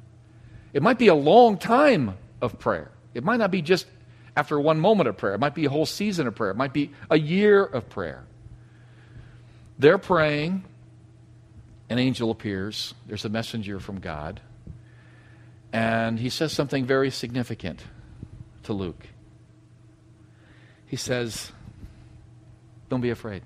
It 0.74 0.82
might 0.82 0.98
be 0.98 1.06
a 1.06 1.14
long 1.14 1.56
time 1.56 2.18
of 2.42 2.58
prayer. 2.58 2.90
It 3.14 3.22
might 3.22 3.38
not 3.38 3.52
be 3.52 3.62
just 3.62 3.87
after 4.37 4.58
one 4.58 4.80
moment 4.80 5.08
of 5.08 5.16
prayer. 5.16 5.34
It 5.34 5.38
might 5.38 5.54
be 5.54 5.64
a 5.66 5.70
whole 5.70 5.87
season 5.87 6.26
of 6.26 6.34
prayer. 6.34 6.50
It 6.50 6.56
might 6.56 6.72
be 6.72 6.90
a 7.08 7.18
year 7.18 7.64
of 7.64 7.88
prayer. 7.88 8.24
They're 9.78 9.98
praying. 9.98 10.64
An 11.88 12.00
angel 12.00 12.32
appears. 12.32 12.92
There's 13.06 13.24
a 13.24 13.28
messenger 13.28 13.78
from 13.78 14.00
God. 14.00 14.40
And 15.72 16.18
he 16.18 16.28
says 16.28 16.52
something 16.52 16.84
very 16.84 17.10
significant 17.10 17.80
to 18.64 18.72
Luke. 18.72 19.06
He 20.87 20.96
says, 20.96 21.52
Don't 22.88 23.00
be 23.00 23.10
afraid. 23.10 23.42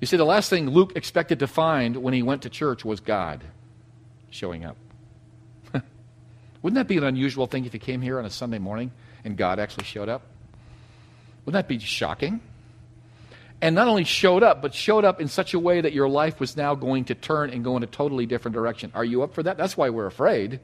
You 0.00 0.06
see, 0.06 0.16
the 0.16 0.24
last 0.24 0.50
thing 0.50 0.70
Luke 0.70 0.92
expected 0.94 1.40
to 1.40 1.48
find 1.48 1.96
when 1.96 2.14
he 2.14 2.22
went 2.22 2.42
to 2.42 2.48
church 2.48 2.84
was 2.84 3.00
God 3.00 3.42
showing 4.30 4.64
up. 4.64 4.76
Wouldn't 6.62 6.76
that 6.76 6.88
be 6.88 6.96
an 6.96 7.04
unusual 7.04 7.46
thing 7.46 7.64
if 7.64 7.74
you 7.74 7.80
came 7.80 8.00
here 8.00 8.18
on 8.18 8.24
a 8.24 8.30
Sunday 8.30 8.58
morning 8.58 8.90
and 9.24 9.36
God 9.36 9.58
actually 9.58 9.84
showed 9.84 10.08
up? 10.08 10.22
Wouldn't 11.44 11.54
that 11.54 11.68
be 11.68 11.78
shocking? 11.78 12.40
And 13.60 13.74
not 13.74 13.88
only 13.88 14.04
showed 14.04 14.42
up, 14.42 14.62
but 14.62 14.72
showed 14.74 15.04
up 15.04 15.20
in 15.20 15.26
such 15.26 15.52
a 15.52 15.58
way 15.58 15.80
that 15.80 15.92
your 15.92 16.08
life 16.08 16.38
was 16.38 16.56
now 16.56 16.74
going 16.74 17.06
to 17.06 17.14
turn 17.14 17.50
and 17.50 17.64
go 17.64 17.76
in 17.76 17.82
a 17.82 17.86
totally 17.86 18.26
different 18.26 18.54
direction. 18.54 18.92
Are 18.94 19.04
you 19.04 19.22
up 19.22 19.34
for 19.34 19.42
that? 19.42 19.56
That's 19.56 19.76
why 19.76 19.90
we're 19.90 20.06
afraid. 20.06 20.60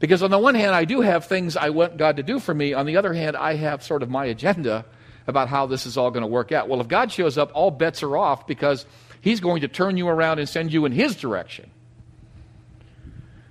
Because 0.00 0.22
on 0.22 0.30
the 0.30 0.38
one 0.38 0.54
hand, 0.54 0.74
I 0.74 0.84
do 0.84 1.00
have 1.00 1.26
things 1.26 1.56
I 1.56 1.70
want 1.70 1.96
God 1.96 2.16
to 2.16 2.22
do 2.22 2.38
for 2.38 2.52
me. 2.52 2.74
On 2.74 2.86
the 2.86 2.96
other 2.96 3.12
hand, 3.14 3.36
I 3.36 3.54
have 3.54 3.82
sort 3.82 4.02
of 4.02 4.10
my 4.10 4.26
agenda 4.26 4.84
about 5.26 5.48
how 5.48 5.66
this 5.66 5.86
is 5.86 5.96
all 5.96 6.10
going 6.10 6.22
to 6.22 6.26
work 6.26 6.52
out. 6.52 6.68
Well, 6.68 6.80
if 6.80 6.88
God 6.88 7.12
shows 7.12 7.38
up, 7.38 7.50
all 7.54 7.70
bets 7.70 8.02
are 8.02 8.16
off 8.16 8.46
because 8.46 8.84
he's 9.20 9.40
going 9.40 9.60
to 9.62 9.68
turn 9.68 9.96
you 9.96 10.08
around 10.08 10.38
and 10.38 10.48
send 10.48 10.72
you 10.72 10.84
in 10.84 10.92
his 10.92 11.16
direction. 11.16 11.70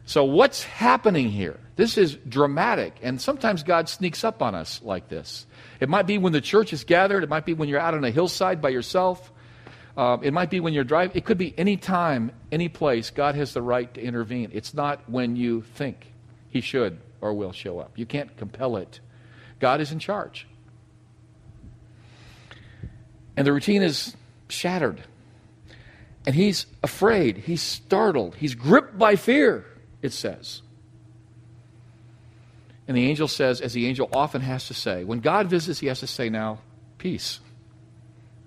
So, 0.10 0.24
what's 0.24 0.64
happening 0.64 1.30
here? 1.30 1.60
This 1.76 1.96
is 1.96 2.16
dramatic, 2.28 2.96
and 3.04 3.22
sometimes 3.22 3.62
God 3.62 3.88
sneaks 3.88 4.24
up 4.24 4.42
on 4.42 4.56
us 4.56 4.82
like 4.82 5.08
this. 5.08 5.46
It 5.80 5.88
might 5.88 6.08
be 6.08 6.18
when 6.18 6.34
the 6.34 6.42
church 6.42 6.74
is 6.74 6.84
gathered, 6.84 7.22
it 7.22 7.30
might 7.30 7.46
be 7.46 7.54
when 7.54 7.70
you're 7.70 7.80
out 7.80 7.94
on 7.94 8.04
a 8.04 8.10
hillside 8.10 8.60
by 8.60 8.70
yourself, 8.70 9.32
uh, 9.96 10.18
it 10.24 10.34
might 10.34 10.50
be 10.50 10.62
when 10.62 10.74
you're 10.74 10.84
driving. 10.84 11.16
It 11.16 11.26
could 11.26 11.38
be 11.38 11.54
any 11.60 11.78
time, 11.78 12.32
any 12.52 12.70
place. 12.70 13.12
God 13.12 13.36
has 13.36 13.54
the 13.54 13.62
right 13.62 13.94
to 13.94 14.02
intervene. 14.02 14.50
It's 14.52 14.74
not 14.74 15.08
when 15.08 15.36
you 15.36 15.62
think 15.76 16.12
He 16.50 16.62
should 16.62 17.00
or 17.22 17.36
will 17.36 17.52
show 17.52 17.78
up. 17.78 17.92
You 17.96 18.08
can't 18.08 18.36
compel 18.36 18.78
it. 18.78 19.02
God 19.60 19.80
is 19.80 19.92
in 19.92 20.00
charge. 20.00 20.48
And 23.38 23.46
the 23.46 23.54
routine 23.54 23.84
is 23.84 24.16
shattered. 24.48 25.04
And 26.26 26.34
he's 26.34 26.66
afraid. 26.82 27.38
He's 27.38 27.62
startled. 27.62 28.34
He's 28.34 28.56
gripped 28.56 28.98
by 28.98 29.16
fear 29.16 29.68
it 30.02 30.14
says. 30.14 30.62
And 32.88 32.98
the 32.98 33.08
angel 33.08 33.28
says, 33.28 33.62
as 33.62 33.74
the 33.74 33.86
angel 33.86 34.10
often 34.12 34.42
has 34.42 34.68
to 34.68 34.74
say, 34.74 35.04
when 35.04 35.20
God 35.20 35.48
visits, 35.48 35.80
he 35.80 35.88
has 35.88 36.00
to 36.00 36.08
say, 36.08 36.30
now, 36.30 36.60
peace. 36.98 37.40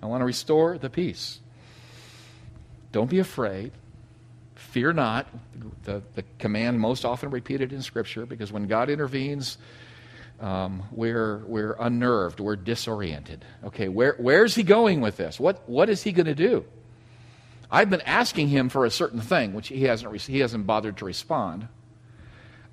I 0.01 0.05
want 0.07 0.19
to 0.21 0.25
restore 0.25 0.77
the 0.77 0.89
peace. 0.89 1.39
Don't 2.91 3.09
be 3.09 3.19
afraid. 3.19 3.71
Fear 4.55 4.93
not. 4.93 5.27
The, 5.83 6.01
the 6.15 6.23
command 6.39 6.79
most 6.79 7.05
often 7.05 7.29
repeated 7.29 7.71
in 7.71 7.81
Scripture 7.81 8.25
because 8.25 8.51
when 8.51 8.67
God 8.67 8.89
intervenes, 8.89 9.57
um, 10.41 10.83
we're, 10.91 11.37
we're 11.45 11.77
unnerved, 11.79 12.41
we're 12.41 12.57
disoriented. 12.57 13.45
Okay, 13.63 13.87
where, 13.87 14.15
where's 14.17 14.55
he 14.55 14.63
going 14.63 14.99
with 14.99 15.15
this? 15.15 15.39
What, 15.39 15.67
what 15.69 15.89
is 15.89 16.03
he 16.03 16.11
going 16.11 16.25
to 16.25 16.35
do? 16.35 16.65
I've 17.73 17.89
been 17.89 18.01
asking 18.01 18.49
him 18.49 18.69
for 18.69 18.85
a 18.85 18.91
certain 18.91 19.19
thing, 19.19 19.55
which 19.55 19.69
he 19.69 19.85
hasn't, 19.85 20.21
he 20.21 20.39
hasn't 20.39 20.67
bothered 20.67 20.97
to 20.97 21.05
respond. 21.05 21.67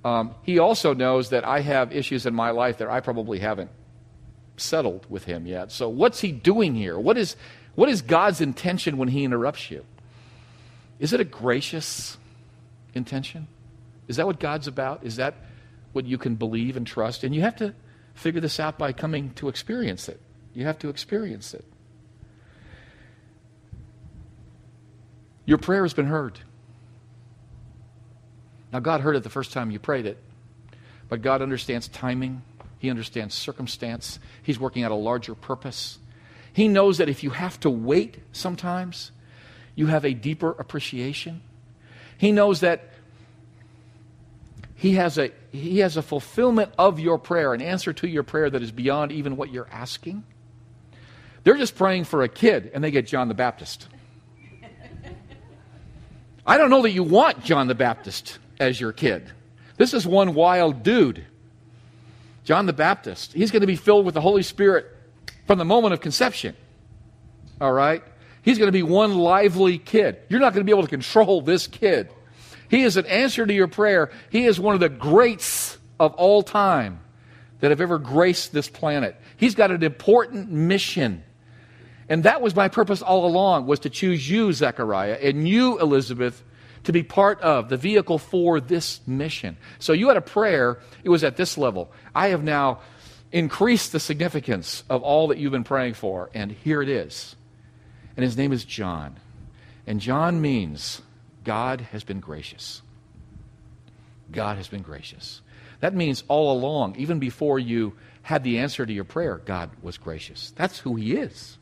Um, 0.05 0.35
he 0.43 0.59
also 0.59 0.93
knows 0.93 1.31
that 1.31 1.43
I 1.43 1.61
have 1.61 1.97
issues 1.97 2.27
in 2.27 2.35
my 2.35 2.51
life 2.51 2.77
that 2.79 2.89
I 2.89 3.01
probably 3.01 3.39
haven't 3.39 3.71
settled 4.59 5.07
with 5.09 5.25
him 5.25 5.47
yet. 5.47 5.73
So, 5.73 5.89
what's 5.89 6.21
he 6.21 6.33
doing 6.33 6.75
here? 6.75 6.99
What 6.99 7.17
is, 7.17 7.37
what 7.77 7.89
is 7.89 8.03
God's 8.03 8.43
intention 8.43 8.99
when 8.99 9.09
he 9.09 9.25
interrupts 9.25 9.71
you? 9.71 9.87
Is 10.99 11.15
it 11.15 11.21
a 11.21 11.25
gracious 11.25 12.19
intention? 12.93 13.47
Is 14.07 14.17
that 14.17 14.27
what 14.27 14.39
God's 14.39 14.67
about? 14.67 15.03
Is 15.03 15.17
that 15.17 15.35
what 15.93 16.05
you 16.05 16.19
can 16.19 16.35
believe 16.35 16.77
and 16.77 16.87
trust? 16.87 17.25
And 17.25 17.35
you 17.35 17.41
have 17.41 17.57
to 17.57 17.75
figure 18.13 18.43
this 18.43 18.61
out 18.61 18.77
by 18.77 18.93
coming 18.93 19.33
to 19.37 19.49
experience 19.49 20.11
it. 20.11 20.21
You 20.53 20.67
have 20.67 20.79
to 20.81 20.91
experience 20.91 21.55
it. 21.55 21.65
Your 25.51 25.59
prayer 25.59 25.83
has 25.83 25.95
been 25.95 26.07
heard. 26.07 26.39
Now, 28.73 28.79
God 28.79 29.01
heard 29.01 29.17
it 29.17 29.25
the 29.25 29.31
first 29.31 29.53
time 29.53 29.73
you 29.73 29.81
prayed 29.81 30.07
it, 30.07 30.17
but 31.09 31.23
God 31.23 31.43
understands 31.43 31.89
timing, 31.89 32.43
He 32.79 32.89
understands 32.89 33.35
circumstance, 33.35 34.21
He's 34.45 34.61
working 34.61 34.85
out 34.85 34.93
a 34.93 34.95
larger 34.95 35.35
purpose. 35.35 35.99
He 36.53 36.69
knows 36.69 36.99
that 36.99 37.09
if 37.09 37.25
you 37.25 37.31
have 37.31 37.59
to 37.61 37.71
wait 37.71 38.19
sometimes, 38.31 39.11
you 39.75 39.87
have 39.87 40.05
a 40.05 40.15
deeper 40.15 40.53
appreciation. 40.53 41.43
He 42.17 42.31
knows 42.31 42.61
that 42.61 42.85
he 44.77 44.93
has, 44.93 45.19
a, 45.19 45.33
he 45.51 45.81
has 45.81 45.97
a 45.97 46.03
fulfillment 46.03 46.71
of 46.79 47.01
your 47.01 47.19
prayer, 47.19 47.55
an 47.55 47.61
answer 47.61 47.93
to 47.95 48.07
your 48.07 48.23
prayer 48.23 48.51
that 48.51 48.63
is 48.63 48.71
beyond 48.71 49.11
even 49.11 49.37
what 49.37 49.51
you're 49.51 49.69
asking. 49.73 50.23
They're 51.43 51.57
just 51.57 51.75
praying 51.75 52.05
for 52.05 52.23
a 52.23 52.29
kid, 52.29 52.71
and 52.73 52.85
they 52.85 52.93
get 52.93 53.09
John 53.09 53.27
the 53.27 53.35
Baptist. 53.35 53.89
I 56.47 56.57
don't 56.57 56.71
know 56.71 56.83
that 56.83 56.91
you 56.91 57.03
want 57.03 57.45
John 57.45 57.69
the 57.69 57.75
Baptist 57.75 58.39
as 58.59 58.81
your 58.81 58.93
kid. 58.93 59.31
This 59.77 59.95
is 59.95 60.07
one 60.07 60.35
wild 60.35 60.83
dude. 60.83 61.25
John 62.45 62.67
the 62.67 62.73
Baptist. 62.73 63.33
He's 63.33 63.51
going 63.51 63.61
to 63.61 63.67
be 63.67 63.77
filled 63.77 64.05
with 64.05 64.15
the 64.15 64.21
Holy 64.21 64.43
Spirit 64.43 64.87
from 65.47 65.59
the 65.59 65.65
moment 65.65 65.95
of 65.95 66.01
conception. 66.01 66.57
All 67.61 67.73
right? 67.73 68.03
He's 68.43 68.59
going 68.59 68.69
to 68.69 68.73
be 68.73 68.83
one 68.83 69.17
lively 69.17 69.79
kid. 69.79 70.19
You're 70.29 70.41
not 70.41 70.53
going 70.55 70.65
to 70.65 70.65
be 70.65 70.73
able 70.73 70.83
to 70.83 70.89
control 70.89 71.43
this 71.43 71.67
kid. 71.67 72.09
He 72.69 72.83
is 72.83 72.97
an 72.97 73.07
answer 73.07 73.45
to 73.45 73.53
your 73.53 73.69
prayer. 73.69 74.11
He 74.31 74.47
is 74.47 74.59
one 74.59 74.75
of 74.75 74.81
the 74.81 74.89
greats 74.89 75.77
of 75.99 76.15
all 76.15 76.43
time 76.43 77.01
that 77.61 77.71
have 77.71 77.81
ever 77.81 77.99
graced 77.99 78.53
this 78.53 78.69
planet. 78.69 79.17
He's 79.37 79.55
got 79.55 79.71
an 79.71 79.83
important 79.83 80.51
mission. 80.51 81.23
And 82.11 82.25
that 82.25 82.43
was 82.43 82.57
my 82.57 82.69
purpose 82.69 83.01
all 83.01 83.25
along, 83.25 83.67
was 83.67 83.79
to 83.81 83.89
choose 83.89 84.29
you, 84.29 84.53
Zechariah, 84.53 85.19
and 85.23 85.49
you, 85.49 85.79
Elizabeth, 85.79 86.43
to 86.85 86.93
be 86.93 87.05
part 87.05 87.41
of 87.41 87.69
the 87.69 87.77
vehicle 87.77 88.19
for 88.19 88.61
this 88.61 89.01
mission. 89.07 89.57
So 89.79 89.93
you 89.93 90.09
had 90.09 90.17
a 90.17 90.23
prayer, 90.23 90.81
it 91.05 91.09
was 91.09 91.23
at 91.23 91.37
this 91.37 91.57
level. 91.57 91.93
I 92.13 92.29
have 92.29 92.43
now 92.43 92.81
increased 93.31 93.93
the 93.93 94.01
significance 94.01 94.83
of 94.91 95.03
all 95.03 95.29
that 95.29 95.39
you've 95.39 95.53
been 95.53 95.63
praying 95.63 95.95
for, 95.95 96.31
and 96.35 96.51
here 96.51 96.83
it 96.83 96.89
is. 96.89 97.37
And 98.17 98.25
his 98.25 98.37
name 98.37 98.53
is 98.53 98.65
John. 98.65 99.17
And 99.87 100.01
John 100.01 100.41
means 100.41 101.03
God 101.45 101.81
has 101.93 102.03
been 102.03 102.19
gracious. 102.19 102.83
God 104.33 104.57
has 104.57 104.67
been 104.67 104.83
gracious. 104.83 105.43
That 105.79 105.95
means 105.95 106.25
all 106.27 106.59
along, 106.59 106.97
even 106.97 107.21
before 107.21 107.61
you 107.61 107.95
had 108.23 108.43
the 108.43 108.59
answer 108.59 108.85
to 108.85 108.93
your 108.93 109.05
prayer, 109.05 109.41
God 109.45 109.71
was 109.81 109.97
gracious. 109.97 110.53
That's 110.57 110.81
who 110.81 110.97
he 110.97 111.15
is. 111.15 111.57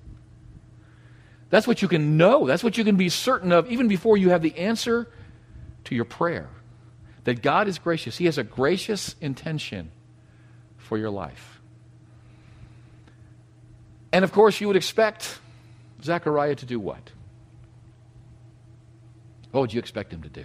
That's 1.51 1.67
what 1.67 1.81
you 1.83 1.89
can 1.89 2.17
know. 2.17 2.47
That's 2.47 2.63
what 2.63 2.77
you 2.77 2.85
can 2.85 2.97
be 2.97 3.09
certain 3.09 3.53
of 3.53 3.71
even 3.71 3.89
before 3.89 4.17
you 4.17 4.31
have 4.31 4.43
the 4.43 4.57
answer 4.57 5.09
to 5.85 5.95
your 5.95 6.05
prayer. 6.05 6.49
That 7.25 7.43
God 7.43 7.69
is 7.69 7.79
gracious. 7.79 8.17
He 8.17 8.27
has 8.27 8.39
a 8.39 8.45
gracious 8.45 9.17
intention 9.21 9.91
for 10.77 10.99
your 10.99 11.11
life. 11.11 11.61
And 14.13 14.25
of 14.25 14.33
course, 14.33 14.61
you 14.61 14.67
would 14.67 14.77
expect 14.77 15.39
Zechariah 16.03 16.55
to 16.57 16.67
do 16.67 16.81
what? 16.81 17.11
What 19.51 19.61
would 19.63 19.73
you 19.73 19.79
expect 19.79 20.13
him 20.13 20.23
to 20.23 20.29
do? 20.29 20.45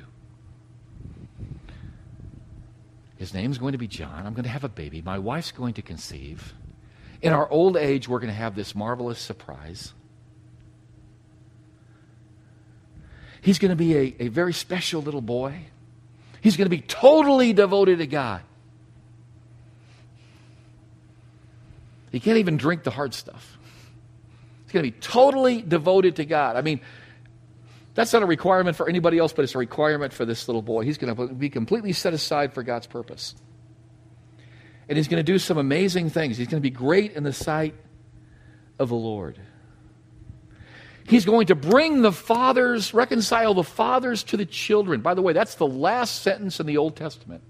His 3.18 3.34
name's 3.34 3.58
going 3.58 3.72
to 3.74 3.78
be 3.78 3.88
John. 3.88 4.26
I'm 4.26 4.34
going 4.34 4.44
to 4.44 4.50
have 4.50 4.64
a 4.64 4.70
baby. 4.70 5.02
My 5.02 5.20
wife's 5.20 5.52
going 5.52 5.76
to 5.76 5.82
conceive. 5.82 6.54
In 7.22 7.32
our 7.32 7.50
old 7.50 7.78
age, 7.78 8.08
we're 8.08 8.20
going 8.20 8.30
to 8.30 8.36
have 8.36 8.56
this 8.56 8.76
marvelous 8.76 9.20
surprise. 9.20 9.94
He's 13.44 13.60
going 13.60 13.72
to 13.72 13.76
be 13.76 13.96
a, 13.96 14.16
a 14.20 14.28
very 14.30 14.54
special 14.54 15.02
little 15.02 15.22
boy. 15.22 15.66
He's 16.40 16.56
going 16.56 16.66
to 16.66 16.76
be 16.76 16.82
totally 16.82 17.52
devoted 17.52 18.00
to 18.00 18.08
God. 18.08 18.42
He 22.10 22.22
can't 22.22 22.38
even 22.38 22.56
drink 22.56 22.84
the 22.84 22.92
hard 22.92 23.14
stuff. 23.14 23.58
He's 24.64 24.72
going 24.72 24.86
to 24.86 24.92
be 24.92 24.98
totally 24.98 25.62
devoted 25.62 26.16
to 26.18 26.26
God. 26.26 26.56
I 26.56 26.62
mean, 26.62 26.80
that's 27.96 28.14
not 28.14 28.24
a 28.24 28.26
requirement 28.26 28.78
for 28.78 28.88
anybody 28.88 29.18
else, 29.18 29.34
but 29.34 29.44
it's 29.44 29.56
a 29.56 29.60
requirement 29.60 30.14
for 30.14 30.24
this 30.24 30.48
little 30.48 30.62
boy. 30.62 30.84
He's 30.86 30.98
going 30.98 31.14
to 31.14 31.28
be 31.28 31.50
completely 31.50 31.92
set 31.92 32.14
aside 32.14 32.54
for 32.54 32.64
God's 32.64 32.88
purpose. 32.88 33.36
And 34.88 34.98
he's 34.98 35.10
going 35.10 35.20
to 35.20 35.30
do 35.30 35.38
some 35.38 35.58
amazing 35.58 36.12
things. 36.12 36.38
He's 36.38 36.48
going 36.48 36.62
to 36.62 36.70
be 36.70 36.76
great 36.76 37.14
in 37.14 37.24
the 37.24 37.34
sight 37.34 37.76
of 38.80 38.88
the 38.88 38.96
Lord. 38.96 39.38
He's 41.06 41.26
going 41.26 41.48
to 41.48 41.56
bring 41.56 42.02
the 42.02 42.12
fathers, 42.12 42.94
reconcile 42.94 43.54
the 43.54 43.64
fathers 43.64 44.24
to 44.24 44.38
the 44.38 44.46
children. 44.46 45.02
By 45.02 45.14
the 45.14 45.22
way, 45.22 45.34
that's 45.34 45.56
the 45.56 45.68
last 45.68 46.22
sentence 46.22 46.60
in 46.60 46.66
the 46.66 46.78
Old 46.78 46.96
Testament. 46.96 47.44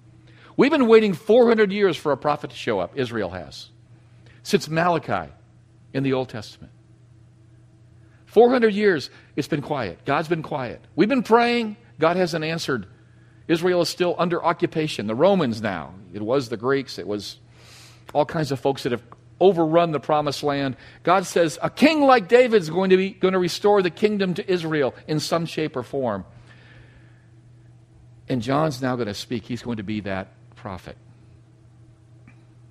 We've 0.58 0.72
been 0.72 0.88
waiting 0.88 1.13
400 1.13 1.72
years 1.72 1.98
for 1.98 2.12
a 2.12 2.18
prophet 2.18 2.52
to 2.52 2.56
show 2.56 2.80
up, 2.80 2.94
Israel 2.96 3.30
has, 3.30 3.70
since 4.44 4.70
Malachi 4.70 5.32
in 5.94 6.04
the 6.04 6.13
Old 6.13 6.30
Testament. 6.30 6.72
400 8.26 8.74
years, 8.74 9.10
it's 9.36 9.48
been 9.48 9.62
quiet. 9.62 10.04
God's 10.06 10.28
been 10.28 10.44
quiet. 10.44 10.82
We've 10.96 11.10
been 11.10 11.24
praying, 11.24 11.78
God 12.00 12.18
hasn't 12.18 12.44
answered. 12.44 12.88
Israel 13.48 13.82
is 13.82 13.89
still 13.89 14.16
under 14.18 14.44
occupation. 14.44 15.06
The 15.06 15.16
Romans 15.16 15.62
now, 15.62 15.94
it 16.13 16.22
was 16.22 16.50
the 16.50 16.58
Greeks, 16.58 16.98
it 16.98 17.08
was 17.08 17.38
all 18.13 18.26
kinds 18.26 18.52
of 18.52 18.60
folks 18.60 18.84
that 18.84 18.92
have 18.92 19.04
overrun 19.39 19.91
the 19.91 20.00
promised 20.00 20.43
land. 20.43 20.76
God 21.04 21.26
says 21.26 21.58
a 21.62 21.69
king 21.69 22.02
like 22.02 22.28
David 22.28 22.62
is 22.62 22.69
going 22.69 22.89
to 22.91 22.98
be 22.98 23.12
going 23.12 23.34
to 23.34 23.39
restore 23.39 23.82
the 23.82 23.89
kingdom 23.89 24.34
to 24.36 24.52
Israel 24.52 24.93
in 25.08 25.19
some 25.19 25.46
shape 25.46 25.76
or 25.76 25.84
form. 25.84 26.26
And 28.30 28.41
John's 28.41 28.82
now 28.82 28.96
going 28.96 29.08
to 29.08 29.13
speak. 29.13 29.43
He's 29.43 29.62
going 29.62 29.78
to 29.78 29.84
be 29.84 30.00
that 30.02 30.30
prophet. 30.56 30.98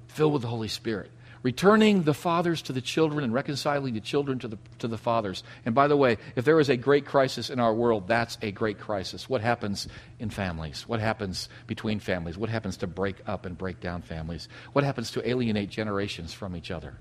Filled 0.09 0.33
with 0.33 0.43
the 0.43 0.49
Holy 0.49 0.69
Spirit 0.69 1.11
returning 1.43 2.05
the 2.05 2.15
fathers 2.15 2.63
to 2.63 2.73
the 2.73 2.81
children 2.81 3.25
and 3.25 3.35
reconciling 3.35 3.95
the 3.95 4.01
children 4.01 4.39
to 4.39 4.49
the, 4.49 4.59
to 4.79 4.89
the 4.89 4.99
fathers. 4.99 5.43
And 5.65 5.75
by 5.75 5.89
the 5.89 5.97
way, 5.97 6.19
if 6.37 6.45
there 6.45 6.61
is 6.61 6.69
a 6.69 6.77
great 6.77 7.05
crisis 7.05 7.51
in 7.51 7.59
our 7.59 7.75
world, 7.75 8.09
that's 8.09 8.39
a 8.43 8.53
great 8.53 8.79
crisis. 8.79 9.29
What 9.29 9.41
happens 9.41 9.89
in 10.19 10.31
families? 10.31 10.87
What 10.87 11.01
happens 11.01 11.49
between 11.67 12.01
families? 12.01 12.39
What 12.39 12.51
happens 12.51 12.77
to 12.79 12.87
break 12.87 13.17
up 13.27 13.47
and 13.47 13.59
break 13.59 13.81
down 13.81 14.03
families? 14.03 14.49
What 14.73 14.85
happens 14.85 15.11
to 15.13 15.29
alienate 15.29 15.71
generations 15.71 16.33
from 16.33 16.57
each 16.57 16.71
other? 16.71 16.95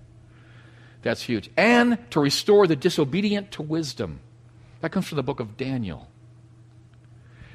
That's 1.01 1.21
huge. 1.21 1.49
And 1.57 1.97
to 2.11 2.19
restore 2.19 2.67
the 2.67 2.75
disobedient 2.75 3.51
to 3.53 3.61
wisdom. 3.61 4.19
That 4.81 4.91
comes 4.91 5.07
from 5.07 5.15
the 5.15 5.23
book 5.23 5.39
of 5.39 5.57
Daniel. 5.57 6.07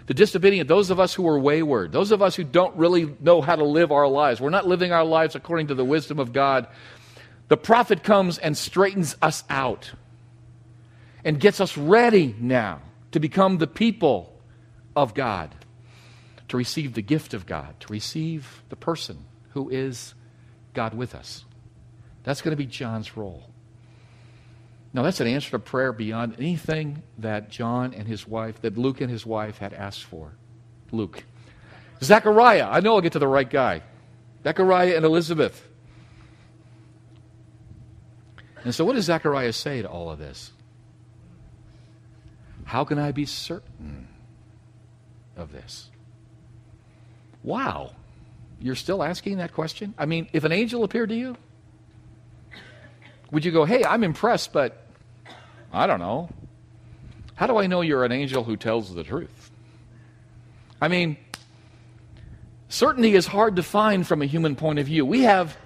The 0.06 0.14
disobedient, 0.14 0.68
those 0.68 0.90
of 0.90 1.00
us 1.00 1.14
who 1.14 1.26
are 1.26 1.38
wayward, 1.38 1.90
those 1.92 2.12
of 2.12 2.22
us 2.22 2.36
who 2.36 2.44
don't 2.44 2.76
really 2.76 3.14
know 3.20 3.40
how 3.42 3.56
to 3.56 3.64
live 3.64 3.90
our 3.90 4.06
lives, 4.06 4.40
we're 4.40 4.50
not 4.50 4.66
living 4.66 4.92
our 4.92 5.04
lives 5.04 5.34
according 5.34 5.66
to 5.68 5.74
the 5.74 5.84
wisdom 5.84 6.20
of 6.20 6.32
God. 6.32 6.68
The 7.48 7.56
prophet 7.56 8.04
comes 8.04 8.38
and 8.38 8.56
straightens 8.56 9.16
us 9.20 9.42
out 9.50 9.92
and 11.24 11.40
gets 11.40 11.60
us 11.60 11.76
ready 11.76 12.36
now 12.38 12.82
to 13.10 13.20
become 13.20 13.58
the 13.58 13.66
people 13.66 14.32
of 14.94 15.12
God, 15.12 15.52
to 16.48 16.56
receive 16.56 16.94
the 16.94 17.02
gift 17.02 17.34
of 17.34 17.44
God, 17.44 17.78
to 17.80 17.92
receive 17.92 18.62
the 18.68 18.76
person 18.76 19.24
who 19.50 19.68
is 19.70 20.14
God 20.72 20.94
with 20.94 21.14
us. 21.16 21.44
That's 22.22 22.42
going 22.42 22.52
to 22.52 22.56
be 22.56 22.66
John's 22.66 23.16
role. 23.16 23.50
Now, 24.96 25.02
that's 25.02 25.20
an 25.20 25.26
answer 25.26 25.50
to 25.50 25.58
prayer 25.58 25.92
beyond 25.92 26.36
anything 26.38 27.02
that 27.18 27.50
John 27.50 27.92
and 27.92 28.08
his 28.08 28.26
wife, 28.26 28.62
that 28.62 28.78
Luke 28.78 29.02
and 29.02 29.10
his 29.10 29.26
wife 29.26 29.58
had 29.58 29.74
asked 29.74 30.04
for. 30.04 30.32
Luke. 30.90 31.22
Zechariah. 32.02 32.66
I 32.66 32.80
know 32.80 32.94
I'll 32.94 33.02
get 33.02 33.12
to 33.12 33.18
the 33.18 33.28
right 33.28 33.48
guy. 33.48 33.82
Zechariah 34.42 34.96
and 34.96 35.04
Elizabeth. 35.04 35.68
And 38.64 38.74
so, 38.74 38.86
what 38.86 38.94
does 38.94 39.04
Zechariah 39.04 39.52
say 39.52 39.82
to 39.82 39.88
all 39.88 40.10
of 40.10 40.18
this? 40.18 40.50
How 42.64 42.84
can 42.84 42.98
I 42.98 43.12
be 43.12 43.26
certain 43.26 44.08
of 45.36 45.52
this? 45.52 45.90
Wow. 47.42 47.92
You're 48.60 48.74
still 48.74 49.02
asking 49.02 49.36
that 49.36 49.52
question? 49.52 49.92
I 49.98 50.06
mean, 50.06 50.26
if 50.32 50.44
an 50.44 50.52
angel 50.52 50.84
appeared 50.84 51.10
to 51.10 51.14
you, 51.14 51.36
would 53.30 53.44
you 53.44 53.52
go, 53.52 53.66
hey, 53.66 53.84
I'm 53.84 54.02
impressed, 54.02 54.54
but 54.54 54.84
I 55.72 55.86
don't 55.86 56.00
know. 56.00 56.28
How 57.34 57.46
do 57.46 57.58
I 57.58 57.66
know 57.66 57.82
you're 57.82 58.04
an 58.04 58.12
angel 58.12 58.44
who 58.44 58.56
tells 58.56 58.94
the 58.94 59.04
truth? 59.04 59.50
I 60.80 60.88
mean, 60.88 61.16
certainty 62.68 63.14
is 63.14 63.26
hard 63.26 63.56
to 63.56 63.62
find 63.62 64.06
from 64.06 64.22
a 64.22 64.26
human 64.26 64.56
point 64.56 64.78
of 64.78 64.86
view. 64.86 65.04
We 65.04 65.22
have, 65.22 65.56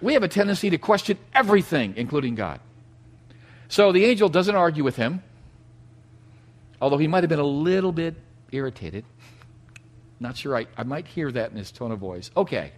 we 0.00 0.14
have 0.14 0.22
a 0.22 0.28
tendency 0.28 0.70
to 0.70 0.78
question 0.78 1.18
everything, 1.34 1.94
including 1.96 2.34
God. 2.34 2.60
So 3.68 3.92
the 3.92 4.04
angel 4.04 4.28
doesn't 4.28 4.54
argue 4.54 4.84
with 4.84 4.96
him, 4.96 5.22
although 6.80 6.98
he 6.98 7.08
might 7.08 7.22
have 7.22 7.30
been 7.30 7.38
a 7.38 7.44
little 7.44 7.92
bit 7.92 8.14
irritated. 8.52 9.04
Not 10.18 10.36
sure 10.36 10.56
I, 10.56 10.66
I 10.76 10.82
might 10.84 11.06
hear 11.06 11.30
that 11.30 11.50
in 11.50 11.56
his 11.56 11.70
tone 11.70 11.92
of 11.92 11.98
voice. 11.98 12.30
Okay. 12.36 12.72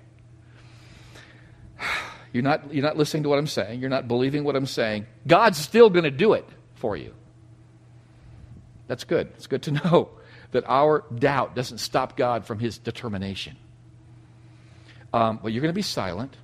You're 2.33 2.43
not, 2.43 2.73
you're 2.73 2.85
not 2.85 2.97
listening 2.97 3.23
to 3.25 3.29
what 3.29 3.39
I'm 3.39 3.47
saying. 3.47 3.81
You're 3.81 3.91
not 3.91 4.09
believing 4.09 4.45
what 4.45 4.57
I'm 4.57 4.67
saying. 4.67 5.07
God's 5.27 5.59
still 5.59 5.91
going 5.91 6.05
to 6.05 6.11
do 6.11 6.35
it 6.35 6.47
for 6.75 6.97
you. 6.97 7.15
That's 8.87 9.05
good. 9.05 9.29
It's 9.37 9.47
good 9.47 9.63
to 9.63 9.71
know 9.85 10.11
that 10.53 10.65
our 10.67 11.05
doubt 11.15 11.55
doesn't 11.55 11.79
stop 11.79 12.17
God 12.17 12.47
from 12.47 12.59
his 12.59 12.79
determination. 12.79 13.57
Um, 15.13 15.41
but 15.43 15.53
you're 15.53 15.63
going 15.63 15.73
to 15.73 15.77
be 15.77 15.83
silent. 15.83 16.37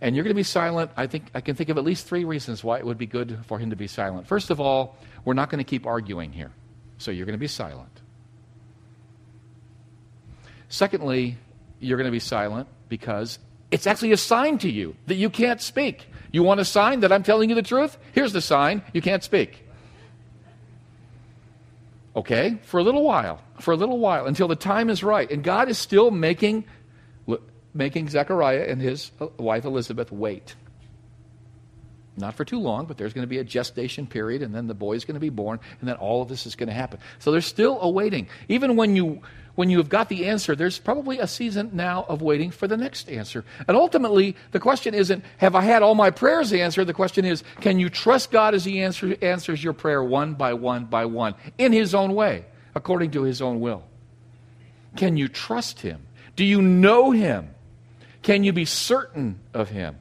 And 0.00 0.14
you're 0.14 0.24
going 0.24 0.34
to 0.34 0.38
be 0.38 0.42
silent. 0.42 0.90
I 0.96 1.06
think 1.06 1.30
I 1.34 1.40
can 1.40 1.54
think 1.54 1.70
of 1.70 1.78
at 1.78 1.84
least 1.84 2.06
three 2.06 2.24
reasons 2.24 2.62
why 2.62 2.78
it 2.78 2.86
would 2.86 2.98
be 2.98 3.06
good 3.06 3.38
for 3.46 3.58
him 3.58 3.70
to 3.70 3.76
be 3.76 3.86
silent. 3.86 4.26
First 4.26 4.50
of 4.50 4.60
all, 4.60 4.96
we're 5.24 5.34
not 5.34 5.50
going 5.50 5.64
to 5.64 5.68
keep 5.68 5.86
arguing 5.86 6.32
here. 6.32 6.50
So 6.98 7.10
you're 7.10 7.26
going 7.26 7.38
to 7.38 7.40
be 7.40 7.48
silent. 7.48 8.00
Secondly, 10.68 11.36
you're 11.80 11.96
going 11.96 12.08
to 12.08 12.12
be 12.12 12.18
silent 12.18 12.68
because 12.88 13.38
it's 13.74 13.88
actually 13.88 14.12
a 14.12 14.16
sign 14.16 14.58
to 14.58 14.70
you 14.70 14.94
that 15.08 15.16
you 15.16 15.28
can't 15.28 15.60
speak. 15.60 16.06
You 16.30 16.44
want 16.44 16.60
a 16.60 16.64
sign 16.64 17.00
that 17.00 17.10
I'm 17.10 17.24
telling 17.24 17.48
you 17.48 17.56
the 17.56 17.62
truth? 17.62 17.98
Here's 18.12 18.32
the 18.32 18.40
sign 18.40 18.82
you 18.92 19.02
can't 19.02 19.24
speak. 19.24 19.66
Okay? 22.14 22.60
For 22.62 22.78
a 22.78 22.84
little 22.84 23.02
while. 23.02 23.40
For 23.58 23.72
a 23.72 23.76
little 23.76 23.98
while 23.98 24.26
until 24.26 24.46
the 24.46 24.54
time 24.54 24.90
is 24.90 25.02
right. 25.02 25.28
And 25.28 25.42
God 25.42 25.68
is 25.68 25.76
still 25.76 26.12
making, 26.12 26.66
making 27.74 28.10
Zechariah 28.10 28.64
and 28.68 28.80
his 28.80 29.10
uh, 29.20 29.26
wife 29.38 29.64
Elizabeth 29.64 30.12
wait. 30.12 30.54
Not 32.16 32.36
for 32.36 32.44
too 32.44 32.60
long, 32.60 32.86
but 32.86 32.96
there's 32.96 33.12
going 33.12 33.24
to 33.24 33.28
be 33.28 33.38
a 33.38 33.44
gestation 33.44 34.06
period, 34.06 34.40
and 34.40 34.54
then 34.54 34.68
the 34.68 34.74
boy's 34.74 35.04
going 35.04 35.14
to 35.14 35.20
be 35.20 35.30
born, 35.30 35.58
and 35.80 35.88
then 35.88 35.96
all 35.96 36.22
of 36.22 36.28
this 36.28 36.46
is 36.46 36.54
going 36.54 36.68
to 36.68 36.72
happen. 36.72 37.00
So 37.18 37.32
they're 37.32 37.40
still 37.40 37.80
awaiting. 37.80 38.28
Even 38.48 38.76
when 38.76 38.94
you 38.94 39.22
when 39.54 39.70
you 39.70 39.78
have 39.78 39.88
got 39.88 40.08
the 40.08 40.26
answer, 40.26 40.56
there's 40.56 40.78
probably 40.78 41.18
a 41.18 41.26
season 41.26 41.70
now 41.72 42.04
of 42.08 42.22
waiting 42.22 42.50
for 42.50 42.66
the 42.66 42.76
next 42.76 43.08
answer. 43.08 43.44
And 43.68 43.76
ultimately, 43.76 44.36
the 44.50 44.60
question 44.60 44.94
isn't, 44.94 45.24
have 45.38 45.54
I 45.54 45.60
had 45.60 45.82
all 45.82 45.94
my 45.94 46.10
prayers 46.10 46.52
answered? 46.52 46.86
The 46.86 46.94
question 46.94 47.24
is, 47.24 47.44
can 47.60 47.78
you 47.78 47.88
trust 47.88 48.30
God 48.30 48.54
as 48.54 48.64
He 48.64 48.82
answer, 48.82 49.16
answers 49.22 49.62
your 49.62 49.72
prayer 49.72 50.02
one 50.02 50.34
by 50.34 50.54
one 50.54 50.86
by 50.86 51.04
one 51.06 51.34
in 51.56 51.72
His 51.72 51.94
own 51.94 52.14
way, 52.14 52.46
according 52.74 53.12
to 53.12 53.22
His 53.22 53.40
own 53.40 53.60
will? 53.60 53.84
Can 54.96 55.16
you 55.16 55.28
trust 55.28 55.80
Him? 55.80 56.06
Do 56.34 56.44
you 56.44 56.60
know 56.60 57.12
Him? 57.12 57.54
Can 58.22 58.42
you 58.42 58.52
be 58.52 58.64
certain 58.64 59.38
of 59.52 59.68
Him? 59.68 59.98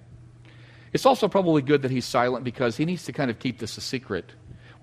It's 0.93 1.05
also 1.05 1.27
probably 1.27 1.61
good 1.61 1.83
that 1.83 1.91
He's 1.91 2.05
silent 2.05 2.43
because 2.43 2.77
He 2.77 2.85
needs 2.85 3.05
to 3.05 3.13
kind 3.13 3.29
of 3.29 3.37
keep 3.37 3.59
this 3.59 3.77
a 3.77 3.81
secret 3.81 4.31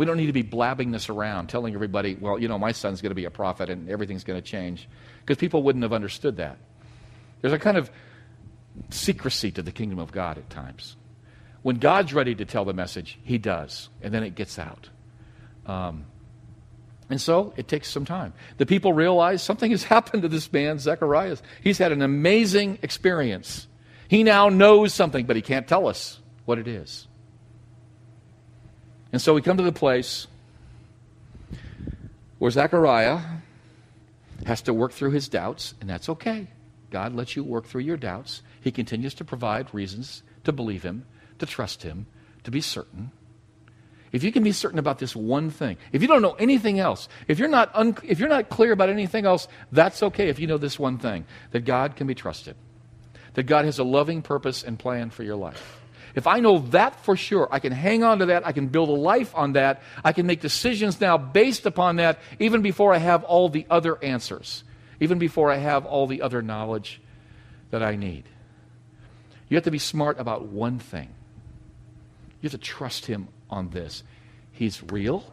we 0.01 0.07
don't 0.07 0.17
need 0.17 0.29
to 0.29 0.33
be 0.33 0.41
blabbing 0.41 0.93
this 0.93 1.11
around, 1.11 1.49
telling 1.49 1.75
everybody, 1.75 2.17
well, 2.19 2.39
you 2.39 2.49
know, 2.49 2.59
my 2.59 2.73
son's 2.73 3.03
going 3.03 3.11
to 3.11 3.15
be 3.15 3.27
a 3.27 3.31
prophet 3.31 3.69
and 3.69 3.91
everything's 3.91 4.25
going 4.25 4.41
to 4.41 4.43
change, 4.43 4.89
because 5.21 5.37
people 5.37 5.63
wouldn't 5.63 5.83
have 5.83 5.93
understood 5.93 6.39
that. 6.39 6.57
There's 7.43 7.53
a 7.53 7.59
kind 7.59 7.77
of 7.77 7.91
secrecy 8.89 9.51
to 9.51 9.61
the 9.61 9.71
kingdom 9.71 9.99
of 9.99 10.11
God 10.11 10.39
at 10.39 10.49
times. 10.49 10.97
When 11.61 11.77
God's 11.77 12.15
ready 12.15 12.35
to 12.37 12.47
tell 12.47 12.65
the 12.65 12.73
message, 12.73 13.19
He 13.25 13.37
does, 13.37 13.91
and 14.01 14.15
then 14.15 14.23
it 14.23 14.35
gets 14.35 14.59
out. 14.59 14.89
Um, 15.67 16.07
and 17.11 17.21
so 17.21 17.53
it 17.59 17.69
takes 17.69 17.91
some 17.91 18.07
time. 18.07 18.33
The 18.57 18.65
people 18.65 18.95
realize 18.95 19.43
something 19.43 19.71
has 19.71 19.83
happened 19.97 20.23
to 20.23 20.31
this 20.31 20.51
man, 20.51 20.79
Zechariah. 20.79 21.37
He's 21.63 21.77
had 21.77 21.93
an 21.93 22.01
amazing 22.01 22.79
experience. 22.81 23.67
He 24.09 24.23
now 24.23 24.49
knows 24.49 24.95
something, 24.95 25.27
but 25.27 25.37
he 25.37 25.43
can't 25.43 25.69
tell 25.69 25.87
us 25.87 26.21
what 26.47 26.59
it 26.59 26.67
is. 26.67 27.07
And 29.13 29.21
so 29.21 29.35
we 29.35 29.43
come 29.43 29.57
to 29.57 29.63
the 29.63 29.73
place 29.73 30.27
where 32.39 32.51
Zechariah 32.51 33.21
has 34.47 34.63
to 34.63 34.73
work 34.73 34.93
through 34.93 35.11
his 35.11 35.29
doubts, 35.29 35.75
and 35.81 35.91
that's 35.91 36.09
okay. 36.09 36.49
God 36.91 37.15
lets 37.15 37.37
you 37.37 37.45
work 37.45 37.67
through 37.67 37.83
your 37.83 37.97
doubts. 37.97 38.43
He 38.61 38.71
continues 38.71 39.15
to 39.15 39.25
provide 39.25 39.73
reasons 39.75 40.23
to 40.45 40.53
believe 40.53 40.83
him, 40.83 41.05
to 41.39 41.47
trust 41.47 41.83
him, 41.83 42.07
to 42.45 42.51
be 42.51 42.61
certain. 42.61 43.11
If 44.13 44.25
you 44.25 44.33
can 44.33 44.43
be 44.43 44.53
certain 44.53 44.79
about 44.79 44.99
this 44.99 45.15
one 45.15 45.51
thing, 45.51 45.77
if 45.93 46.03
you 46.03 46.09
don't 46.09 46.23
know 46.23 46.33
anything 46.33 46.81
else, 46.81 47.09
if 47.29 47.39
you're 47.39 47.49
not, 47.49 47.71
un- 47.75 47.97
if 48.03 48.19
you're 48.19 48.29
not 48.29 48.49
clear 48.49 48.73
about 48.73 48.89
anything 48.89 49.25
else, 49.25 49.47
that's 49.71 50.03
okay 50.03 50.29
if 50.29 50.41
you 50.41 50.47
know 50.47 50.59
this 50.59 50.79
one 50.79 50.99
thing 50.99 51.27
that 51.53 51.65
God 51.65 51.95
can 51.95 52.07
be 52.07 52.15
trusted, 52.15 52.57
that 53.35 53.45
God 53.45 53.65
has 53.67 53.79
a 53.79 53.85
loving 53.85 54.23
purpose 54.23 54.65
and 54.65 54.79
plan 54.79 55.11
for 55.11 55.23
your 55.23 55.37
life. 55.37 55.80
If 56.15 56.27
I 56.27 56.41
know 56.41 56.59
that 56.71 57.05
for 57.05 57.17
sure, 57.17 57.49
I 57.51 57.59
can 57.59 57.73
hang 57.73 58.03
on 58.03 58.19
to 58.19 58.27
that. 58.27 58.47
I 58.47 58.53
can 58.53 58.69
build 58.69 58.89
a 58.89 58.93
life 58.93 59.35
on 59.35 59.53
that. 59.53 59.83
I 60.05 60.13
can 60.13 60.27
make 60.27 60.41
decisions 60.41 61.01
now 61.01 61.17
based 61.19 61.67
upon 61.67 61.97
that, 61.97 62.19
even 62.39 62.63
before 62.63 62.93
I 62.93 62.99
have 62.99 63.25
all 63.25 63.49
the 63.49 63.67
other 63.71 64.03
answers, 64.03 64.65
even 64.99 65.19
before 65.19 65.51
I 65.51 65.57
have 65.57 65.87
all 65.87 66.07
the 66.07 66.23
other 66.23 66.43
knowledge 66.43 67.01
that 67.71 67.83
I 67.83 67.97
need. 67.97 68.25
You 69.49 69.57
have 69.57 69.65
to 69.65 69.71
be 69.71 69.79
smart 69.79 70.19
about 70.19 70.47
one 70.47 70.79
thing. 70.79 71.09
You 72.41 72.49
have 72.49 72.53
to 72.53 72.59
trust 72.59 73.07
Him 73.07 73.29
on 73.49 73.71
this. 73.71 74.03
He's 74.53 74.83
real, 74.83 75.25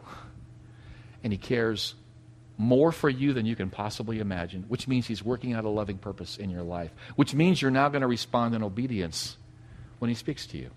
and 1.23 1.31
He 1.31 1.37
cares 1.37 1.95
more 2.57 2.91
for 2.91 3.09
you 3.09 3.33
than 3.33 3.45
you 3.45 3.55
can 3.55 3.69
possibly 3.69 4.19
imagine, 4.19 4.65
which 4.67 4.87
means 4.87 5.07
He's 5.07 5.23
working 5.23 5.53
out 5.53 5.65
a 5.65 5.69
loving 5.69 5.97
purpose 5.97 6.37
in 6.37 6.49
your 6.49 6.63
life, 6.63 6.91
which 7.15 7.33
means 7.33 7.61
you're 7.61 7.71
now 7.71 7.89
going 7.89 8.01
to 8.01 8.07
respond 8.07 8.55
in 8.55 8.63
obedience 8.63 9.37
when 9.99 10.09
he 10.09 10.15
speaks 10.15 10.45
to 10.47 10.57
you. 10.57 10.69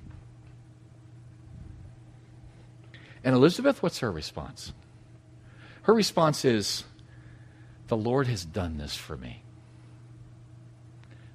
And 3.23 3.35
Elizabeth, 3.35 3.83
what's 3.83 3.99
her 3.99 4.11
response? 4.11 4.73
Her 5.83 5.95
response 5.95 6.45
is, 6.45 6.85
The 7.89 7.97
Lord 7.97 8.27
has 8.29 8.45
done 8.45 8.79
this 8.79 8.97
for 8.97 9.17
me. 9.17 9.43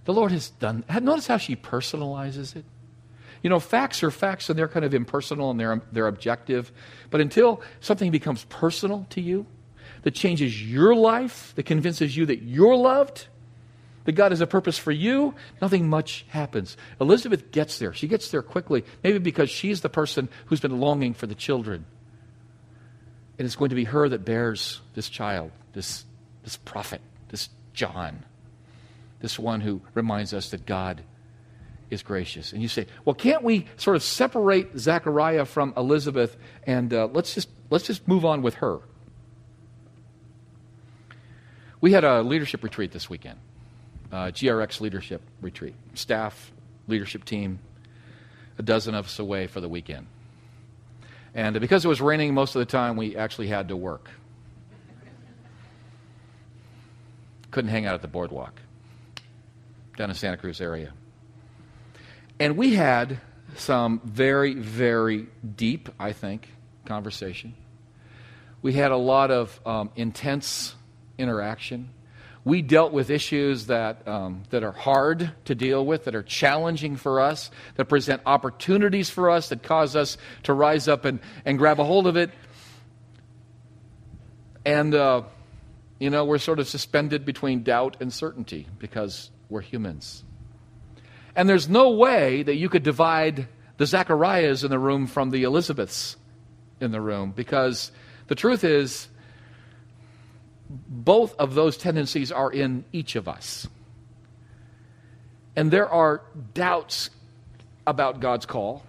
The 0.06 0.14
Lord 0.14 0.32
has 0.32 0.50
done. 0.50 0.84
Notice 1.02 1.28
how 1.28 1.38
she 1.38 1.56
personalizes 1.56 2.56
it. 2.56 2.66
You 3.44 3.50
know, 3.50 3.60
facts 3.60 4.02
are 4.04 4.12
facts 4.12 4.50
and 4.50 4.58
they're 4.58 4.68
kind 4.68 4.86
of 4.86 4.94
impersonal 4.94 5.52
and 5.52 5.60
they're, 5.60 5.82
they're 5.92 6.08
objective. 6.08 6.72
But 7.12 7.22
until 7.22 7.62
something 7.80 8.10
becomes 8.10 8.44
personal 8.46 9.06
to 9.12 9.22
you, 9.22 9.46
that 10.02 10.16
changes 10.16 10.64
your 10.64 10.96
life, 10.96 11.54
that 11.56 11.64
convinces 11.64 12.16
you 12.16 12.26
that 12.28 12.44
you're 12.44 12.76
loved, 12.76 13.28
that 14.06 14.14
God 14.14 14.32
has 14.32 14.41
a 14.41 14.47
purpose 14.47 14.78
for 14.78 14.91
you, 14.91 15.36
nothing 15.62 15.89
much 15.89 16.26
happens. 16.30 16.78
Elizabeth 17.01 17.51
gets 17.51 17.80
there. 17.80 17.93
She 17.93 18.08
gets 18.08 18.32
there 18.32 18.41
quickly, 18.41 18.86
maybe 19.03 19.20
because 19.20 19.49
she's 19.49 19.82
the 19.82 19.89
person 19.89 20.30
who's 20.45 20.60
been 20.60 20.80
longing 20.80 21.14
for 21.14 21.28
the 21.28 21.36
children. 21.36 21.86
And 23.38 23.45
it's 23.45 23.56
going 23.56 23.70
to 23.70 23.76
be 23.76 23.84
her 23.86 24.08
that 24.08 24.24
bears 24.24 24.82
this 24.93 25.10
child, 25.10 25.51
this, 25.74 26.06
this 26.43 26.56
prophet, 26.58 27.01
this 27.30 27.49
John, 27.74 28.24
this 29.20 29.38
one 29.38 29.62
who 29.62 29.82
reminds 29.93 30.34
us 30.34 30.51
that 30.51 30.66
God 30.66 31.03
is 31.89 32.01
gracious. 32.01 32.53
And 32.53 32.62
you 32.62 32.68
say, 32.68 32.88
well, 33.03 33.14
can't 33.14 33.43
we 33.43 33.68
sort 33.78 33.95
of 33.95 34.03
separate 34.03 34.78
Zechariah 34.78 35.45
from 35.45 35.74
Elizabeth 35.76 36.38
and 36.66 36.93
uh, 36.93 37.08
let's, 37.12 37.36
just, 37.36 37.49
let's 37.70 37.86
just 37.86 38.08
move 38.08 38.26
on 38.26 38.41
with 38.41 38.56
her? 38.56 38.80
We 41.82 41.91
had 41.91 42.03
a 42.03 42.24
leadership 42.24 42.64
retreat 42.64 42.91
this 42.91 43.10
weekend, 43.10 43.38
uh, 44.12 44.26
GRX 44.26 44.82
leadership 44.82 45.22
retreat. 45.41 45.76
Staff, 45.93 46.51
leadership 46.88 47.26
team, 47.26 47.60
a 48.58 48.64
dozen 48.64 48.95
of 48.95 49.06
us 49.06 49.20
away 49.20 49.47
for 49.47 49.62
the 49.62 49.70
weekend. 49.70 50.08
And 51.34 51.60
because 51.60 51.84
it 51.84 51.88
was 51.88 51.99
raining 51.99 52.34
most 52.34 52.56
of 52.56 52.60
the 52.60 52.66
time, 52.66 52.95
we 52.95 53.18
actually 53.18 53.47
had 53.47 53.68
to 53.68 53.76
work. 53.76 54.10
Couldn't 57.51 57.72
hang 57.72 57.86
out 57.86 57.93
at 57.95 58.01
the 58.01 58.08
boardwalk 58.08 58.62
down 59.97 60.10
in 60.10 60.16
Santa 60.16 60.38
Cruz 60.38 60.62
area. 60.62 60.93
And 62.39 62.58
we 62.58 62.74
had 62.76 63.20
some 63.56 64.01
very, 64.03 64.53
very 64.53 65.28
deep, 65.56 65.89
I 65.99 66.12
think, 66.12 66.49
conversation. 66.86 67.53
We 68.62 68.74
had 68.74 68.91
a 68.91 68.97
lot 68.97 69.32
of 69.32 69.60
um, 69.66 69.91
intense 69.95 70.76
interaction. 71.18 71.89
We 72.46 72.62
dealt 72.62 72.93
with 72.93 73.10
issues 73.10 73.66
that, 73.66 74.08
um, 74.08 74.43
that 74.52 74.64
are 74.64 74.72
hard 74.72 75.32
to 75.46 75.56
deal 75.56 75.84
with, 75.84 76.06
that 76.06 76.14
are 76.14 76.24
challenging 76.24 76.96
for 76.96 77.20
us, 77.20 77.50
that 77.76 77.86
present 77.86 78.22
opportunities 78.24 79.10
for 79.10 79.32
us, 79.32 79.50
that 79.50 79.64
cause 79.64 79.96
us 79.96 80.18
to 80.43 80.54
rise 80.54 80.88
up 80.88 81.06
and, 81.06 81.20
and 81.43 81.58
grab 81.58 81.80
a 81.80 81.84
hold 81.84 82.06
of 82.06 82.16
it. 82.16 82.30
And, 84.64 84.93
uh, 84.93 85.24
you 85.98 86.12
know, 86.12 86.24
we're 86.24 86.38
sort 86.38 86.60
of 86.60 86.68
suspended 86.68 87.26
between 87.26 87.64
doubt 87.64 87.98
and 88.00 88.14
certainty 88.14 88.68
because 88.78 89.32
we're 89.50 89.62
humans. 89.62 90.24
And 91.36 91.50
there's 91.50 91.68
no 91.68 91.91
way 91.91 92.43
that 92.43 92.56
you 92.56 92.70
could 92.70 92.84
divide 92.84 93.48
the 93.78 93.88
Zacharias 93.88 94.64
in 94.64 94.70
the 94.70 94.80
room 94.80 95.08
from 95.08 95.32
the 95.32 95.43
Elizabeths 95.43 96.16
in 96.80 96.91
the 96.91 97.02
room 97.02 97.34
because 97.36 97.91
the 98.28 98.36
truth 98.36 98.64
is, 98.64 99.08
both 100.70 101.36
of 101.38 101.53
those 101.53 101.78
tendencies 101.78 102.32
are 102.32 102.51
in 102.51 102.86
each 102.91 103.16
of 103.16 103.28
us. 103.28 103.68
And 105.55 105.72
there 105.72 105.89
are 105.89 106.22
doubts 106.53 107.09
about 107.88 108.20
God's 108.20 108.45
call. 108.45 108.84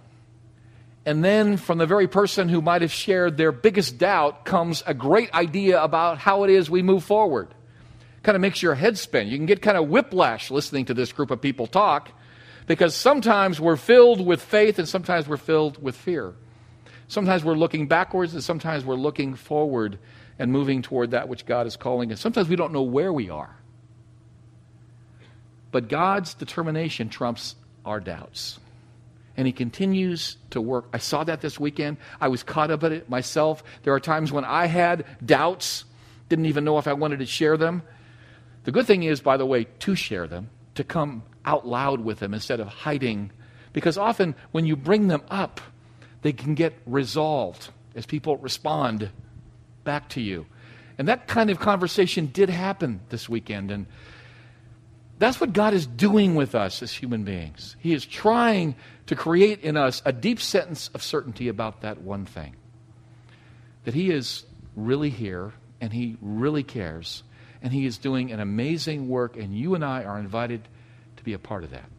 And 1.05 1.23
then 1.23 1.55
from 1.55 1.77
the 1.77 1.85
very 1.85 2.07
person 2.07 2.49
who 2.49 2.61
might 2.61 2.81
have 2.81 2.91
shared 2.91 3.37
their 3.37 3.53
biggest 3.53 3.97
doubt 3.97 4.43
comes 4.43 4.83
a 4.85 4.93
great 4.93 5.33
idea 5.33 5.81
about 5.81 6.17
how 6.17 6.43
it 6.43 6.49
is 6.49 6.69
we 6.69 6.81
move 6.81 7.03
forward. 7.03 7.47
Kind 8.23 8.35
of 8.35 8.41
makes 8.41 8.61
your 8.61 8.75
head 8.75 8.97
spin. 8.97 9.27
You 9.27 9.37
can 9.37 9.45
get 9.45 9.61
kind 9.61 9.77
of 9.77 9.87
whiplash 9.87 10.51
listening 10.51 10.85
to 10.85 10.93
this 10.93 11.13
group 11.13 11.31
of 11.31 11.39
people 11.39 11.67
talk 11.67 12.11
because 12.65 12.93
sometimes 12.93 13.61
we're 13.61 13.77
filled 13.77 14.25
with 14.25 14.41
faith 14.41 14.79
and 14.79 14.87
sometimes 14.87 15.27
we're 15.27 15.37
filled 15.37 15.81
with 15.81 15.95
fear. 15.95 16.33
Sometimes 17.07 17.43
we're 17.43 17.55
looking 17.55 17.87
backwards 17.87 18.33
and 18.33 18.43
sometimes 18.43 18.83
we're 18.83 18.95
looking 18.95 19.35
forward 19.35 19.97
and 20.39 20.51
moving 20.51 20.81
toward 20.81 21.11
that 21.11 21.29
which 21.29 21.45
God 21.45 21.65
is 21.65 21.75
calling 21.75 22.11
us. 22.11 22.19
Sometimes 22.19 22.49
we 22.49 22.55
don't 22.55 22.73
know 22.73 22.81
where 22.81 23.11
we 23.11 23.29
are. 23.29 23.55
But 25.71 25.89
God's 25.89 26.33
determination 26.33 27.09
trumps 27.09 27.55
our 27.85 27.99
doubts. 27.99 28.59
And 29.35 29.45
He 29.45 29.53
continues 29.53 30.37
to 30.51 30.61
work. 30.61 30.85
I 30.91 30.97
saw 30.97 31.23
that 31.23 31.41
this 31.41 31.59
weekend. 31.59 31.97
I 32.19 32.27
was 32.27 32.43
caught 32.43 32.71
up 32.71 32.83
in 32.83 32.91
it 32.91 33.09
myself. 33.09 33.63
There 33.83 33.93
are 33.93 33.99
times 33.99 34.31
when 34.31 34.45
I 34.45 34.65
had 34.65 35.05
doubts, 35.25 35.85
didn't 36.29 36.47
even 36.47 36.63
know 36.63 36.77
if 36.77 36.87
I 36.87 36.93
wanted 36.93 37.19
to 37.19 37.25
share 37.25 37.57
them. 37.57 37.83
The 38.63 38.71
good 38.71 38.85
thing 38.85 39.03
is, 39.03 39.21
by 39.21 39.37
the 39.37 39.45
way, 39.45 39.65
to 39.79 39.95
share 39.95 40.27
them, 40.27 40.49
to 40.75 40.83
come 40.83 41.23
out 41.45 41.65
loud 41.65 42.01
with 42.01 42.19
them 42.19 42.33
instead 42.33 42.59
of 42.59 42.67
hiding. 42.67 43.31
Because 43.71 43.97
often 43.97 44.35
when 44.51 44.65
you 44.65 44.75
bring 44.75 45.07
them 45.07 45.21
up, 45.29 45.61
they 46.21 46.33
can 46.33 46.55
get 46.55 46.73
resolved 46.85 47.69
as 47.95 48.05
people 48.05 48.37
respond 48.37 49.09
back 49.83 50.09
to 50.09 50.21
you. 50.21 50.45
And 50.97 51.07
that 51.07 51.27
kind 51.27 51.49
of 51.49 51.59
conversation 51.59 52.27
did 52.27 52.49
happen 52.49 53.01
this 53.09 53.29
weekend. 53.29 53.71
And 53.71 53.85
that's 55.19 55.39
what 55.39 55.53
God 55.53 55.73
is 55.73 55.85
doing 55.85 56.35
with 56.35 56.55
us 56.55 56.81
as 56.81 56.91
human 56.91 57.23
beings. 57.23 57.75
He 57.79 57.93
is 57.93 58.05
trying 58.05 58.75
to 59.07 59.15
create 59.15 59.61
in 59.61 59.77
us 59.77 60.01
a 60.05 60.11
deep 60.11 60.39
sense 60.39 60.89
of 60.93 61.01
certainty 61.01 61.47
about 61.47 61.81
that 61.81 62.01
one 62.01 62.25
thing 62.25 62.55
that 63.85 63.93
He 63.93 64.11
is 64.11 64.43
really 64.75 65.09
here 65.09 65.53
and 65.79 65.93
He 65.93 66.17
really 66.21 66.63
cares 66.63 67.23
and 67.61 67.71
He 67.73 67.85
is 67.85 67.97
doing 67.97 68.31
an 68.31 68.39
amazing 68.39 69.07
work, 69.09 69.35
and 69.37 69.55
you 69.55 69.75
and 69.75 69.83
I 69.83 70.03
are 70.03 70.19
invited 70.19 70.67
to 71.17 71.23
be 71.23 71.33
a 71.33 71.39
part 71.39 71.63
of 71.63 71.71
that. 71.71 71.89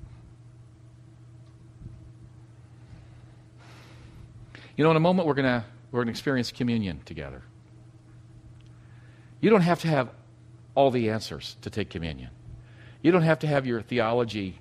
You 4.79 4.85
know, 4.85 4.93
in 4.93 4.97
a 4.97 5.01
moment, 5.01 5.27
we're 5.27 5.35
going 5.35 5.61
to 5.61 5.65
we're 5.91 5.99
going 5.99 6.07
to 6.07 6.13
experience 6.13 6.53
communion 6.53 7.01
together. 7.05 7.43
You 9.41 9.51
don't 9.51 9.63
have 9.63 9.81
to 9.81 9.89
have 9.89 10.09
all 10.77 10.93
the 10.93 11.11
answers 11.11 11.57
to 11.63 11.71
take 11.71 11.91
communion. 11.91 12.31
You 13.03 13.11
don't 13.11 13.23
have 13.23 13.41
to 13.41 13.49
have 13.49 13.67
your 13.67 13.83
theology 13.83 14.61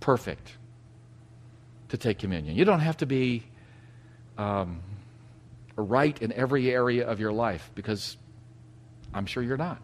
perfect 0.00 0.56
to 1.90 1.98
take 1.98 2.18
communion. 2.18 2.56
You 2.56 2.64
don't 2.64 2.80
have 2.80 2.96
to 2.98 3.06
be 3.06 3.44
um, 4.38 4.80
right 5.76 6.20
in 6.22 6.32
every 6.32 6.72
area 6.72 7.06
of 7.06 7.20
your 7.20 7.32
life 7.32 7.70
because 7.74 8.16
I'm 9.12 9.26
sure 9.26 9.42
you're 9.42 9.58
not. 9.58 9.82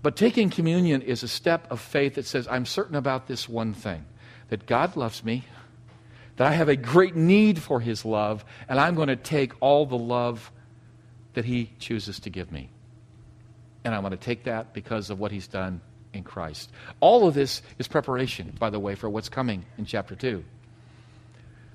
But 0.00 0.14
taking 0.14 0.48
communion 0.48 1.02
is 1.02 1.24
a 1.24 1.28
step 1.28 1.72
of 1.72 1.80
faith 1.80 2.14
that 2.14 2.26
says, 2.26 2.46
I'm 2.48 2.66
certain 2.66 2.94
about 2.94 3.26
this 3.26 3.48
one 3.48 3.74
thing 3.74 4.04
that 4.48 4.66
God 4.66 4.96
loves 4.96 5.24
me, 5.24 5.44
that 6.36 6.46
I 6.46 6.52
have 6.52 6.68
a 6.68 6.76
great 6.76 7.16
need 7.16 7.60
for 7.60 7.80
His 7.80 8.04
love, 8.04 8.44
and 8.68 8.78
I'm 8.78 8.94
going 8.94 9.08
to 9.08 9.16
take 9.16 9.52
all 9.60 9.86
the 9.86 9.98
love 9.98 10.50
that 11.34 11.44
He 11.44 11.70
chooses 11.78 12.20
to 12.20 12.30
give 12.30 12.50
me. 12.50 12.70
And 13.84 13.94
I'm 13.94 14.02
going 14.02 14.12
to 14.12 14.16
take 14.16 14.44
that 14.44 14.72
because 14.72 15.10
of 15.10 15.20
what 15.20 15.30
He's 15.30 15.46
done 15.46 15.80
in 16.12 16.22
Christ. 16.22 16.70
All 17.00 17.28
of 17.28 17.34
this 17.34 17.62
is 17.78 17.88
preparation, 17.88 18.54
by 18.58 18.70
the 18.70 18.80
way, 18.80 18.94
for 18.94 19.10
what's 19.10 19.28
coming 19.28 19.64
in 19.78 19.84
chapter 19.84 20.14
2. 20.14 20.44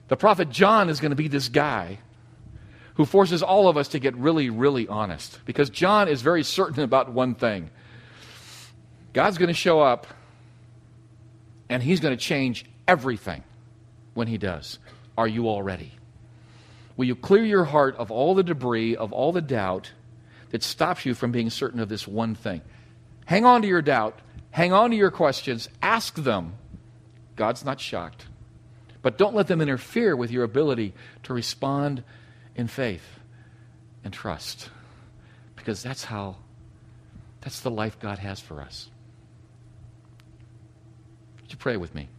The 0.07 0.17
prophet 0.17 0.49
John 0.49 0.89
is 0.89 0.99
going 0.99 1.11
to 1.11 1.15
be 1.15 1.27
this 1.27 1.49
guy 1.49 1.99
who 2.95 3.05
forces 3.05 3.43
all 3.43 3.69
of 3.69 3.77
us 3.77 3.89
to 3.89 3.99
get 3.99 4.15
really, 4.17 4.49
really 4.49 4.87
honest 4.87 5.39
because 5.45 5.69
John 5.69 6.09
is 6.09 6.21
very 6.21 6.43
certain 6.43 6.83
about 6.83 7.13
one 7.13 7.35
thing 7.35 7.69
God's 9.13 9.37
going 9.37 9.47
to 9.47 9.53
show 9.53 9.79
up 9.79 10.05
and 11.69 11.81
he's 11.81 11.99
going 11.99 12.15
to 12.15 12.21
change 12.21 12.65
everything 12.87 13.43
when 14.13 14.27
he 14.27 14.37
does. 14.37 14.79
Are 15.17 15.27
you 15.27 15.47
all 15.47 15.61
ready? 15.63 15.93
Will 16.97 17.05
you 17.05 17.15
clear 17.15 17.45
your 17.45 17.63
heart 17.63 17.95
of 17.95 18.11
all 18.11 18.35
the 18.35 18.43
debris, 18.43 18.95
of 18.95 19.13
all 19.13 19.31
the 19.31 19.41
doubt 19.41 19.93
that 20.49 20.63
stops 20.63 21.05
you 21.05 21.13
from 21.13 21.31
being 21.31 21.49
certain 21.49 21.79
of 21.79 21.89
this 21.89 22.07
one 22.07 22.35
thing? 22.35 22.61
Hang 23.25 23.45
on 23.45 23.61
to 23.61 23.67
your 23.67 23.81
doubt. 23.81 24.19
Hang 24.51 24.73
on 24.73 24.89
to 24.89 24.95
your 24.95 25.11
questions. 25.11 25.69
Ask 25.81 26.15
them. 26.15 26.55
God's 27.35 27.63
not 27.63 27.79
shocked. 27.79 28.25
But 29.01 29.17
don't 29.17 29.35
let 29.35 29.47
them 29.47 29.61
interfere 29.61 30.15
with 30.15 30.31
your 30.31 30.43
ability 30.43 30.93
to 31.23 31.33
respond 31.33 32.03
in 32.55 32.67
faith 32.67 33.19
and 34.03 34.13
trust. 34.13 34.69
Because 35.55 35.81
that's 35.81 36.03
how, 36.03 36.35
that's 37.41 37.61
the 37.61 37.71
life 37.71 37.99
God 37.99 38.17
has 38.19 38.39
for 38.39 38.61
us. 38.61 38.89
Would 41.41 41.51
you 41.51 41.57
pray 41.57 41.77
with 41.77 41.95
me? 41.95 42.09